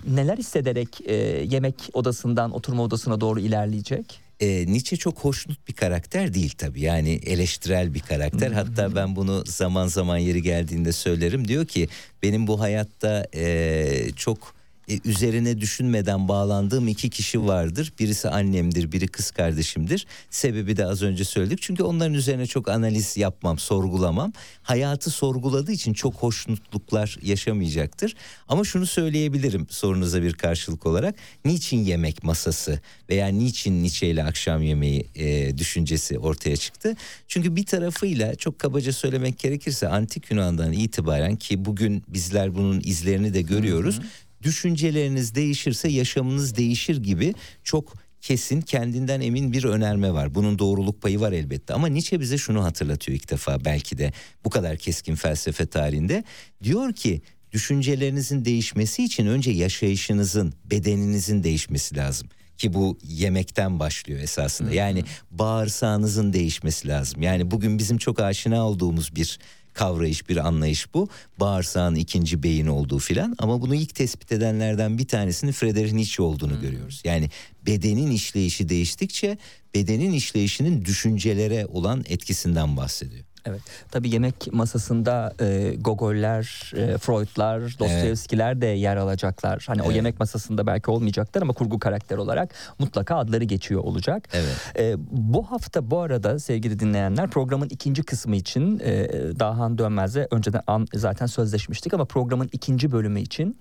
Neler 0.08 0.38
hissederek 0.38 1.02
e, 1.06 1.16
yemek 1.50 1.76
odasından 1.94 2.52
oturma 2.52 2.84
odasına 2.84 3.22
doğru 3.22 3.40
ilerleyecek? 3.40 4.25
E, 4.40 4.66
Nietzsche 4.68 4.98
çok 4.98 5.20
hoşnut 5.20 5.68
bir 5.68 5.74
karakter 5.74 6.34
değil 6.34 6.54
tabii. 6.58 6.82
Yani 6.82 7.10
eleştirel 7.26 7.94
bir 7.94 8.00
karakter. 8.00 8.52
Hatta 8.52 8.96
ben 8.96 9.16
bunu 9.16 9.44
zaman 9.46 9.88
zaman 9.88 10.18
yeri 10.18 10.42
geldiğinde 10.42 10.92
söylerim. 10.92 11.48
Diyor 11.48 11.66
ki 11.66 11.88
benim 12.24 12.48
bu 12.48 12.60
hayatta 12.60 13.28
e, 13.36 14.12
çok 14.16 14.56
e, 14.90 15.00
üzerine 15.06 15.62
düşünmeden 15.62 16.28
bağlandığım 16.28 16.88
iki 16.88 17.10
kişi 17.10 17.46
vardır. 17.46 17.94
Birisi 18.00 18.30
annemdir, 18.30 18.92
biri 18.92 19.08
kız 19.08 19.32
kardeşimdir. 19.32 20.06
Sebebi 20.30 20.78
de 20.78 20.86
az 20.86 21.02
önce 21.02 21.26
söyledik. 21.26 21.62
Çünkü 21.62 21.84
onların 21.84 22.14
üzerine 22.14 22.46
çok 22.46 22.70
analiz 22.70 23.18
yapmam, 23.18 23.60
sorgulamam. 23.60 24.34
Hayatı 24.64 25.10
sorguladığı 25.10 25.72
için 25.72 25.94
çok 25.94 26.14
hoşnutluklar 26.14 27.18
yaşamayacaktır. 27.22 28.16
Ama 28.48 28.64
şunu 28.64 28.86
söyleyebilirim 28.86 29.68
sorunuza 29.70 30.22
bir 30.22 30.34
karşılık 30.34 30.86
olarak. 30.86 31.16
Niçin 31.46 31.78
yemek 31.78 32.24
masası 32.24 32.80
veya 33.10 33.28
niçin 33.28 33.84
Nietzsche 33.84 34.10
ile 34.10 34.24
akşam 34.24 34.62
yemeği 34.62 35.08
e, 35.16 35.58
düşüncesi 35.58 36.20
ortaya 36.20 36.58
çıktı? 36.58 36.96
Çünkü 37.28 37.56
bir 37.56 37.66
tarafıyla 37.66 38.36
çok 38.36 38.60
kabaca 38.60 38.94
söylemek 38.94 39.40
gerekirse 39.40 39.88
antik 39.88 40.32
Yunan'dan 40.32 40.72
itibaren 40.72 41.36
ki 41.36 41.66
bugün 41.66 42.04
bizler 42.08 42.56
bunun 42.56 42.82
izlerini 42.84 43.34
de 43.34 43.42
görüyoruz. 43.42 44.00
Düşünceleriniz 44.46 45.36
değişirse 45.36 45.90
yaşamınız 45.90 46.56
değişir 46.56 46.98
gibi 46.98 47.34
çok 47.64 47.94
kesin 48.22 48.62
kendinden 48.62 49.22
emin 49.22 49.54
bir 49.54 49.64
önerme 49.64 50.14
var. 50.14 50.36
Bunun 50.36 50.60
doğruluk 50.60 51.02
payı 51.02 51.20
var 51.20 51.32
elbette 51.32 51.74
ama 51.74 51.88
Nietzsche 51.88 52.20
bize 52.20 52.38
şunu 52.38 52.64
hatırlatıyor 52.64 53.18
ilk 53.18 53.32
defa 53.32 53.66
belki 53.66 53.98
de 53.98 54.14
bu 54.46 54.50
kadar 54.50 54.78
keskin 54.78 55.16
felsefe 55.16 55.66
tarihinde. 55.66 56.24
Diyor 56.64 56.94
ki 56.94 57.22
düşüncelerinizin 57.52 58.46
değişmesi 58.46 59.04
için 59.04 59.26
önce 59.26 59.52
yaşayışınızın, 59.52 60.54
bedeninizin 60.66 61.44
değişmesi 61.44 61.96
lazım 61.96 62.30
ki 62.58 62.74
bu 62.74 62.98
yemekten 63.04 63.80
başlıyor 63.80 64.20
esasında. 64.20 64.74
Yani 64.74 65.04
bağırsağınızın 65.32 66.34
değişmesi 66.34 66.88
lazım. 66.88 67.22
Yani 67.22 67.52
bugün 67.52 67.78
bizim 67.80 67.98
çok 67.98 68.20
aşina 68.20 68.68
olduğumuz 68.68 69.16
bir 69.16 69.40
kavrayış, 69.76 70.30
bir 70.30 70.48
anlayış 70.48 70.94
bu. 70.94 71.10
Bağırsağın 71.40 71.96
ikinci 71.96 72.44
beyin 72.44 72.68
olduğu 72.68 73.00
filan 73.00 73.36
ama 73.40 73.62
bunu 73.62 73.76
ilk 73.76 73.96
tespit 73.96 74.32
edenlerden 74.32 74.98
bir 74.98 75.08
tanesinin 75.08 75.52
Friedrich 75.52 75.94
Nietzsche 75.94 76.24
olduğunu 76.24 76.62
görüyoruz. 76.62 77.02
Yani 77.06 77.30
bedenin 77.66 78.12
işleyişi 78.12 78.70
değiştikçe 78.70 79.38
bedenin 79.76 80.12
işleyişinin 80.12 80.86
düşüncelere 80.86 81.66
olan 81.66 82.04
etkisinden 82.08 82.78
bahsediyor. 82.78 83.26
Evet. 83.46 83.62
Tabii 83.92 84.10
yemek 84.10 84.54
masasında 84.54 85.34
e, 85.42 85.76
Gogol'ler, 85.80 86.72
e, 86.76 86.98
Freud'lar, 86.98 87.62
Dostoyevski'ler 87.80 88.62
de 88.62 88.66
yer 88.66 88.98
alacaklar. 88.98 89.64
Hani 89.68 89.82
o 89.82 89.86
Evet. 89.86 89.96
yemek 89.96 90.20
masasında 90.20 90.68
belki 90.68 90.92
olmayacaklar 90.92 91.42
ama 91.42 91.54
kurgu 91.54 91.80
karakter 91.80 92.18
olarak 92.18 92.54
mutlaka 92.80 93.16
adları 93.16 93.44
geçiyor 93.44 93.84
olacak. 93.84 94.30
Evet. 94.34 94.56
E, 94.80 94.96
bu 95.12 95.44
hafta 95.52 95.92
bu 95.92 96.00
arada 96.00 96.40
sevgili 96.40 96.80
dinleyenler 96.80 97.30
programın 97.30 97.70
ikinci 97.70 98.04
kısmı 98.04 98.36
için 98.36 98.80
e, 98.80 99.10
Dahan 99.40 99.78
Dönmez'e 99.78 100.28
önceden 100.32 100.62
an, 100.68 100.88
zaten 100.94 101.26
sözleşmiştik 101.26 101.94
ama 101.94 102.06
programın 102.06 102.50
ikinci 102.52 102.92
bölümü 102.92 103.20
için 103.20 103.58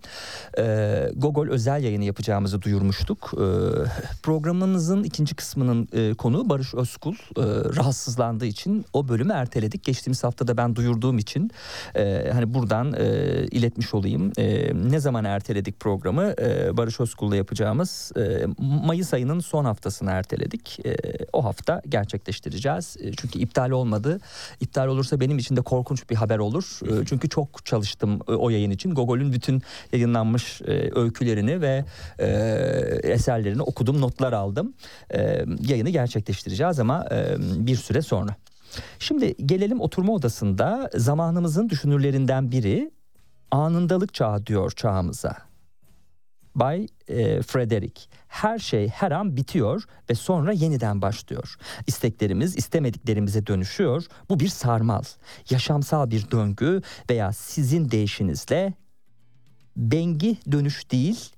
e, 0.59 1.09
Gogol 1.17 1.49
özel 1.49 1.83
yayını 1.83 2.05
yapacağımızı 2.05 2.63
duyurmuştuk. 2.63 3.35
E, 3.35 3.47
programımızın 4.23 5.03
ikinci 5.03 5.35
kısmının 5.35 5.89
e, 5.93 6.15
konuğu 6.15 6.49
Barış 6.49 6.75
Özkul 6.75 7.15
e, 7.15 7.43
rahatsızlandığı 7.77 8.47
için 8.47 8.85
o 8.93 9.09
bölümü 9.09 9.33
erteledik. 9.33 9.74
Geçtiğimiz 9.83 10.25
hafta 10.25 10.49
da 10.49 10.57
ben 10.57 10.77
duyurduğum 10.77 11.19
için 11.19 11.51
e, 11.95 12.31
hani 12.33 12.55
buradan 12.55 12.93
e, 12.93 13.05
iletmiş 13.51 13.95
olayım. 13.95 14.33
E, 14.39 14.73
ne 14.91 15.01
zaman 15.01 15.25
erteledik 15.25 15.81
programı? 15.81 16.35
E, 16.41 16.77
Barış 16.77 17.01
Özkul'la 17.01 17.37
yapacağımız 17.37 18.13
e, 18.17 18.47
Mayıs 18.59 19.15
ayının 19.15 19.41
son 19.41 19.65
haftasına 19.65 20.11
erteledik. 20.11 20.87
E, 20.87 20.97
o 21.33 21.45
hafta 21.45 21.83
gerçekleştireceğiz. 21.89 22.97
E, 23.01 23.13
çünkü 23.13 23.39
iptal 23.39 23.71
olmadı. 23.71 24.21
İptal 24.61 24.87
olursa 24.87 25.21
benim 25.21 25.39
için 25.39 25.57
de 25.57 25.63
korkunç 25.63 26.11
bir 26.11 26.17
haber 26.17 26.39
olur. 26.39 26.81
E, 26.83 27.07
çünkü 27.07 27.29
çok 27.29 27.67
çalıştım 27.67 28.21
e, 28.29 28.33
o 28.33 28.51
yayın 28.51 28.71
için. 28.71 28.95
Gogol'ün 28.95 29.33
bütün 29.33 29.63
yayınlanmış 29.93 30.61
e, 30.63 30.91
öykülerini 30.95 31.61
ve 31.61 31.85
e, 32.19 32.27
eserlerini 33.03 33.63
okudum, 33.63 34.01
notlar 34.01 34.33
aldım. 34.33 34.75
E, 35.15 35.45
yayını 35.69 35.91
gerçekleştireceğiz 35.91 36.81
ama 36.81 37.07
e, 37.11 37.37
bir 37.39 37.77
süre 37.77 38.03
sonra. 38.03 38.37
Şimdi 38.99 39.35
gelelim 39.47 39.81
oturma 39.81 40.13
odasında 40.13 40.91
zamanımızın 40.95 41.69
düşünürlerinden 41.69 42.53
biri 42.53 42.91
anındalık 43.51 44.15
çağı 44.15 44.47
diyor 44.47 44.71
çağımıza. 44.71 45.37
Bay 46.55 46.87
e, 47.09 47.43
Frederick. 47.43 48.03
Her 48.29 48.59
şey 48.59 48.89
her 48.89 49.11
an 49.11 49.37
bitiyor 49.37 49.83
ve 50.11 50.15
sonra 50.15 50.53
yeniden 50.53 51.03
başlıyor. 51.03 51.57
İsteklerimiz 51.87 52.57
istemediklerimize 52.57 53.47
dönüşüyor. 53.47 54.05
Bu 54.29 54.41
bir 54.41 54.49
sarmal, 54.49 55.03
yaşamsal 55.51 56.11
bir 56.11 56.31
döngü 56.31 56.83
veya 57.11 57.33
sizin 57.33 57.91
deyişinizle 57.91 58.75
bengi 59.77 60.37
dönüş 60.53 60.91
değil, 60.91 61.31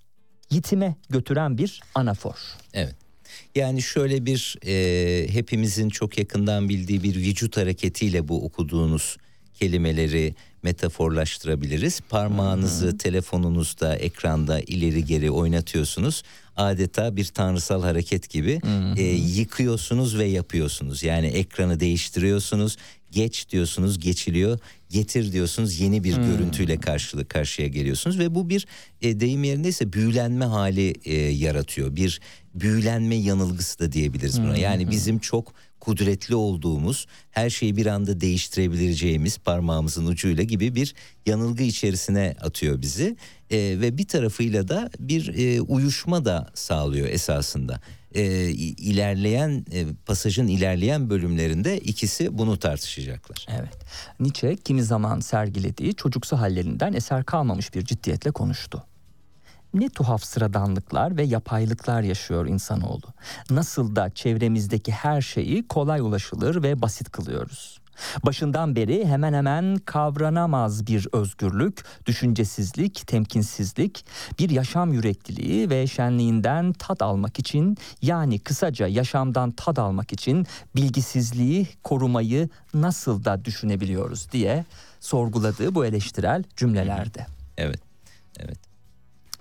yitime 0.51 0.97
götüren 1.11 1.59
bir 1.59 1.83
anafor. 1.95 2.37
Evet. 2.73 3.06
Yani 3.55 3.83
şöyle 3.83 4.27
bir 4.27 4.57
e, 4.67 5.27
hepimizin 5.33 5.89
çok 5.89 6.19
yakından 6.19 6.69
bildiği 6.69 7.03
bir 7.03 7.17
vücut 7.17 7.57
hareketiyle 7.57 8.29
bu 8.29 8.45
okuduğunuz 8.45 9.17
kelimeleri 9.59 10.35
metaforlaştırabiliriz. 10.63 12.01
Parmağınızı 12.01 12.99
telefonunuzda, 12.99 13.97
ekranda 13.97 14.61
ileri 14.61 15.05
geri 15.05 15.31
oynatıyorsunuz. 15.31 16.23
Adeta 16.57 17.17
bir 17.17 17.25
tanrısal 17.25 17.83
hareket 17.83 18.31
gibi 18.31 18.61
e, 18.97 19.03
yıkıyorsunuz 19.13 20.19
ve 20.19 20.25
yapıyorsunuz. 20.25 21.03
Yani 21.03 21.27
ekranı 21.27 21.81
değiştiriyorsunuz. 21.81 22.77
Geç 23.11 23.49
diyorsunuz, 23.51 23.99
geçiliyor. 23.99 24.59
Getir 24.91 25.33
diyorsunuz, 25.33 25.81
yeni 25.81 26.05
bir 26.05 26.17
görüntüyle 26.17 26.81
karşılık 26.81 27.31
karşıya 27.31 27.69
geliyorsunuz 27.69 28.19
ve 28.19 28.35
bu 28.35 28.49
bir 28.49 28.67
e, 29.03 29.21
deyim 29.21 29.45
yerindeyse 29.45 29.93
büyülenme 29.93 30.45
hali 30.45 30.95
e, 31.05 31.15
yaratıyor. 31.15 31.97
Bir 31.97 32.21
büyülenme 32.55 33.15
yanılgısı 33.15 33.79
da 33.79 33.93
diyebiliriz 33.93 34.43
buna. 34.43 34.57
Yani 34.57 34.91
bizim 34.91 35.19
çok 35.19 35.55
kudretli 35.81 36.35
olduğumuz, 36.35 37.07
her 37.31 37.51
şeyi 37.51 37.77
bir 37.77 37.87
anda 37.87 38.21
değiştirebileceğimiz 38.21 39.39
parmağımızın 39.39 40.07
ucuyla 40.07 40.45
gibi 40.45 40.75
bir 40.75 40.95
yanılgı 41.27 41.63
içerisine 41.63 42.37
atıyor 42.41 42.83
bizi. 42.83 43.17
E, 43.51 43.59
ve 43.59 43.99
bir 43.99 44.09
tarafıyla 44.09 44.69
da 44.69 44.91
bir 44.99 45.35
e, 45.39 45.61
uyuşma 45.61 46.25
da 46.25 46.51
sağlıyor 46.55 47.09
esasında. 47.09 47.81
E, 48.15 48.25
ilerleyen 48.51 49.65
e, 49.73 49.87
pasajın 50.07 50.47
ilerleyen 50.47 51.11
bölümlerinde 51.11 51.79
ikisi 51.79 52.39
bunu 52.39 52.59
tartışacaklar. 52.59 53.47
Evet. 53.51 53.79
Nietzsche 54.21 54.57
kimi 54.57 54.83
zaman 54.83 55.21
sergilediği 55.21 55.95
çocuksu 55.95 56.37
hallerinden 56.37 56.93
eser 56.93 57.25
kalmamış 57.25 57.75
bir 57.75 57.85
ciddiyetle 57.85 58.31
konuştu. 58.31 58.85
Ne 59.77 59.89
tuhaf 59.89 60.25
sıradanlıklar 60.25 61.17
ve 61.17 61.23
yapaylıklar 61.23 62.03
yaşıyor 62.03 62.47
insanoğlu. 62.47 63.07
Nasıl 63.51 63.97
da 63.97 64.11
çevremizdeki 64.11 64.93
her 64.93 65.23
şeyi 65.23 65.69
kolay 65.69 66.01
ulaşılır 66.01 66.63
ve 66.63 66.83
basit 66.83 67.11
kılıyoruz. 67.11 67.81
Başından 68.27 68.77
beri 68.77 69.07
hemen 69.07 69.33
hemen 69.33 69.77
kavranamaz 69.85 70.87
bir 70.87 71.09
özgürlük, 71.13 71.85
düşüncesizlik, 72.07 73.07
temkinsizlik, 73.07 74.05
bir 74.39 74.51
yaşam 74.51 74.93
yürekliliği 74.93 75.71
ve 75.71 75.87
şenliğinden 75.87 76.73
tad 76.73 77.01
almak 77.01 77.39
için 77.39 77.77
yani 78.03 78.39
kısaca 78.39 78.87
yaşamdan 78.87 79.53
tad 79.53 79.77
almak 79.77 80.13
için 80.13 80.47
bilgisizliği 80.77 81.69
korumayı 81.83 82.49
nasıl 82.75 83.25
da 83.25 83.45
düşünebiliyoruz 83.45 84.33
diye 84.33 84.65
sorguladığı 85.01 85.75
bu 85.75 85.87
eleştirel 85.87 86.45
cümlelerde. 86.57 87.27
Evet. 87.57 87.81
Evet. 88.39 88.66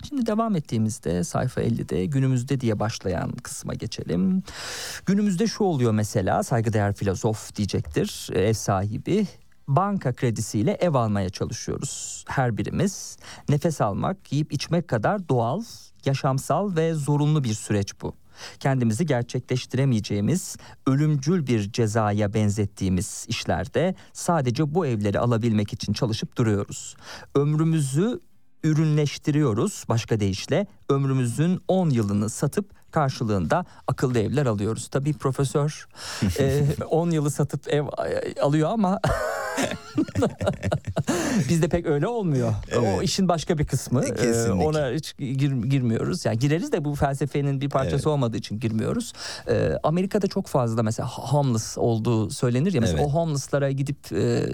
Şimdi 0.08 0.26
devam 0.26 0.56
ettiğimizde 0.56 1.24
sayfa 1.24 1.62
50'de 1.62 2.06
günümüzde 2.06 2.60
diye 2.60 2.78
başlayan 2.78 3.32
kısma 3.32 3.74
geçelim. 3.74 4.42
Günümüzde 5.06 5.46
şu 5.46 5.64
oluyor 5.64 5.92
mesela 5.92 6.42
saygıdeğer 6.42 6.94
filozof 6.94 7.56
diyecektir 7.56 8.28
ev 8.32 8.52
sahibi. 8.52 9.26
Banka 9.68 10.12
kredisiyle 10.12 10.72
ev 10.72 10.94
almaya 10.94 11.30
çalışıyoruz 11.30 12.24
her 12.28 12.56
birimiz. 12.56 13.16
Nefes 13.48 13.80
almak, 13.80 14.32
yiyip 14.32 14.52
içmek 14.52 14.88
kadar 14.88 15.28
doğal, 15.28 15.62
yaşamsal 16.04 16.76
ve 16.76 16.94
zorunlu 16.94 17.44
bir 17.44 17.54
süreç 17.54 18.02
bu. 18.02 18.14
Kendimizi 18.60 19.06
gerçekleştiremeyeceğimiz, 19.06 20.56
ölümcül 20.86 21.46
bir 21.46 21.72
cezaya 21.72 22.34
benzettiğimiz 22.34 23.26
işlerde 23.28 23.94
sadece 24.12 24.74
bu 24.74 24.86
evleri 24.86 25.18
alabilmek 25.18 25.72
için 25.72 25.92
çalışıp 25.92 26.36
duruyoruz. 26.36 26.96
Ömrümüzü 27.34 28.20
ürünleştiriyoruz 28.64 29.84
başka 29.88 30.20
deyişle 30.20 30.66
ömrümüzün 30.88 31.60
10 31.68 31.90
yılını 31.90 32.30
satıp 32.30 32.70
karşılığında 32.90 33.64
akıllı 33.86 34.18
evler 34.18 34.46
alıyoruz. 34.46 34.88
Tabii 34.88 35.12
profesör 35.12 35.88
e, 36.38 36.66
10 36.90 37.10
yılı 37.10 37.30
satıp 37.30 37.68
ev 37.68 37.84
e, 37.84 38.40
alıyor 38.40 38.70
ama 38.70 39.00
bizde 41.48 41.68
pek 41.68 41.86
öyle 41.86 42.06
olmuyor. 42.06 42.54
O 42.76 42.80
Evet. 42.84 43.02
işin 43.02 43.28
başka 43.28 43.58
bir 43.58 43.66
kısmı. 43.66 44.04
E, 44.04 44.14
Kesinlikle. 44.14 44.52
ona 44.52 44.90
hiç 44.90 45.14
gir- 45.18 45.62
girmiyoruz. 45.62 46.24
Yani 46.24 46.38
gireriz 46.38 46.72
de 46.72 46.84
bu 46.84 46.94
felsefenin 46.94 47.60
bir 47.60 47.68
parçası 47.68 47.94
Evet. 47.96 48.06
olmadığı 48.06 48.36
için 48.36 48.60
girmiyoruz. 48.60 49.12
E, 49.48 49.72
Amerika'da 49.82 50.26
çok 50.26 50.46
fazla 50.46 50.82
mesela 50.82 51.08
homeless 51.08 51.78
olduğu 51.78 52.30
söylenir 52.30 52.72
ya. 52.72 52.80
Mesela 52.80 52.98
Evet. 52.98 53.08
o 53.08 53.12
homeless'lara 53.14 53.70
gidip 53.70 54.12
e, 54.12 54.44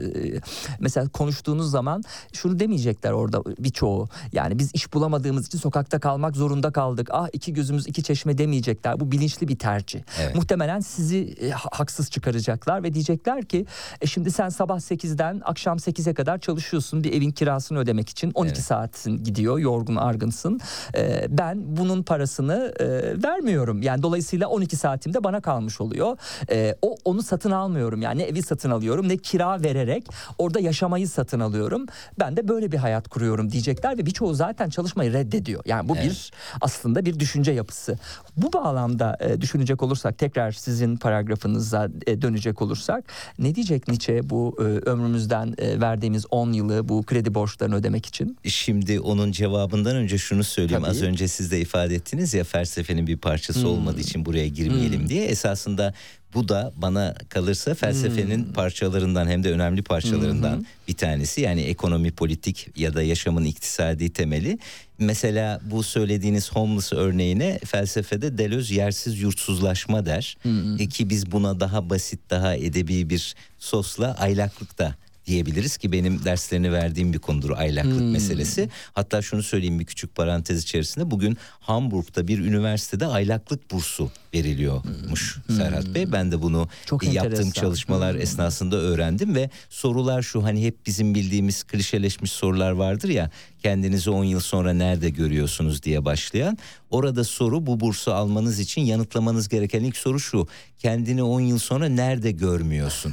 mesela 0.80 1.08
konuştuğunuz 1.08 1.70
zaman 1.70 2.02
şunu 2.32 2.58
demeyecekler 2.58 3.12
orada 3.12 3.42
birçoğu. 3.58 4.08
Yani 4.32 4.58
biz 4.58 4.70
iş 4.74 4.92
bulamadığımız 4.94 5.46
için 5.46 5.58
sokakta 5.58 5.98
kalmak 6.00 6.36
zorunda 6.36 6.70
kaldık. 6.72 7.08
Ah 7.12 7.28
iki 7.32 7.52
gözümüz 7.52 7.86
iki 7.86 8.02
çeşme 8.02 8.38
demeyecekler. 8.38 9.00
Bu 9.00 9.12
bilinçli 9.12 9.48
bir 9.48 9.58
tercih. 9.58 10.00
Evet. 10.20 10.34
Muhtemelen 10.34 10.80
sizi 10.80 11.18
e, 11.40 11.50
ha- 11.50 11.68
haksız 11.72 12.10
çıkaracaklar 12.10 12.82
ve 12.82 12.94
diyecekler 12.94 13.44
ki 13.44 13.66
e, 14.00 14.06
şimdi 14.06 14.30
sen 14.30 14.48
sabah 14.48 14.80
8'den 14.92 15.42
akşam 15.44 15.76
8'e 15.76 16.14
kadar 16.14 16.38
çalışıyorsun 16.38 17.04
bir 17.04 17.12
evin 17.12 17.30
kirasını 17.30 17.78
ödemek 17.78 18.08
için 18.08 18.30
12 18.34 18.52
Evet. 18.52 18.64
saatin 18.64 19.24
gidiyor 19.24 19.58
yorgun 19.58 19.96
argınsın. 19.96 20.60
E, 20.96 21.26
ben 21.28 21.76
bunun 21.76 22.02
parasını 22.02 22.74
e, 22.80 22.86
vermiyorum. 23.22 23.82
Yani 23.82 24.02
dolayısıyla 24.02 24.48
12 24.48 24.76
saatim 24.76 25.14
de 25.14 25.24
bana 25.24 25.40
kalmış 25.40 25.80
oluyor. 25.80 26.16
E, 26.50 26.76
o 26.82 26.96
onu 27.04 27.22
satın 27.22 27.50
almıyorum. 27.50 28.02
Yani 28.02 28.18
ne 28.18 28.22
evi 28.22 28.42
satın 28.42 28.70
alıyorum 28.70 29.08
ne 29.08 29.16
kira 29.16 29.62
vererek 29.62 30.06
orada 30.38 30.60
yaşamayı 30.60 31.08
satın 31.08 31.40
alıyorum. 31.40 31.86
Ben 32.18 32.36
de 32.36 32.48
böyle 32.48 32.72
bir 32.72 32.78
hayat 32.78 33.08
kuruyorum 33.08 33.52
diyecekler 33.52 33.98
ve 33.98 34.06
birçoğu 34.06 34.34
zaten 34.34 34.68
çalışmayı 34.70 35.12
reddediyor. 35.12 35.62
Yani 35.66 35.88
bu 35.88 35.96
Evet. 35.96 36.04
bir 36.04 36.32
aslında 36.60 37.04
bir 37.04 37.18
düşünce 37.20 37.52
yapısı. 37.52 37.98
Bu 38.36 38.52
bağlamda 38.52 39.16
e, 39.20 39.40
düşünecek 39.40 39.82
olursak 39.82 40.18
tekrar 40.18 40.52
sizin 40.52 40.96
paragrafınıza 40.96 41.88
e, 42.06 42.22
dönecek 42.22 42.62
olursak 42.62 43.04
ne 43.38 43.54
diyecek 43.54 43.88
Nietzsche 43.88 44.30
bu 44.30 44.56
e, 44.60 44.81
ömrümüzden 44.86 45.54
e, 45.58 45.80
verdiğimiz 45.80 46.26
10 46.30 46.52
yılı 46.52 46.88
bu 46.88 47.02
kredi 47.02 47.34
borçlarını 47.34 47.74
ödemek 47.76 48.06
için? 48.06 48.36
Şimdi 48.44 49.00
onun 49.00 49.32
cevabından 49.32 49.96
önce 49.96 50.18
şunu 50.18 50.44
söyleyeyim. 50.44 50.82
Tabii. 50.82 50.92
Hmm. 50.92 50.98
Az 50.98 51.02
önce 51.02 51.28
siz 51.28 51.50
de 51.50 51.60
ifade 51.60 51.94
ettiniz 51.94 52.34
ya 52.34 52.44
felsefenin 52.44 53.06
bir 53.06 53.16
parçası 53.16 53.68
olmadığı 53.68 54.00
için 54.00 54.24
buraya 54.24 54.48
girmeyelim 54.48 55.08
diye. 55.08 55.24
Esasında 55.24 55.94
Bu 56.34 56.48
da 56.48 56.72
bana 56.76 57.14
kalırsa 57.28 57.74
felsefenin 57.74 58.44
Hmm. 58.44 58.52
parçalarından 58.52 59.26
hem 59.28 59.44
de 59.44 59.52
önemli 59.52 59.82
parçalarından 59.82 60.66
bir 60.88 60.94
tanesi. 60.94 61.40
Yani 61.40 61.60
ekonomi, 61.60 62.10
politik 62.10 62.68
ya 62.76 62.94
da 62.94 63.02
yaşamın 63.02 63.44
iktisadi 63.44 64.12
temeli. 64.12 64.58
Mesela 65.02 65.60
bu 65.70 65.82
söylediğiniz 65.82 66.52
homeless 66.52 66.92
örneğine 66.92 67.58
felsefede 67.64 68.38
Deleuze 68.38 68.74
yersiz 68.74 69.20
yurtsuzlaşma 69.20 70.06
der. 70.06 70.36
E 70.78 70.88
ki 70.88 71.10
biz 71.10 71.32
buna 71.32 71.60
daha 71.60 71.90
basit, 71.90 72.20
daha 72.30 72.54
edebi 72.54 73.10
bir 73.10 73.34
sosla 73.58 74.14
aylaklık 74.18 74.78
da 74.78 74.94
diyebiliriz 75.26 75.76
ki 75.76 75.92
benim 75.92 76.24
derslerini 76.24 76.72
verdiğim 76.72 77.12
bir 77.12 77.18
konudur 77.18 77.50
aylaklık 77.50 78.12
meselesi. 78.12 78.68
Hatta 78.92 79.22
şunu 79.22 79.42
söyleyeyim 79.42 79.80
bir 79.80 79.84
küçük 79.84 80.14
parantez 80.14 80.62
içerisinde 80.62 81.10
bugün 81.10 81.36
Hamburg'da 81.60 82.28
bir 82.28 82.38
üniversitede 82.38 83.06
aylaklık 83.06 83.70
bursu 83.70 84.10
veriliyormuş 84.34 85.38
Serhat 85.56 85.86
Bey. 85.94 86.12
Ben 86.12 86.32
de 86.32 86.42
bunu 86.42 86.68
Çok 86.86 87.02
yaptığım 87.04 87.32
enteresan. 87.32 87.50
çalışmalar 87.50 88.14
esnasında 88.14 88.76
öğrendim 88.76 89.34
ve 89.34 89.50
sorular 89.70 90.22
şu 90.22 90.44
hani 90.44 90.64
hep 90.66 90.86
bizim 90.86 91.14
bildiğimiz 91.14 91.64
klişeleşmiş 91.64 92.32
sorular 92.32 92.70
vardır 92.70 93.08
ya 93.08 93.30
kendinizi 93.62 94.10
10 94.10 94.24
yıl 94.24 94.40
sonra 94.40 94.72
nerede 94.72 95.10
görüyorsunuz 95.10 95.82
diye 95.82 96.04
başlayan. 96.04 96.58
Orada 96.90 97.24
soru 97.24 97.66
bu 97.66 97.80
bursu 97.80 98.12
almanız 98.14 98.60
için 98.60 98.82
yanıtlamanız 98.82 99.48
gereken 99.48 99.84
ilk 99.84 99.96
soru 99.96 100.20
şu. 100.20 100.46
Kendini 100.78 101.22
10 101.22 101.40
yıl 101.40 101.58
sonra 101.58 101.88
nerede 101.88 102.30
görmüyorsun? 102.30 103.12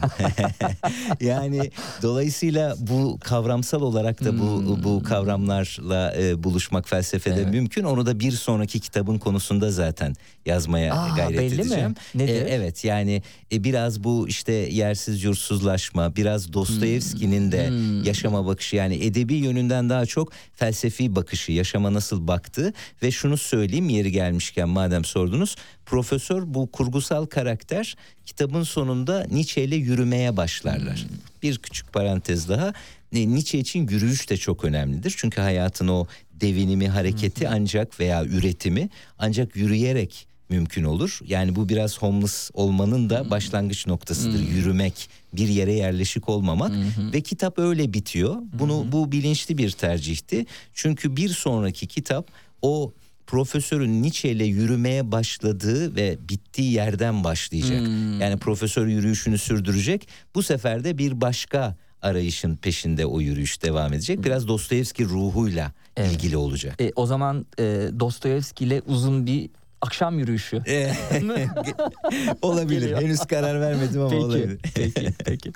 yani 1.22 1.72
dolayısıyla 2.02 2.76
bu 2.80 3.18
kavramsal 3.22 3.82
olarak 3.82 4.24
da 4.24 4.40
bu 4.40 4.78
bu 4.84 5.04
kavramlarla 5.04 6.16
e, 6.18 6.44
buluşmak 6.44 6.90
felsefede 6.90 7.46
mümkün. 7.46 7.84
Onu 7.84 8.06
da 8.06 8.20
bir 8.20 8.32
sonraki 8.32 8.80
kitabın 8.80 9.18
konusunda 9.18 9.72
zaten 9.72 10.16
yazmaya 10.46 10.94
Aa, 10.94 11.09
gayret 11.16 11.40
belli 11.40 11.56
mi? 11.56 11.62
edeceğim. 11.62 11.96
Nedir? 12.16 12.46
E, 12.46 12.50
evet 12.50 12.84
yani 12.84 13.22
e, 13.52 13.64
biraz 13.64 14.04
bu 14.04 14.28
işte 14.28 14.54
yersiz 14.54 15.24
yurtsuzlaşma, 15.24 16.16
biraz 16.16 16.54
Dostoyevski'nin 16.54 17.52
de 17.52 17.72
yaşama 18.08 18.46
bakışı 18.46 18.76
yani 18.76 18.96
edebi 19.06 19.36
yönünden 19.36 19.90
daha 19.90 20.06
çok 20.06 20.32
felsefi 20.56 21.16
bakışı, 21.16 21.52
yaşama 21.52 21.94
nasıl 21.94 22.28
baktığı 22.28 22.74
ve 23.04 23.12
şunu 23.12 23.38
söyleyeyim 23.38 23.90
yeri 23.90 24.12
gelmişken 24.12 24.70
madem 24.70 25.06
sordunuz. 25.06 25.56
Profesör 25.86 26.44
bu 26.46 26.72
kurgusal 26.72 27.26
karakter 27.26 27.96
kitabın 28.26 28.64
sonunda 28.64 29.26
Nietzsche 29.32 29.64
ile 29.64 29.76
yürümeye 29.76 30.38
başlarlar. 30.38 31.06
Bir 31.44 31.58
küçük 31.58 31.94
parantez 31.94 32.50
daha. 32.50 32.74
E, 33.14 33.30
Nietzsche 33.30 33.60
için 33.60 33.88
yürüyüş 33.88 34.30
de 34.30 34.38
çok 34.38 34.66
önemlidir. 34.66 35.14
Çünkü 35.18 35.42
hayatın 35.42 35.88
o 35.88 36.08
devinimi, 36.34 36.90
hareketi 36.90 37.50
ancak 37.50 38.00
veya 38.00 38.26
üretimi 38.26 38.90
ancak 39.18 39.56
yürüyerek 39.56 40.28
mümkün 40.50 40.84
olur. 40.84 41.20
Yani 41.28 41.56
bu 41.56 41.70
biraz 41.70 41.98
homeless 41.98 42.52
olmanın 42.54 43.10
da 43.10 43.30
başlangıç 43.30 43.88
noktasıdır. 43.88 44.40
Yürümek, 44.40 45.10
bir 45.34 45.48
yere 45.48 45.74
yerleşik 45.74 46.30
olmamak 46.30 46.72
ve 47.14 47.22
kitap 47.22 47.60
öyle 47.60 47.94
bitiyor. 47.94 48.36
Bunu 48.54 48.86
bu 48.92 49.12
bilinçli 49.12 49.58
bir 49.58 49.72
tercihti. 49.72 50.46
Çünkü 50.74 51.16
bir 51.16 51.30
sonraki 51.30 51.88
kitap 51.88 52.32
o 52.62 52.94
profesörün 53.28 54.04
Nietzsche 54.04 54.32
ile 54.32 54.46
yürümeye 54.46 55.12
başladığı 55.12 55.96
ve 55.96 56.18
bittiği 56.30 56.72
yerden 56.72 57.24
başlayacak. 57.24 57.82
Yani 58.22 58.38
profesör 58.38 58.88
yürüyüşünü 58.88 59.38
sürdürecek. 59.38 60.08
Bu 60.36 60.44
sefer 60.44 60.84
de 60.84 60.98
bir 60.98 61.22
başka 61.22 61.78
arayışın 62.02 62.56
peşinde 62.56 63.06
o 63.06 63.22
yürüyüş 63.22 63.64
devam 63.64 63.94
edecek. 63.94 64.24
Biraz 64.24 64.48
Dostoyevski 64.48 65.06
ruhuyla 65.06 65.72
ilgili 65.98 66.38
olacak. 66.38 66.82
E, 66.82 66.92
o 66.96 67.06
zaman 67.06 67.46
e, 67.60 67.64
Dostoyevski 68.00 68.66
ile 68.66 68.82
uzun 68.88 69.26
bir 69.26 69.50
akşam 69.82 70.20
yürüyüşü. 70.20 70.58
Olabilir. 72.42 72.82
Geliyor. 72.82 73.02
Henüz 73.02 73.20
karar 73.20 73.62
vermedim 73.62 74.02
ama 74.02 74.10
Peki, 74.10 74.24
olabilir. 74.24 74.60
peki, 74.76 75.14
peki. 75.26 75.52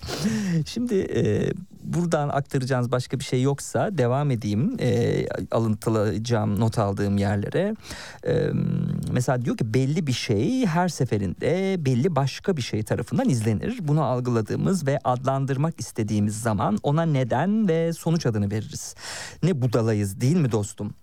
Şimdi 0.66 0.96
e, 0.96 1.52
buradan 1.84 2.30
aktaracağınız 2.30 2.92
başka 2.92 3.20
bir 3.20 3.24
şey 3.24 3.42
yoksa 3.42 3.98
devam 3.98 4.32
edeyim. 4.32 4.78
E, 4.80 5.26
alıntılayacağım, 5.52 6.60
not 6.60 6.80
aldığım 6.80 7.18
yerlere. 7.18 7.76
E, 8.28 8.50
mesela 9.12 9.46
diyor 9.46 9.58
ki 9.58 9.74
belli 9.74 10.08
bir 10.08 10.14
şey 10.14 10.66
her 10.66 10.88
seferinde 10.90 11.76
belli 11.86 12.16
başka 12.16 12.58
bir 12.58 12.62
şey 12.62 12.84
tarafından 12.84 13.30
izlenir. 13.30 13.78
Bunu 13.82 14.04
algıladığımız 14.04 14.88
ve 14.88 15.00
adlandırmak 15.04 15.80
istediğimiz 15.80 16.42
zaman 16.42 16.78
ona 16.84 17.06
neden 17.06 17.68
ve 17.68 17.94
sonuç 17.94 18.26
adını 18.26 18.52
veririz. 18.52 18.96
Ne 19.44 19.62
budalayız 19.62 20.22
değil 20.22 20.36
mi 20.38 20.52
dostum? 20.52 20.94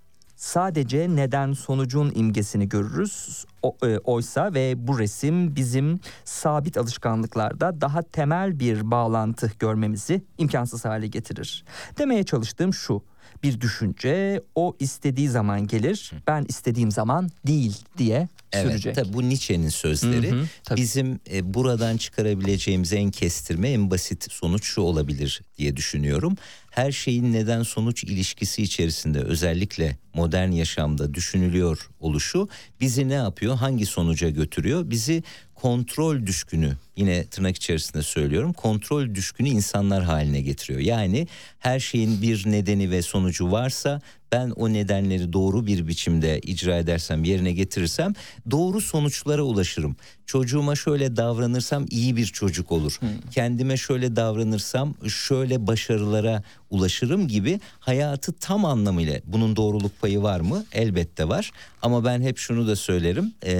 Sadece 0.40 1.16
neden 1.16 1.52
sonucun 1.52 2.12
imgesini 2.14 2.68
görürüz. 2.68 3.44
E, 3.82 3.98
oysa 3.98 4.54
ve 4.54 4.86
bu 4.86 4.98
resim 4.98 5.56
bizim 5.56 6.00
sabit 6.24 6.76
alışkanlıklarda 6.76 7.80
daha 7.80 8.02
temel 8.02 8.60
bir 8.60 8.90
bağlantı 8.90 9.52
görmemizi 9.58 10.22
imkansız 10.38 10.84
hale 10.84 11.06
getirir. 11.06 11.64
Demeye 11.98 12.22
çalıştığım 12.22 12.74
şu. 12.74 13.02
Bir 13.42 13.60
düşünce 13.60 14.42
o 14.54 14.76
istediği 14.78 15.28
zaman 15.28 15.66
gelir, 15.66 16.12
ben 16.26 16.44
istediğim 16.48 16.90
zaman 16.90 17.28
değil 17.46 17.84
diye 17.98 18.28
Evet, 18.52 18.70
sürecek. 18.72 18.94
tabii 18.94 19.12
bu 19.12 19.28
Nietzsche'nin 19.28 19.68
sözleri. 19.68 20.30
Hı 20.30 20.34
hı, 20.34 20.46
tabii. 20.64 20.80
Bizim 20.80 21.20
e, 21.32 21.54
buradan 21.54 21.96
çıkarabileceğimiz 21.96 22.92
en 22.92 23.10
kestirme, 23.10 23.70
en 23.70 23.90
basit 23.90 24.32
sonuç 24.32 24.64
şu 24.64 24.80
olabilir 24.80 25.42
diye 25.58 25.76
düşünüyorum. 25.76 26.36
Her 26.70 26.92
şeyin 26.92 27.32
neden 27.32 27.62
sonuç 27.62 28.04
ilişkisi 28.04 28.62
içerisinde 28.62 29.18
özellikle 29.18 29.96
modern 30.14 30.50
yaşamda 30.50 31.14
düşünülüyor 31.14 31.88
oluşu 32.00 32.48
bizi 32.80 33.08
ne 33.08 33.14
yapıyor? 33.14 33.56
Hangi 33.56 33.86
sonuca 33.86 34.30
götürüyor? 34.30 34.90
Bizi 34.90 35.22
kontrol 35.54 36.26
düşkünü 36.26 36.76
yine 36.96 37.26
tırnak 37.26 37.56
içerisinde 37.56 38.02
söylüyorum 38.02 38.52
kontrol 38.52 39.14
düşkünü 39.14 39.48
insanlar 39.48 40.02
haline 40.02 40.40
getiriyor. 40.40 40.80
Yani 40.80 41.28
her 41.58 41.80
şeyin 41.80 42.22
bir 42.22 42.50
nedeni 42.50 42.90
ve 42.90 43.02
sonucu 43.02 43.52
varsa 43.52 44.00
ben 44.32 44.50
o 44.50 44.72
nedenleri 44.72 45.32
doğru 45.32 45.66
bir 45.66 45.86
biçimde 45.88 46.38
icra 46.40 46.76
edersem 46.76 47.24
yerine 47.24 47.52
getirirsem 47.52 48.12
doğru 48.50 48.80
sonuçlara 48.80 49.42
ulaşırım. 49.42 49.96
Çocuğuma 50.26 50.76
şöyle 50.76 51.16
davranırsam 51.16 51.86
iyi 51.90 52.16
bir 52.16 52.26
çocuk 52.26 52.72
olur. 52.72 53.00
Kendime 53.30 53.76
şöyle 53.76 54.16
davranırsam 54.16 54.94
şöyle 55.08 55.66
başarılara 55.66 56.42
ulaşırım 56.70 57.28
gibi 57.28 57.60
hayatı 57.80 58.32
tam 58.32 58.64
anlamıyla 58.64 59.20
bunun 59.24 59.56
doğruluk 59.56 60.00
payı 60.00 60.22
var 60.22 60.40
mı? 60.40 60.64
Elbette 60.72 61.28
var. 61.28 61.50
Ama 61.82 62.04
ben 62.04 62.20
hep 62.22 62.38
şunu 62.38 62.66
da 62.66 62.76
söylerim. 62.76 63.32
eee, 63.46 63.52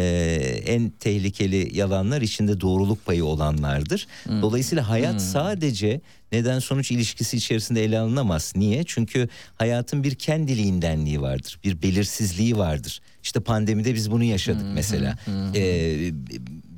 en 0.67 0.91
tehlikeli 0.91 1.77
yalanlar 1.79 2.21
içinde 2.23 2.61
doğruluk 2.61 3.07
payı 3.07 3.25
olanlardır. 3.25 4.07
Dolayısıyla 4.43 4.89
hayat 4.89 5.23
sadece 5.23 6.01
neden 6.33 6.59
sonuç 6.59 6.91
ilişkisi 6.91 7.37
içerisinde 7.37 7.85
ele 7.85 7.99
alınamaz. 7.99 8.53
Niye? 8.57 8.85
Çünkü 8.87 9.29
hayatın 9.55 10.05
bir 10.05 10.15
kendiliğindenliği 10.15 11.21
vardır. 11.21 11.59
Bir 11.65 11.83
belirsizliği 11.83 12.57
vardır. 12.57 13.01
İşte 13.23 13.41
pandemide 13.41 13.95
biz 13.95 14.11
bunu 14.11 14.25
yaşadık 14.25 14.67
mesela. 14.75 15.17
Ee, 15.55 16.13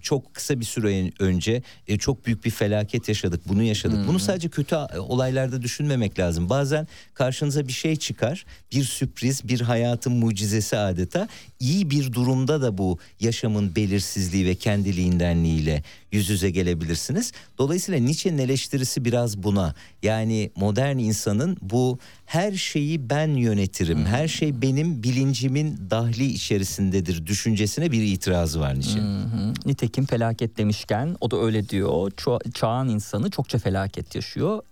çok 0.02 0.34
kısa 0.34 0.60
bir 0.60 0.64
süre 0.64 1.10
önce 1.18 1.62
e, 1.88 1.98
çok 1.98 2.26
büyük 2.26 2.44
bir 2.44 2.50
felaket 2.50 3.08
yaşadık. 3.08 3.40
Bunu 3.48 3.62
yaşadık. 3.62 3.98
Bunu 4.08 4.18
sadece 4.18 4.48
kötü 4.48 4.76
a- 4.76 5.00
olaylarda 5.00 5.62
düşünmemek 5.62 6.18
lazım. 6.18 6.50
Bazen 6.50 6.86
karşınıza 7.14 7.68
bir 7.68 7.72
şey 7.72 7.96
çıkar. 7.96 8.44
Bir 8.72 8.84
sürpriz, 8.84 9.48
bir 9.48 9.60
hayatın 9.60 10.12
mucizesi 10.12 10.76
adeta. 10.76 11.28
İyi 11.60 11.90
bir 11.90 12.12
durumda 12.12 12.62
da 12.62 12.78
bu 12.78 12.98
yaşamın 13.20 13.76
belirsizliği 13.76 14.46
ve 14.46 14.54
kendiliğindenliğiyle 14.54 15.82
yüz 16.12 16.30
yüze 16.30 16.50
gelebilirsiniz. 16.50 17.32
Dolayısıyla 17.58 18.00
Nietzsche'nin 18.00 18.38
eleştirisi 18.38 19.04
biraz 19.04 19.42
buna. 19.42 19.74
Yani 20.02 20.50
modern 20.56 20.98
insanın 20.98 21.56
bu 21.62 21.98
her 22.32 22.52
şeyi 22.52 23.10
ben 23.10 23.34
yönetirim. 23.34 24.06
Her 24.06 24.28
şey 24.28 24.62
benim 24.62 25.02
bilincimin 25.02 25.90
dahli 25.90 26.24
içerisindedir 26.24 27.26
düşüncesine 27.26 27.92
bir 27.92 28.02
itirazı 28.02 28.60
var 28.60 28.74
Nietzsche'nin. 28.74 29.20
Hı, 29.24 29.52
Nitekim 29.66 30.06
felaket 30.06 30.58
demişken 30.58 31.16
o 31.20 31.30
da 31.30 31.36
öyle 31.40 31.68
diyor. 31.68 32.10
Ço- 32.10 32.52
çağın 32.52 32.88
insanı 32.88 33.30
çokça 33.30 33.58
felaket 33.58 34.14
yaşıyor. 34.14 34.62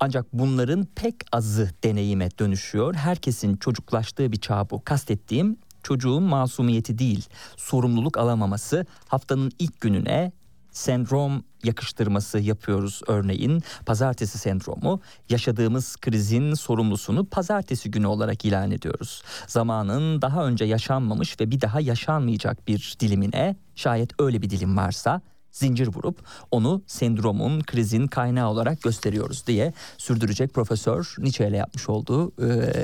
Ancak 0.00 0.26
bunların 0.32 0.84
pek 0.94 1.14
azı 1.32 1.70
deneyime 1.84 2.28
dönüşüyor. 2.38 2.94
Herkesin 2.94 3.56
çocuklaştığı 3.56 4.32
bir 4.32 4.40
çağ 4.40 4.70
bu. 4.70 4.84
Kastettiğim 4.84 5.56
çocuğun 5.82 6.22
masumiyeti 6.22 6.98
değil, 6.98 7.26
sorumluluk 7.56 8.18
alamaması. 8.18 8.86
Haftanın 9.08 9.52
ilk 9.58 9.80
gününe 9.80 10.32
sendrom 10.72 11.44
yakıştırması 11.64 12.38
yapıyoruz 12.38 13.02
örneğin. 13.06 13.62
Pazartesi 13.86 14.38
sendromu 14.38 15.00
yaşadığımız 15.28 15.96
krizin 15.96 16.54
sorumlusunu 16.54 17.24
pazartesi 17.24 17.90
günü 17.90 18.06
olarak 18.06 18.44
ilan 18.44 18.70
ediyoruz. 18.70 19.22
Zamanın 19.46 20.22
daha 20.22 20.46
önce 20.46 20.64
yaşanmamış 20.64 21.40
ve 21.40 21.50
bir 21.50 21.60
daha 21.60 21.80
yaşanmayacak 21.80 22.68
bir 22.68 22.94
dilimine 23.00 23.56
şayet 23.74 24.20
öyle 24.20 24.42
bir 24.42 24.50
dilim 24.50 24.76
varsa 24.76 25.20
zincir 25.52 25.86
vurup 25.86 26.18
onu 26.50 26.82
sendromun, 26.86 27.60
krizin 27.60 28.06
kaynağı 28.06 28.48
olarak 28.48 28.82
gösteriyoruz 28.82 29.46
diye 29.46 29.72
sürdürecek 29.98 30.54
Profesör 30.54 31.14
Nietzsche 31.18 31.48
ile 31.48 31.56
yapmış 31.56 31.88
olduğu 31.88 32.32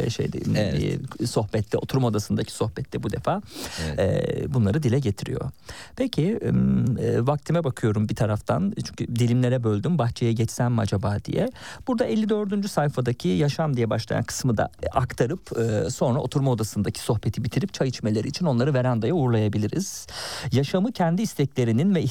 e, 0.04 0.10
şeyde 0.10 0.38
Evet. 0.56 1.00
e, 1.20 1.26
sohbette, 1.26 1.78
oturma 1.78 2.06
odasındaki 2.06 2.52
sohbette 2.52 3.02
bu 3.02 3.10
defa 3.10 3.42
Evet. 3.86 3.98
e, 3.98 4.54
bunları 4.54 4.82
dile 4.82 4.98
getiriyor. 4.98 5.50
Peki 5.96 6.38
e, 7.00 7.26
vaktime 7.26 7.64
bakıyorum 7.64 8.08
bir 8.08 8.14
taraftan 8.16 8.74
çünkü 8.86 9.16
dilimlere 9.16 9.64
böldüm 9.64 9.98
bahçeye 9.98 10.32
geçsem 10.32 10.72
mi 10.72 10.80
acaba 10.80 11.16
diye. 11.24 11.48
Burada 11.88 12.04
54. 12.04 12.70
sayfadaki 12.70 13.28
yaşam 13.28 13.76
diye 13.76 13.90
başlayan 13.90 14.24
kısmı 14.24 14.56
da 14.56 14.70
e, 14.82 14.86
aktarıp 14.86 15.58
e, 15.58 15.90
sonra 15.90 16.18
oturma 16.18 16.50
odasındaki 16.50 17.00
sohbeti 17.00 17.44
bitirip 17.44 17.74
çay 17.74 17.88
içmeleri 17.88 18.28
için 18.28 18.46
onları 18.46 18.74
verandaya 18.74 19.14
uğurlayabiliriz. 19.14 20.06
Yaşamı 20.52 20.92
kendi 20.92 21.22
isteklerinin 21.22 21.94
ve 21.94 22.02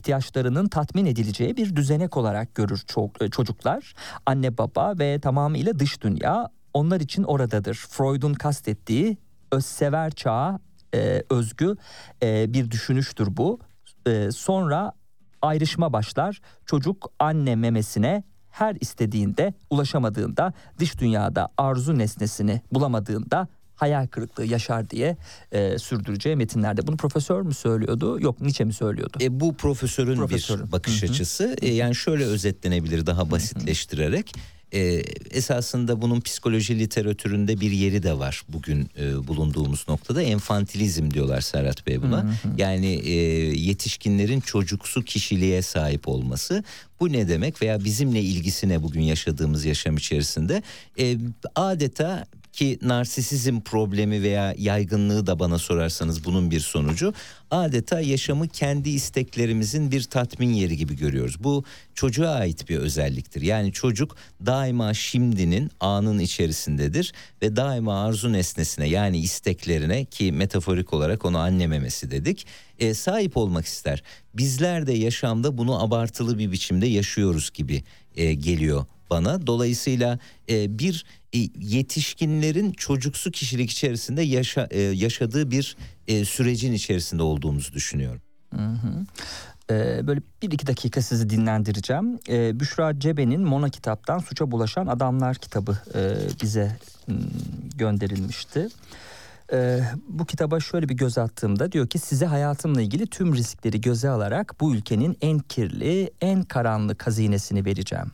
ihtiyaçlarının 0.46 0.68
tatmin 0.70 1.06
edileceği 1.06 1.58
bir 1.58 1.76
düzenek 1.76 2.18
olarak 2.18 2.56
görür 2.56 2.84
e, 3.22 3.30
çocuklar. 3.30 3.94
Anne 4.26 4.58
baba 4.58 4.94
ve 5.00 5.20
tamamıyla 5.20 5.74
dış 5.80 6.02
dünya 6.02 6.50
onlar 6.74 7.02
için 7.02 7.24
oradadır. 7.24 7.76
Freud'un 7.76 8.34
kastettiği 8.34 9.18
özsever 9.52 10.12
çağa 10.12 10.60
e, 10.94 11.24
özgü 11.30 11.76
e, 12.24 12.54
bir 12.54 12.72
düşünüştür 12.72 13.28
bu. 13.30 13.60
E, 14.08 14.32
sonra 14.32 14.94
ayrışma 15.42 15.94
başlar. 15.94 16.42
Çocuk 16.66 17.12
anne 17.20 17.56
memesine 17.56 18.24
her 18.52 18.76
istediğinde 18.82 19.54
ulaşamadığında 19.70 20.54
dış 20.80 21.00
dünyada 21.00 21.50
arzu 21.58 21.98
nesnesini 21.98 22.62
bulamadığında 22.72 23.48
hayal 23.76 24.08
kırıklığı 24.08 24.46
yaşar 24.46 24.90
diye 24.90 25.18
e, 25.52 25.80
sürdüreceği 25.80 26.36
metinlerde. 26.36 26.88
Bunu 26.88 26.98
profesör 26.98 27.42
mü 27.42 27.54
söylüyordu? 27.54 28.18
Yok 28.22 28.42
Nietzsche 28.42 28.64
mi 28.66 28.74
söylüyordu? 28.74 29.18
E, 29.22 29.40
bu 29.40 29.54
profesörün, 29.58 30.16
Profesörün. 30.16 30.68
bir 30.68 30.72
bakış 30.72 31.04
Hı 31.04 31.08
hı. 31.08 31.12
açısı. 31.12 31.56
E, 31.62 31.74
yani 31.74 31.96
şöyle 31.96 32.26
özetlenebilir 32.26 33.06
daha 33.06 33.32
basitleştirerek. 33.32 34.32
E, 34.72 34.80
esasında 35.32 36.02
bunun 36.02 36.22
psikoloji 36.22 36.80
literatüründe 36.80 37.60
bir 37.60 37.72
yeri 37.72 38.04
de 38.04 38.20
var 38.20 38.44
bugün 38.50 38.90
e, 39.00 39.28
bulunduğumuz 39.28 39.86
noktada. 39.88 40.22
Enfantilizm 40.22 41.12
diyorlar 41.12 41.42
Serhat 41.42 41.88
Bey 41.88 42.02
buna. 42.02 42.34
Yani 42.58 42.88
e, 42.88 43.12
yetişkinlerin 43.60 44.40
çocuksu 44.40 45.04
kişiliğe 45.04 45.62
sahip 45.62 46.08
olması. 46.08 46.64
Bu 47.00 47.12
ne 47.12 47.28
demek 47.28 47.62
veya 47.62 47.84
bizimle 47.84 48.22
ilgisi 48.22 48.70
ne 48.70 48.84
bugün 48.84 49.02
yaşadığımız 49.02 49.66
yaşam 49.66 49.98
içerisinde? 49.98 50.64
E, 51.00 51.18
adeta 51.56 52.26
ki 52.56 52.80
narsisizm 52.82 53.60
problemi 53.60 54.22
veya 54.22 54.56
yaygınlığı 54.58 55.28
da 55.28 55.40
bana 55.40 55.58
sorarsanız 55.58 56.26
bunun 56.26 56.52
bir 56.52 56.60
sonucu 56.60 57.14
adeta 57.52 58.02
yaşamı 58.02 58.48
kendi 58.48 58.90
isteklerimizin 58.90 59.92
bir 59.92 60.04
tatmin 60.04 60.54
yeri 60.54 60.78
gibi 60.78 60.96
görüyoruz. 60.96 61.44
Bu 61.44 61.64
çocuğa 61.94 62.32
ait 62.32 62.70
bir 62.70 62.78
özelliktir. 62.78 63.42
Yani 63.42 63.72
çocuk 63.72 64.16
daima 64.46 64.94
şimdinin 64.94 65.72
anın 65.80 66.20
içerisindedir 66.20 67.14
ve 67.42 67.56
daima 67.56 68.06
arzu 68.06 68.34
nesnesine 68.34 68.88
yani 68.88 69.18
isteklerine 69.18 70.06
ki 70.06 70.32
metaforik 70.32 70.94
olarak 70.94 71.26
onu 71.26 71.38
anne 71.38 71.68
memesi 71.68 72.12
dedik 72.12 72.48
e, 72.80 72.94
sahip 72.94 73.38
olmak 73.38 73.66
ister. 73.66 74.04
Bizler 74.34 74.88
de 74.88 74.94
yaşamda 74.94 75.58
bunu 75.58 75.84
abartılı 75.84 76.40
bir 76.40 76.52
biçimde 76.52 76.88
yaşıyoruz 76.88 77.52
gibi 77.54 77.84
e, 78.16 78.34
geliyor 78.34 78.86
bana. 79.10 79.48
Dolayısıyla 79.48 80.20
e, 80.50 80.80
bir 80.80 81.06
e, 81.34 81.38
yetişkinlerin 81.60 82.72
çocuksu 82.72 83.32
kişilik 83.32 83.72
içerisinde 83.72 84.22
yaşa, 84.22 84.68
e, 84.72 84.82
yaşadığı 84.82 85.52
bir 85.52 85.78
e, 86.08 86.26
sürecin 86.26 86.74
içerisinde 86.74 87.24
olduğumuzu 87.24 87.74
düşünüyorum. 87.74 88.22
Ee, 89.72 90.08
böyle 90.08 90.22
bir 90.42 90.52
iki 90.52 90.68
dakika 90.68 91.02
sizi 91.02 91.30
dinlendireceğim. 91.30 92.20
Ee, 92.30 92.60
Büşra 92.60 93.00
Cebe'nin 93.00 93.42
Mona 93.42 93.70
kitaptan 93.70 94.20
Suça 94.20 94.52
Bulaşan 94.52 94.88
Adamlar 94.88 95.36
kitabı 95.36 95.78
e, 95.96 96.18
bize 96.42 96.78
gönderilmişti. 97.76 98.68
Ee, 99.54 99.80
bu 100.08 100.26
kitaba 100.26 100.60
şöyle 100.60 100.90
bir 100.90 100.94
göz 100.94 101.18
attığımda 101.18 101.72
diyor 101.72 101.88
ki 101.88 102.00
size 102.00 102.26
hayatımla 102.26 102.82
ilgili 102.82 103.08
tüm 103.08 103.36
riskleri 103.36 103.82
göze 103.82 104.10
alarak 104.10 104.56
bu 104.60 104.76
ülkenin 104.76 105.18
en 105.22 105.40
kirli, 105.40 106.12
en 106.22 106.44
karanlık 106.44 107.08
hazinesini 107.08 107.66
vereceğim. 107.66 108.12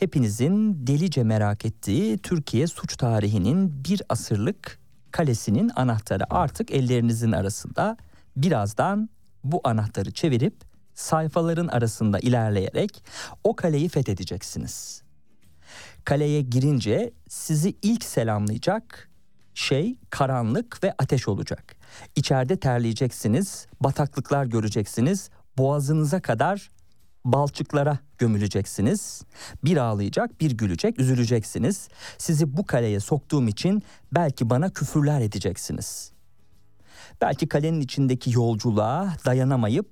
Hepinizin 0.00 0.86
delice 0.86 1.22
merak 1.22 1.64
ettiği 1.64 2.18
Türkiye 2.18 2.66
suç 2.66 2.96
tarihinin 2.96 3.84
bir 3.84 4.02
asırlık 4.08 4.78
kalesinin 5.10 5.70
anahtarı 5.76 6.34
artık 6.34 6.70
ellerinizin 6.70 7.32
arasında. 7.32 7.96
Birazdan 8.36 9.10
bu 9.44 9.60
anahtarı 9.64 10.10
çevirip 10.10 10.54
sayfaların 10.94 11.68
arasında 11.68 12.18
ilerleyerek 12.18 13.04
o 13.44 13.56
kaleyi 13.56 13.88
fethedeceksiniz. 13.88 15.02
Kaleye 16.04 16.42
girince 16.42 17.12
sizi 17.28 17.74
ilk 17.82 18.04
selamlayacak 18.04 19.10
şey 19.54 19.96
karanlık 20.10 20.84
ve 20.84 20.94
ateş 20.98 21.28
olacak. 21.28 21.76
İçeride 22.16 22.56
terleyeceksiniz, 22.56 23.66
bataklıklar 23.80 24.44
göreceksiniz, 24.44 25.30
boğazınıza 25.58 26.20
kadar 26.20 26.70
balçıklara 27.24 27.98
gömüleceksiniz. 28.18 29.22
Bir 29.64 29.76
ağlayacak, 29.76 30.40
bir 30.40 30.50
gülecek, 30.50 31.00
üzüleceksiniz. 31.00 31.88
Sizi 32.18 32.56
bu 32.56 32.66
kaleye 32.66 33.00
soktuğum 33.00 33.48
için 33.48 33.82
belki 34.12 34.50
bana 34.50 34.70
küfürler 34.70 35.20
edeceksiniz. 35.20 36.12
Belki 37.20 37.48
kalenin 37.48 37.80
içindeki 37.80 38.30
yolculuğa 38.34 39.16
dayanamayıp 39.26 39.90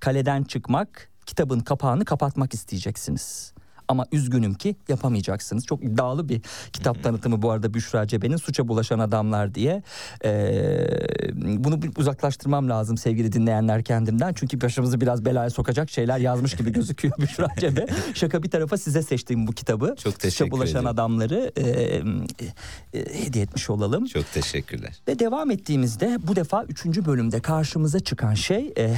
kaleden 0.00 0.44
çıkmak, 0.44 1.10
kitabın 1.26 1.60
kapağını 1.60 2.04
kapatmak 2.04 2.54
isteyeceksiniz. 2.54 3.52
Ama 3.92 4.06
üzgünüm 4.12 4.54
ki 4.54 4.76
yapamayacaksınız. 4.88 5.66
Çok 5.66 5.84
iddialı 5.84 6.28
bir 6.28 6.40
kitap 6.72 7.02
tanıtımı 7.02 7.42
bu 7.42 7.50
arada 7.50 7.74
Büşra 7.74 8.06
Cebe'nin 8.06 8.36
Suça 8.36 8.68
Bulaşan 8.68 8.98
Adamlar 8.98 9.54
diye. 9.54 9.82
Ee, 10.24 10.86
bunu 11.34 11.82
bir 11.82 11.90
uzaklaştırmam 11.96 12.68
lazım 12.68 12.96
sevgili 12.96 13.32
dinleyenler 13.32 13.82
kendimden. 13.82 14.32
Çünkü 14.32 14.60
başımızı 14.60 15.00
biraz 15.00 15.24
belaya 15.24 15.50
sokacak 15.50 15.90
şeyler 15.90 16.18
yazmış 16.18 16.56
gibi 16.56 16.72
gözüküyor 16.72 17.14
Büşra 17.18 17.48
Cebe. 17.58 17.86
Şaka 18.14 18.42
bir 18.42 18.50
tarafa 18.50 18.76
size 18.76 19.02
seçtiğim 19.02 19.46
bu 19.46 19.52
kitabı. 19.52 19.86
Çok 19.86 19.98
Suça 19.98 20.18
teşekkür 20.18 20.50
Bulaşan 20.50 20.72
ederim. 20.72 20.86
Adamları 20.86 21.52
e, 21.56 21.62
e, 21.62 23.24
hediye 23.24 23.44
etmiş 23.44 23.70
olalım. 23.70 24.06
Çok 24.06 24.32
teşekkürler. 24.32 24.92
Ve 25.08 25.18
devam 25.18 25.50
ettiğimizde 25.50 26.18
bu 26.22 26.36
defa 26.36 26.64
üçüncü 26.64 27.04
bölümde 27.04 27.40
karşımıza 27.40 28.00
çıkan 28.00 28.34
şey 28.34 28.72
e, 28.78 28.96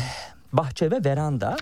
bahçe 0.57 0.91
ve 0.91 1.05
veranda. 1.05 1.57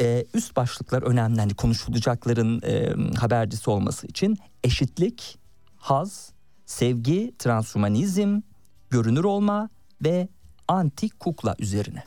E, 0.00 0.24
üst 0.34 0.56
başlıklar 0.56 1.02
önemli 1.02 1.40
hani 1.40 1.54
konuşulacakların 1.54 2.62
e, 2.62 2.94
habercisi 3.18 3.70
olması 3.70 4.06
için 4.06 4.38
eşitlik, 4.64 5.38
haz, 5.76 6.32
sevgi, 6.66 7.34
transhumanizm, 7.38 8.40
görünür 8.90 9.24
olma 9.24 9.70
ve 10.04 10.28
anti 10.68 11.10
kukla 11.10 11.56
üzerine. 11.58 12.02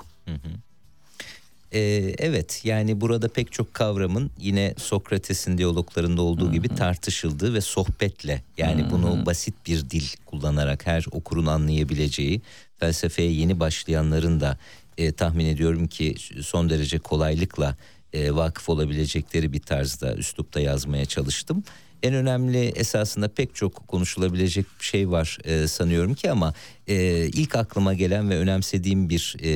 Ee, 1.74 1.80
evet 2.18 2.62
yani 2.64 3.02
burada 3.02 3.28
pek 3.28 3.52
çok 3.52 3.74
kavramın 3.74 4.32
yine 4.38 4.74
Sokrates'in 4.78 5.58
diyaloglarında 5.58 6.22
olduğu 6.22 6.52
gibi 6.52 6.68
tartışıldığı 6.68 7.54
ve 7.54 7.62
sohbetle 7.62 8.44
yani 8.58 8.90
bunu 8.92 9.26
basit 9.26 9.56
bir 9.66 9.90
dil 9.90 10.08
kullanarak 10.26 10.88
her 10.88 11.06
okurun 11.12 11.46
anlayabileceği 11.46 12.42
felsefeye 12.78 13.32
yeni 13.32 13.60
başlayanların 13.60 14.40
da 14.40 14.58
e, 15.02 15.12
tahmin 15.12 15.46
ediyorum 15.46 15.88
ki 15.88 16.16
son 16.42 16.70
derece 16.70 17.00
kolaylıkla 17.00 17.76
e, 18.14 18.36
vakıf 18.36 18.70
olabilecekleri 18.70 19.54
bir 19.54 19.60
tarzda 19.60 20.16
üslupta 20.16 20.60
yazmaya 20.60 21.06
çalıştım. 21.06 21.64
En 22.04 22.14
önemli 22.14 22.58
esasında 22.58 23.28
pek 23.28 23.56
çok 23.56 23.88
konuşulabilecek 23.88 24.66
bir 24.80 24.86
şey 24.86 25.10
var 25.10 25.38
e, 25.44 25.68
sanıyorum 25.68 26.14
ki 26.14 26.32
ama 26.32 26.54
e, 26.88 27.28
ilk 27.28 27.56
aklıma 27.56 27.94
gelen 27.94 28.30
ve 28.30 28.38
önemsediğim 28.38 29.10
bir 29.10 29.36
e, 29.44 29.54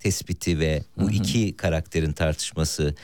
tespiti 0.00 0.58
ve 0.58 0.82
bu 0.96 1.10
iki 1.10 1.56
karakterin 1.56 2.12
tartışmasını 2.12 2.94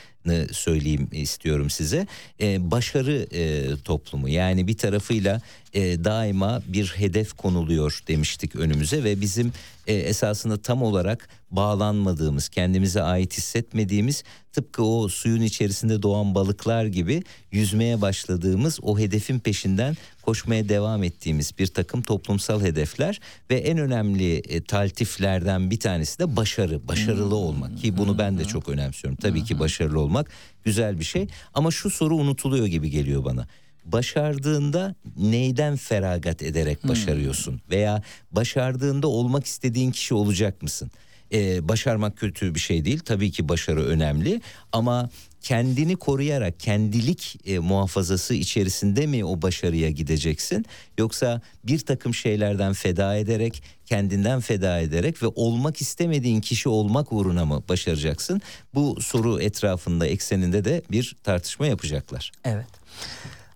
söyleyeyim 0.51 1.07
istiyorum 1.11 1.69
size. 1.69 2.07
E, 2.41 2.71
başarı 2.71 3.27
e, 3.31 3.75
toplumu 3.83 4.29
yani 4.29 4.67
bir 4.67 4.77
tarafıyla 4.77 5.41
e, 5.73 6.03
daima 6.03 6.61
bir 6.67 6.93
hedef 6.97 7.33
konuluyor 7.33 8.03
demiştik 8.07 8.55
önümüze 8.55 9.03
ve 9.03 9.21
bizim 9.21 9.53
e, 9.87 9.93
esasında 9.93 10.61
tam 10.61 10.81
olarak 10.83 11.29
bağlanmadığımız, 11.51 12.49
kendimize 12.49 13.01
ait 13.01 13.37
hissetmediğimiz 13.37 14.23
tıpkı 14.51 14.83
o 14.83 15.07
suyun 15.07 15.41
içerisinde 15.41 16.01
doğan 16.01 16.35
balıklar 16.35 16.85
gibi 16.85 17.23
yüzmeye 17.51 18.01
başladığımız 18.01 18.79
o 18.81 18.99
hedefin 18.99 19.39
peşinden 19.39 19.97
koşmaya 20.25 20.69
devam 20.69 21.03
ettiğimiz 21.03 21.59
bir 21.59 21.67
takım 21.67 22.01
toplumsal 22.01 22.61
hedefler 22.61 23.19
ve 23.49 23.55
en 23.55 23.77
önemli 23.77 24.35
e, 24.35 24.63
taltiflerden 24.63 25.71
bir 25.71 25.79
tanesi 25.79 26.19
de 26.19 26.35
başarı, 26.35 26.87
başarılı 26.87 27.35
olmak 27.35 27.77
ki 27.77 27.97
bunu 27.97 28.17
ben 28.17 28.39
de 28.39 28.45
çok 28.45 28.69
önemsiyorum. 28.69 29.17
Tabii 29.21 29.43
ki 29.43 29.59
başarılı 29.59 29.99
olmak 29.99 30.31
güzel 30.63 30.99
bir 30.99 31.05
şey 31.05 31.27
ama 31.53 31.71
şu 31.71 31.89
soru 31.89 32.15
unutuluyor 32.15 32.65
gibi 32.65 32.89
geliyor 32.89 33.25
bana. 33.25 33.47
Başardığında 33.85 34.95
neyden 35.17 35.75
feragat 35.75 36.43
ederek 36.43 36.87
başarıyorsun 36.87 37.61
veya 37.69 38.01
başardığında 38.31 39.07
olmak 39.07 39.45
istediğin 39.45 39.91
kişi 39.91 40.13
olacak 40.13 40.61
mısın? 40.61 40.91
Ee, 41.33 41.69
başarmak 41.69 42.17
kötü 42.17 42.55
bir 42.55 42.59
şey 42.59 42.85
değil. 42.85 42.99
Tabii 42.99 43.31
ki 43.31 43.49
başarı 43.49 43.85
önemli 43.85 44.41
ama 44.71 45.09
kendini 45.41 45.95
koruyarak 45.95 46.59
kendilik 46.59 47.39
e, 47.45 47.59
muhafazası 47.59 48.33
içerisinde 48.33 49.07
mi 49.07 49.25
o 49.25 49.41
başarıya 49.41 49.89
gideceksin 49.89 50.65
yoksa 50.97 51.41
bir 51.63 51.79
takım 51.79 52.13
şeylerden 52.13 52.73
feda 52.73 53.15
ederek 53.15 53.63
kendinden 53.85 54.39
feda 54.39 54.79
ederek 54.79 55.23
ve 55.23 55.27
olmak 55.27 55.81
istemediğin 55.81 56.41
kişi 56.41 56.69
olmak 56.69 57.13
uğruna 57.13 57.45
mı 57.45 57.63
başaracaksın? 57.69 58.41
Bu 58.73 59.01
soru 59.01 59.41
etrafında 59.41 60.07
ekseninde 60.07 60.65
de 60.65 60.81
bir 60.91 61.15
tartışma 61.23 61.67
yapacaklar. 61.67 62.31
Evet. 62.45 62.67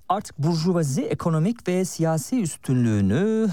Artık 0.09 0.37
burjuvazi 0.37 1.01
ekonomik 1.01 1.67
ve 1.67 1.85
siyasi 1.85 2.41
üstünlüğünü 2.41 3.49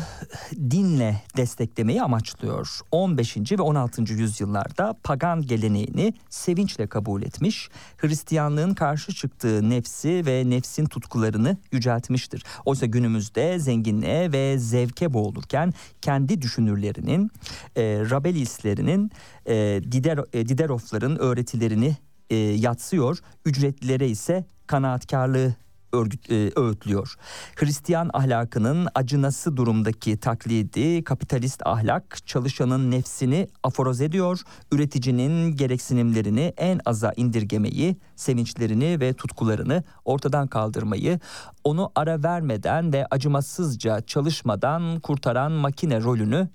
dinle 0.70 1.22
desteklemeyi 1.36 2.02
amaçlıyor. 2.02 2.80
15. 2.90 3.36
ve 3.36 3.62
16. 3.62 4.02
yüzyıllarda 4.02 4.94
pagan 5.04 5.42
geleneğini 5.42 6.14
sevinçle 6.30 6.86
kabul 6.86 7.22
etmiş, 7.22 7.68
Hristiyanlığın 7.96 8.74
karşı 8.74 9.14
çıktığı 9.14 9.70
nefsi 9.70 10.22
ve 10.26 10.42
nefsin 10.46 10.86
tutkularını 10.86 11.56
yüceltmiştir. 11.72 12.44
Oysa 12.64 12.86
günümüzde 12.86 13.58
zenginliğe 13.58 14.32
ve 14.32 14.58
zevke 14.58 15.12
boğulurken 15.12 15.72
kendi 16.00 16.42
düşünürlerinin, 16.42 17.30
e, 17.76 17.82
Rabelislerinin, 18.10 19.10
e, 19.46 19.80
Dider, 19.92 20.18
e, 20.32 20.48
Diderofların 20.48 21.18
öğretilerini 21.18 21.96
e, 22.30 22.36
yatsıyor, 22.36 23.18
ücretlilere 23.44 24.08
ise 24.08 24.44
kanaatkarlığı 24.66 25.54
örgüt, 25.94 26.30
e, 26.30 26.50
öğütlüyor. 26.56 27.14
Hristiyan 27.56 28.10
ahlakının 28.12 28.88
acınası 28.94 29.56
durumdaki 29.56 30.16
taklidi 30.16 31.04
kapitalist 31.04 31.66
ahlak 31.66 32.26
çalışanın 32.26 32.90
nefsini 32.90 33.48
aforoz 33.62 34.00
ediyor, 34.00 34.40
üreticinin 34.72 35.56
gereksinimlerini 35.56 36.52
en 36.56 36.80
aza 36.84 37.12
indirgemeyi, 37.16 37.96
sevinçlerini 38.16 39.00
ve 39.00 39.12
tutkularını 39.12 39.84
ortadan 40.04 40.46
kaldırmayı, 40.46 41.20
onu 41.64 41.92
ara 41.94 42.22
vermeden 42.22 42.92
ve 42.92 43.06
acımasızca 43.10 44.00
çalışmadan 44.00 45.00
kurtaran 45.00 45.52
makine 45.52 46.02
rolünü 46.02 46.48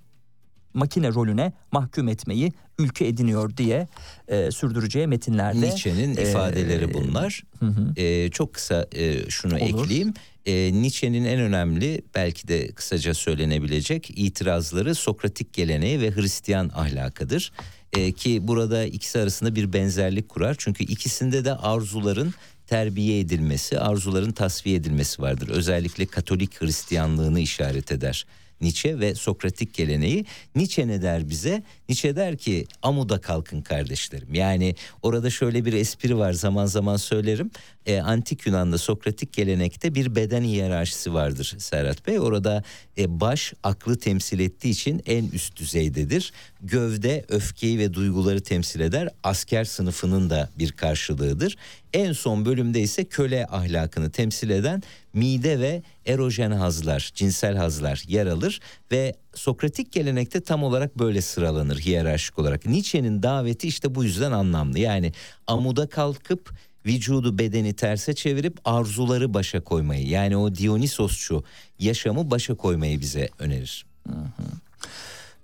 makine 0.74 1.08
rolüne 1.08 1.52
mahkum 1.72 2.08
etmeyi 2.08 2.52
ülke 2.78 3.06
ediniyor 3.06 3.56
diye 3.56 3.88
e, 4.28 4.50
sürdüreceği 4.50 5.06
metinlerde. 5.06 5.60
Nietzsche'nin 5.60 6.16
e, 6.16 6.22
ifadeleri 6.22 6.94
bunlar. 6.94 7.42
Hı 7.58 7.66
hı. 7.66 8.00
E, 8.00 8.30
çok 8.30 8.54
kısa 8.54 8.86
e, 8.92 9.30
şunu 9.30 9.54
Olur. 9.54 9.84
ekleyeyim. 9.84 10.14
E, 10.46 10.72
Nietzsche'nin 10.72 11.24
en 11.24 11.40
önemli 11.40 12.02
belki 12.14 12.48
de 12.48 12.68
kısaca 12.68 13.14
söylenebilecek 13.14 14.10
itirazları 14.16 14.94
Sokratik 14.94 15.52
geleneği 15.52 16.00
ve 16.00 16.10
Hristiyan 16.10 16.70
ahlakıdır. 16.74 17.52
E, 17.92 18.12
ki 18.12 18.48
burada 18.48 18.84
ikisi 18.84 19.18
arasında 19.18 19.54
bir 19.54 19.72
benzerlik 19.72 20.28
kurar. 20.28 20.56
Çünkü 20.58 20.84
ikisinde 20.84 21.44
de 21.44 21.54
arzuların 21.54 22.34
terbiye 22.66 23.20
edilmesi, 23.20 23.78
arzuların 23.78 24.32
tasfiye 24.32 24.76
edilmesi 24.76 25.22
vardır. 25.22 25.48
Özellikle 25.48 26.06
Katolik 26.06 26.60
Hristiyanlığını 26.60 27.40
işaret 27.40 27.92
eder. 27.92 28.26
Nietzsche 28.60 29.00
ve 29.00 29.14
Sokratik 29.14 29.74
geleneği. 29.74 30.24
Nietzsche 30.56 30.88
ne 30.88 31.02
der 31.02 31.30
bize? 31.30 31.62
Nietzsche 31.88 32.16
der 32.16 32.36
ki 32.36 32.66
amuda 32.82 33.20
kalkın 33.20 33.62
kardeşlerim. 33.62 34.34
Yani 34.34 34.74
orada 35.02 35.30
şöyle 35.30 35.64
bir 35.64 35.72
espri 35.72 36.18
var 36.18 36.32
zaman 36.32 36.66
zaman 36.66 36.96
söylerim. 36.96 37.50
E, 37.86 38.00
Antik 38.00 38.46
Yunan'da 38.46 38.78
Sokratik 38.78 39.32
gelenekte 39.32 39.94
bir 39.94 40.14
beden 40.14 40.42
hiyerarşisi 40.42 41.14
vardır 41.14 41.56
Serhat 41.58 42.06
Bey. 42.06 42.20
Orada 42.20 42.62
e, 42.98 43.20
baş 43.20 43.52
aklı 43.62 43.98
temsil 43.98 44.40
ettiği 44.40 44.70
için 44.70 45.02
en 45.06 45.28
üst 45.28 45.56
düzeydedir. 45.56 46.32
Gövde 46.62 47.24
öfkeyi 47.28 47.78
ve 47.78 47.94
duyguları 47.94 48.40
temsil 48.40 48.80
eder. 48.80 49.08
Asker 49.22 49.64
sınıfının 49.64 50.30
da 50.30 50.50
bir 50.58 50.72
karşılığıdır. 50.72 51.56
En 51.92 52.12
son 52.12 52.44
bölümde 52.44 52.80
ise 52.80 53.04
köle 53.04 53.46
ahlakını 53.46 54.10
temsil 54.10 54.50
eden 54.50 54.82
mide 55.14 55.60
ve 55.60 55.82
erojen 56.06 56.50
hazlar, 56.50 57.10
cinsel 57.14 57.56
hazlar 57.56 58.04
yer 58.08 58.26
alır 58.26 58.60
ve 58.92 59.14
Sokratik 59.34 59.92
gelenekte 59.92 60.40
tam 60.40 60.64
olarak 60.64 60.98
böyle 60.98 61.22
sıralanır 61.22 61.78
hiyerarşik 61.78 62.38
olarak. 62.38 62.66
Nietzsche'nin 62.66 63.22
daveti 63.22 63.68
işte 63.68 63.94
bu 63.94 64.04
yüzden 64.04 64.32
anlamlı. 64.32 64.78
Yani 64.78 65.12
amuda 65.46 65.86
kalkıp 65.86 66.50
vücudu 66.86 67.38
bedeni 67.38 67.72
terse 67.72 68.14
çevirip 68.14 68.58
arzuları 68.64 69.34
başa 69.34 69.60
koymayı 69.60 70.08
yani 70.08 70.36
o 70.36 70.54
Dionysosçu 70.54 71.44
yaşamı 71.78 72.30
başa 72.30 72.54
koymayı 72.54 73.00
bize 73.00 73.28
önerir. 73.38 73.86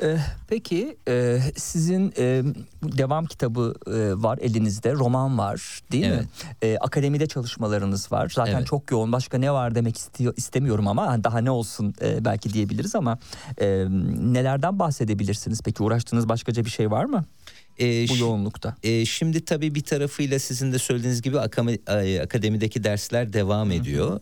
Ee, 0.03 0.17
peki 0.49 0.97
e, 1.09 1.41
sizin 1.57 2.13
e, 2.19 2.43
devam 2.83 3.27
kitabı 3.27 3.75
e, 3.87 4.23
var 4.23 4.39
elinizde 4.43 4.93
roman 4.93 5.39
var 5.39 5.81
değil 5.93 6.07
mi? 6.07 6.25
E, 6.63 6.77
akademide 6.79 7.27
çalışmalarınız 7.27 8.13
var 8.13 8.33
zaten 8.35 8.53
Evet. 8.57 8.67
çok 8.67 8.91
yoğun 8.91 9.13
başka 9.13 9.39
ne 9.39 9.53
var 9.53 9.75
demek 9.75 9.99
istiyor 9.99 10.35
istemiyorum 10.37 10.89
ama 10.89 11.25
daha 11.25 11.39
ne 11.39 11.51
olsun 11.51 11.95
e, 12.03 12.25
belki 12.25 12.53
diyebiliriz 12.53 12.95
ama 12.95 13.19
e, 13.61 13.67
nelerden 14.21 14.79
bahsedebilirsiniz 14.79 15.61
peki 15.65 15.83
uğraştığınız 15.83 16.29
başkaca 16.29 16.65
bir 16.65 16.71
şey 16.71 16.91
var 16.91 17.05
mı 17.05 17.25
Ee, 17.81 18.09
bu 18.09 18.17
yoğunlukta? 18.17 18.77
E, 18.83 19.05
şimdi 19.05 19.45
tabii 19.45 19.75
bir 19.75 19.81
tarafıyla 19.81 20.39
sizin 20.39 20.73
de 20.73 20.79
söylediğiniz 20.79 21.23
gibi 21.23 21.37
akame- 21.37 22.21
akademideki 22.23 22.85
dersler 22.85 23.33
devam 23.33 23.71
ediyor. 23.71 24.21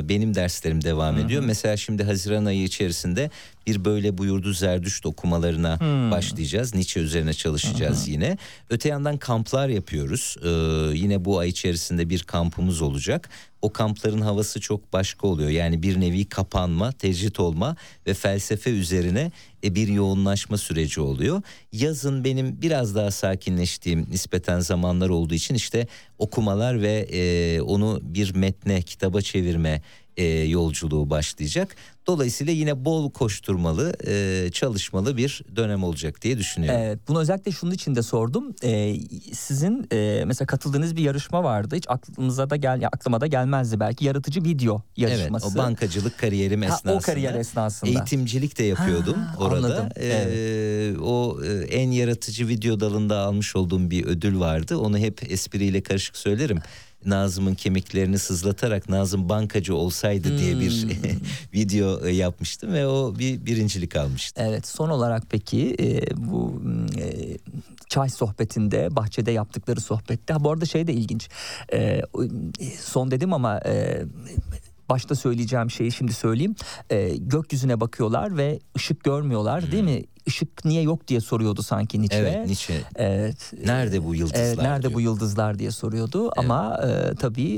E, 0.00 0.08
benim 0.08 0.34
derslerim 0.34 0.84
devam 0.84 1.18
ediyor. 1.18 1.42
Mesela 1.46 1.76
şimdi 1.76 2.04
Haziran 2.04 2.44
ayı 2.44 2.62
içerisinde 2.64 3.30
bir 3.66 3.84
böyle 3.84 4.18
buyurdu 4.18 4.52
Zerdüşt 4.52 5.06
okumalarına 5.06 5.78
başlayacağız. 6.10 6.74
Nietzsche 6.74 7.00
üzerine 7.00 7.34
çalışacağız 7.34 8.08
yine. 8.08 8.38
Öte 8.70 8.88
yandan 8.88 9.16
kamplar 9.16 9.68
yapıyoruz. 9.68 10.36
E, 10.44 10.48
yine 10.96 11.24
bu 11.24 11.38
ay 11.38 11.48
içerisinde 11.48 12.10
bir 12.10 12.22
kampımız 12.22 12.82
olacak. 12.82 13.30
O 13.62 13.72
kampların 13.72 14.20
havası 14.20 14.60
çok 14.60 14.92
başka 14.92 15.26
oluyor. 15.26 15.50
Yani 15.50 15.82
bir 15.82 16.00
nevi 16.00 16.24
kapanma, 16.24 16.92
tecrit 16.92 17.40
olma 17.40 17.76
ve 18.06 18.14
felsefe 18.14 18.70
üzerine 18.70 19.32
e, 19.64 19.74
bir 19.74 19.88
yoğunlaşma 19.88 20.58
süreci 20.58 21.00
oluyor. 21.00 21.42
Yazın 21.72 22.24
benim 22.24 22.62
biraz 22.62 22.94
daha 22.94 23.10
sakinleştiğim 23.10 24.06
nispeten 24.10 24.60
zamanlar 24.60 25.08
olduğu 25.08 25.34
için 25.34 25.54
işte 25.54 25.86
okumalar 26.18 26.82
ve 26.82 27.08
e, 27.12 27.60
onu 27.60 28.00
bir 28.02 28.34
metne, 28.34 28.82
kitaba 28.82 29.20
çevirme 29.20 29.82
e, 30.16 30.24
yolculuğu 30.24 31.10
başlayacak. 31.10 31.76
Dolayısıyla 32.06 32.52
yine 32.52 32.84
bol 32.84 33.10
koşturmalı, 33.10 33.94
e, 34.06 34.50
çalışmalı 34.52 35.16
bir 35.16 35.42
dönem 35.56 35.84
olacak 35.84 36.22
diye 36.22 36.38
düşünüyorum. 36.38 36.80
Evet, 36.80 36.98
bunu 37.08 37.20
özellikle 37.20 37.52
şunun 37.52 37.70
için 37.72 37.94
de 37.94 38.02
sordum. 38.02 38.54
Ee, 38.64 38.94
sizin 39.32 39.86
e, 39.92 40.22
mesela 40.26 40.46
katıldığınız 40.46 40.96
bir 40.96 41.02
yarışma 41.02 41.44
vardı. 41.44 41.76
Hiç 41.76 41.84
aklımıza 41.88 42.50
da 42.50 42.56
gel, 42.56 42.86
aklıma 42.86 43.20
da 43.20 43.26
gelmezdi 43.26 43.80
belki. 43.80 44.04
Yaratıcı 44.04 44.44
video 44.44 44.82
Evet, 44.98 45.10
yarışması. 45.18 45.46
o 45.48 45.54
bankacılık 45.58 46.18
kariyerim 46.18 46.60
Ha, 46.62 46.66
esnasında. 46.66 46.94
o 46.94 47.00
kariyer 47.00 47.34
esnasında. 47.34 47.90
Eğitimcilik 47.90 48.58
de 48.58 48.64
yapıyordum 48.64 49.14
Ha, 49.18 49.36
orada. 49.38 49.56
anladım, 49.56 49.88
Ee, 50.00 50.94
O 51.02 51.38
e, 51.44 51.64
en 51.64 51.90
yaratıcı 51.90 52.48
video 52.48 52.80
dalında 52.80 53.18
almış 53.18 53.56
olduğum 53.56 53.90
bir 53.90 54.04
ödül 54.06 54.38
vardı. 54.40 54.76
Onu 54.78 54.98
hep 54.98 55.32
espriyle 55.32 55.82
karışık 55.82 56.16
söylerim. 56.16 56.58
Nazım'ın 57.06 57.54
kemiklerini 57.54 58.18
sızlatarak 58.18 58.88
Nazım 58.88 59.28
bankacı 59.28 59.74
olsaydı 59.74 60.38
diye 60.38 60.60
bir 60.60 60.82
Hmm. 60.82 60.90
video 61.54 62.06
e, 62.06 62.10
yapmıştım 62.12 62.72
ve 62.72 62.86
o 62.86 63.14
bir 63.18 63.46
birincilik 63.46 63.96
almıştı. 63.96 64.42
Evet 64.46 64.66
son 64.66 64.88
olarak 64.90 65.22
peki 65.30 65.76
e, 65.80 66.16
bu 66.16 66.62
e, 67.00 67.36
çay 67.88 68.08
sohbetinde 68.08 68.96
bahçede 68.96 69.30
yaptıkları 69.30 69.80
sohbette 69.80 70.34
bu 70.40 70.50
arada 70.50 70.64
şey 70.64 70.86
de 70.86 70.92
ilginç 70.92 71.28
E, 71.72 72.02
o- 72.12 72.24
son 72.80 73.10
dedim 73.10 73.32
ama 73.32 73.60
e, 73.66 74.02
başta 74.88 75.14
söyleyeceğim 75.14 75.70
şeyi 75.70 75.92
şimdi 75.92 76.12
söyleyeyim 76.12 76.54
E, 76.90 77.16
gökyüzüne 77.16 77.80
bakıyorlar 77.80 78.36
ve 78.36 78.58
ışık 78.76 79.04
görmüyorlar 79.04 79.72
değil 79.72 79.84
mi 79.84 80.02
Işık 80.26 80.64
niye 80.64 80.82
yok 80.82 81.08
diye 81.08 81.20
soruyordu 81.20 81.62
sanki 81.62 82.00
Nietzsche. 82.02 82.18
Evet 82.18 82.46
Nietzsche 82.46 82.74
Evet. 82.96 83.52
nerede 83.64 84.04
bu 84.04 84.14
yıldızlar 84.14 84.40
Evet, 84.44 84.58
nerede 84.58 84.82
diyor. 84.82 84.94
bu 84.94 85.00
yıldızlar 85.00 85.58
diye 85.58 85.70
soruyordu 85.70 86.30
ama 86.36 86.80
e, 86.84 87.14
tabii 87.14 87.56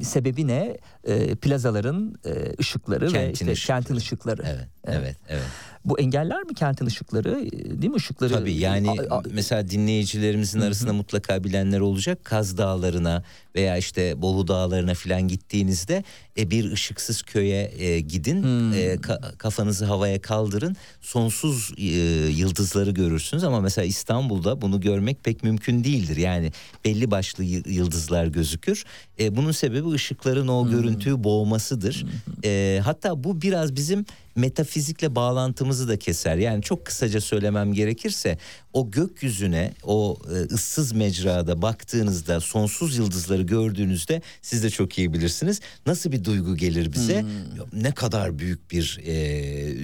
e, 0.00 0.04
sebebi 0.04 0.46
ne? 0.46 0.76
E, 1.04 1.34
plazaların 1.34 2.14
e, 2.26 2.54
ışıkları 2.60 3.04
ve 3.06 3.08
Kentin 3.12 3.32
işte 3.32 3.52
ışıkları. 3.52 3.78
kentin 3.80 3.96
ışıkları. 3.96 4.42
Evet, 4.46 4.68
evet, 4.84 5.16
evet. 5.28 5.42
Bu 5.84 5.98
engeller 6.00 6.42
mi 6.42 6.54
kentin 6.54 6.86
ışıkları? 6.86 7.40
E, 7.46 7.50
Değil 7.82 7.90
mi 7.90 7.96
ışıkları? 7.96 8.32
Tabii 8.32 8.52
yani 8.54 8.90
A- 8.90 9.14
a- 9.16 9.22
mesela 9.32 9.68
dinleyicilerimizin 9.70 10.60
arasında 10.60 10.92
mutlaka 10.92 11.44
bilenler 11.44 11.80
olacak. 11.80 12.24
Kaz 12.24 12.58
Dağları'na 12.58 13.22
veya 13.54 13.76
işte 13.76 14.22
Bolu 14.22 14.48
Dağları'na 14.48 14.94
falan 14.94 15.28
gittiğinizde 15.28 16.04
e, 16.38 16.50
bir 16.50 16.72
ışıksız 16.72 17.22
köye 17.22 17.72
e, 17.78 18.00
gidin. 18.00 18.42
Hmm. 18.42 18.72
E, 18.72 18.94
ka- 18.94 19.36
kafanızı 19.36 19.84
havaya 19.84 20.20
kaldırın. 20.20 20.76
Sonsuz 21.00 21.72
e, 21.78 21.84
yıldızları 22.30 22.90
görürsünüz 22.90 23.44
ama 23.44 23.60
mesela 23.60 23.84
İstanbul'da 23.84 24.62
bunu 24.62 24.80
görmek 24.80 25.24
pek 25.24 25.42
mümkün 25.42 25.84
değildir. 25.84 26.16
Yani 26.16 26.52
belli 26.84 27.10
başlı 27.10 27.44
yıldızlar 27.44 28.26
gözükür. 28.26 28.84
E, 29.20 29.36
bunun 29.36 29.52
sebebi 29.52 29.88
ışıkların 29.88 30.42
Hmm. 30.42 30.50
o 30.54 30.70
görüntüyü 30.70 31.24
boğmasıdır. 31.24 32.06
E, 32.44 32.80
hatta 32.84 33.24
bu 33.24 33.42
biraz 33.42 33.76
bizim 33.76 34.04
metafizikle 34.36 35.14
bağlantımızı 35.14 35.88
da 35.88 35.98
keser. 35.98 36.36
Yani 36.36 36.62
çok 36.62 36.86
kısaca 36.86 37.20
söylemem 37.20 37.72
gerekirse 37.72 38.38
o 38.72 38.90
gökyüzüne 38.90 39.72
o 39.82 40.18
e, 40.30 40.54
ıssız 40.54 40.92
mecrada 40.92 41.62
baktığınızda 41.62 42.40
sonsuz 42.40 42.96
yıldızları 42.96 43.42
gördüğünüzde 43.42 44.22
siz 44.42 44.62
de 44.62 44.70
çok 44.70 44.98
iyi 44.98 45.12
bilirsiniz. 45.12 45.60
Nasıl 45.86 46.12
bir 46.12 46.24
duygu 46.24 46.56
gelir 46.56 46.92
bize? 46.92 47.24
Ne 47.72 47.92
kadar 47.92 48.38
büyük 48.38 48.70
bir 48.70 49.00
e, 49.06 49.74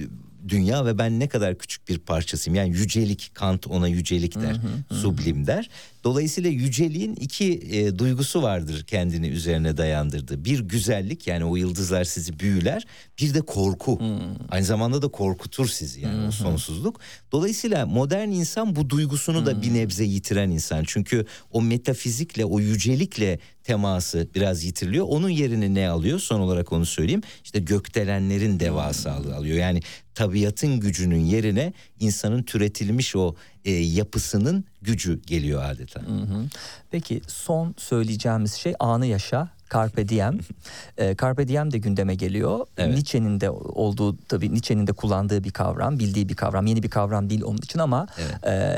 dünya 0.49 0.85
ve 0.85 0.97
ben 0.97 1.19
ne 1.19 1.27
kadar 1.27 1.57
küçük 1.57 1.89
bir 1.89 1.99
parçasıyım. 1.99 2.55
Yani 2.55 2.69
yücelik 2.69 3.31
Kant 3.33 3.67
ona 3.67 3.87
yücelik 3.87 4.35
der, 4.35 4.57
sublim 4.91 5.47
der. 5.47 5.69
Dolayısıyla 6.03 6.49
yüceliğin 6.49 7.15
iki 7.15 7.53
e, 7.53 7.99
duygusu 7.99 8.41
vardır 8.41 8.83
kendini 8.83 9.27
üzerine 9.27 9.77
dayandırdığı. 9.77 10.45
Bir 10.45 10.59
güzellik 10.59 11.27
yani 11.27 11.45
o 11.45 11.55
yıldızlar 11.55 12.03
sizi 12.03 12.39
büyüler. 12.39 12.85
Bir 13.19 13.33
de 13.33 13.41
korku. 13.41 14.01
Aynı 14.49 14.65
zamanda 14.65 15.01
da 15.01 15.07
korkutur 15.07 15.67
sizi 15.67 16.01
yani 16.01 16.27
o 16.27 16.31
sonsuzluk. 16.31 16.99
Dolayısıyla 17.31 17.85
modern 17.85 18.29
insan 18.29 18.75
bu 18.75 18.89
duygusunu 18.89 19.45
da 19.45 19.61
bir 19.61 19.73
nebze 19.73 20.03
yitiren 20.03 20.49
insan. 20.49 20.83
Çünkü 20.87 21.25
o 21.51 21.61
metafizikle 21.61 22.45
o 22.45 22.59
yücelikle 22.59 23.39
teması 23.63 24.27
biraz 24.35 24.63
yitiriliyor. 24.63 25.05
Onun 25.09 25.29
yerini 25.29 25.75
ne 25.75 25.89
alıyor? 25.89 26.19
Son 26.19 26.39
olarak 26.39 26.71
onu 26.73 26.85
söyleyeyim. 26.85 27.21
İşte 27.43 27.59
gökdelenlerin 27.59 28.59
devasalığı 28.59 29.35
alıyor. 29.35 29.57
Yani 29.57 29.81
tabiatın 30.15 30.79
gücünün 30.79 31.25
yerine 31.25 31.73
insanın 31.99 32.43
türetilmiş 32.43 33.15
o 33.15 33.35
e, 33.65 33.71
yapısının 33.71 34.63
gücü 34.81 35.21
geliyor 35.21 35.63
adeta. 35.63 36.01
Peki 36.91 37.21
son 37.27 37.75
söyleyeceğimiz 37.77 38.53
şey 38.53 38.73
anı 38.79 39.05
yaşa. 39.05 39.49
Carpe 39.73 40.09
diem. 40.09 40.39
Ee, 40.97 41.15
Carpe 41.21 41.47
diem 41.47 41.71
de 41.71 41.77
gündeme 41.77 42.15
geliyor. 42.15 42.65
Evet. 42.77 42.93
Nietzsche'nin 42.93 43.41
de 43.41 43.49
olduğu 43.49 44.17
tabii 44.17 44.53
Nietzsche'nin 44.53 44.87
de 44.87 44.91
kullandığı 44.93 45.43
bir 45.43 45.51
kavram, 45.51 45.99
bildiği 45.99 46.29
bir 46.29 46.35
kavram. 46.35 46.65
Yeni 46.65 46.83
bir 46.83 46.89
kavram 46.89 47.29
değil 47.29 47.43
onun 47.43 47.57
için 47.57 47.79
ama 47.79 48.07
e, 48.47 48.75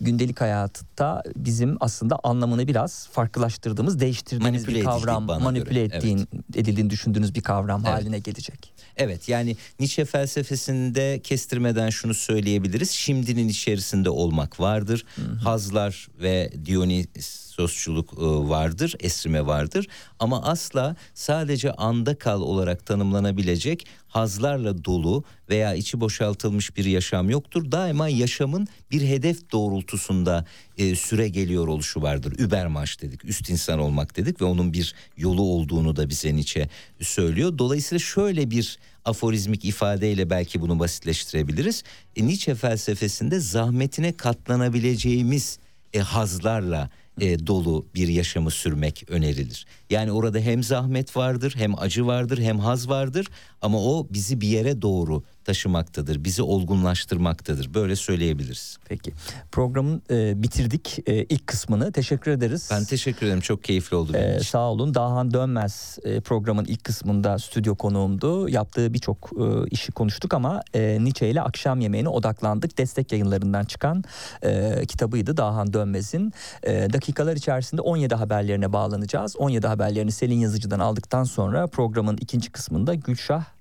gündelik 0.00 0.40
hayatta 0.40 1.22
bizim 1.36 1.76
aslında 1.80 2.18
anlamını 2.22 2.68
biraz 2.68 3.08
farklılaştırdığımız, 3.12 4.00
değiştirdiğimiz 4.00 4.62
Manipüle 4.62 4.80
bir 4.80 4.84
kavram, 4.84 5.24
manipüle 5.24 5.86
göre, 5.86 5.96
ettiğin, 5.96 6.28
edildiğini 6.54 6.90
düşündüğünüz 6.90 7.34
bir 7.34 7.40
kavram 7.40 7.82
Evet. 7.84 7.94
haline 7.94 8.18
gelecek. 8.18 8.72
Evet 8.96 9.28
yani 9.28 9.56
Nietzsche 9.80 10.04
felsefesinde 10.04 11.20
kestirmeden 11.24 11.90
şunu 11.90 12.14
söyleyebiliriz. 12.14 12.90
Şimdinin 12.90 13.48
içerisinde 13.48 14.10
olmak 14.10 14.60
vardır. 14.60 15.04
Hazlar 15.44 16.08
ve 16.22 16.52
Dionysosçuluk 16.66 17.47
e, 17.58 18.48
vardır, 18.48 18.94
esrime 19.00 19.46
vardır. 19.46 19.86
Ama 20.18 20.42
asla 20.42 20.96
sadece 21.14 21.72
anda 21.72 22.18
kal 22.18 22.40
olarak 22.40 22.86
tanımlanabilecek 22.86 23.86
hazlarla 24.08 24.84
dolu 24.84 25.24
veya 25.48 25.74
içi 25.74 26.00
boşaltılmış 26.00 26.76
bir 26.76 26.84
yaşam 26.84 27.30
yoktur. 27.30 27.72
Daima 27.72 28.08
yaşamın 28.08 28.68
bir 28.90 29.02
hedef 29.02 29.52
doğrultusunda 29.52 30.44
e, 30.78 30.96
süre 30.96 31.28
geliyor 31.28 31.68
oluşu 31.68 32.02
vardır. 32.02 32.32
Übermensch 32.38 33.02
dedik, 33.02 33.24
üst 33.24 33.50
insan 33.50 33.78
olmak 33.78 34.16
dedik 34.16 34.40
ve 34.40 34.44
onun 34.44 34.72
bir 34.72 34.94
yolu 35.16 35.42
olduğunu 35.42 35.96
da 35.96 36.08
bize 36.08 36.36
Nietzsche 36.36 36.68
söylüyor. 37.00 37.58
Dolayısıyla 37.58 37.98
şöyle 37.98 38.50
bir 38.50 38.78
aforizmik 39.04 39.64
ifadeyle 39.64 40.30
belki 40.30 40.60
bunu 40.60 40.78
basitleştirebiliriz. 40.78 41.82
E, 42.16 42.26
Nietzsche 42.26 42.54
felsefesinde 42.54 43.40
zahmetine 43.40 44.16
katlanabileceğimiz 44.16 45.58
e, 45.92 45.98
hazlarla 45.98 46.90
e, 47.20 47.46
dolu 47.46 47.86
bir 47.94 48.08
yaşamı 48.08 48.50
sürmek 48.50 49.04
önerilir. 49.08 49.66
Yani 49.90 50.12
orada 50.12 50.38
hem 50.38 50.62
zahmet 50.62 51.16
vardır, 51.16 51.54
hem 51.56 51.78
acı 51.78 52.06
vardır, 52.06 52.38
hem 52.38 52.58
haz 52.58 52.88
vardır 52.88 53.26
ama 53.62 53.78
o 53.78 54.06
bizi 54.10 54.40
bir 54.40 54.48
yere 54.48 54.82
doğru 54.82 55.22
taşımaktadır, 55.52 56.24
bizi 56.24 56.42
olgunlaştırmaktadır. 56.42 57.74
Böyle 57.74 57.96
söyleyebiliriz. 57.96 58.76
Peki. 58.88 59.12
Programın 59.52 60.02
e, 60.10 60.42
bitirdik 60.42 60.98
e, 61.06 61.24
ilk 61.24 61.46
kısmını. 61.46 61.92
Teşekkür 61.92 62.30
ederiz. 62.30 62.68
Ben 62.72 62.84
teşekkür 62.84 63.26
ederim. 63.26 63.40
Çok 63.40 63.64
keyifli 63.64 63.96
oldu 63.96 64.12
benim 64.14 64.30
Ee, 64.30 64.36
için. 64.36 64.44
sağ 64.50 64.70
olun. 64.70 64.94
Dahan 64.94 65.30
Dönmez 65.34 65.98
e, 66.04 66.20
programın 66.20 66.64
ilk 66.64 66.84
kısmında 66.84 67.38
stüdyo 67.38 67.74
konuğumdu. 67.74 68.48
Yaptığı 68.48 68.94
birçok 68.94 69.30
e, 69.40 69.68
işi 69.70 69.92
konuştuk 69.92 70.34
ama 70.34 70.60
e, 70.74 70.98
Nietzsche 71.04 71.30
ile 71.30 71.42
akşam 71.42 71.80
yemeğine 71.80 72.08
odaklandık. 72.08 72.78
Destek 72.78 73.12
yayınlarından 73.12 73.64
çıkan 73.64 74.04
e, 74.42 74.82
kitabıydı 74.88 75.36
Dahan 75.36 75.72
Dönmez'in. 75.72 76.32
E, 76.62 76.92
dakikalar 76.92 77.36
içerisinde 77.36 77.80
17 77.80 78.14
haberlerine 78.14 78.72
bağlanacağız. 78.72 79.36
17 79.36 79.66
haberlerini 79.66 80.12
Selin 80.12 80.38
Yazıcı'dan 80.38 80.80
aldıktan 80.80 81.24
sonra 81.24 81.66
programın 81.66 82.16
ikinci 82.16 82.52
kısmında 82.52 82.94
Gülşah 82.94 83.57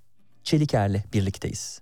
Çeliker'le 0.47 1.03
birlikteyiz. 1.13 1.81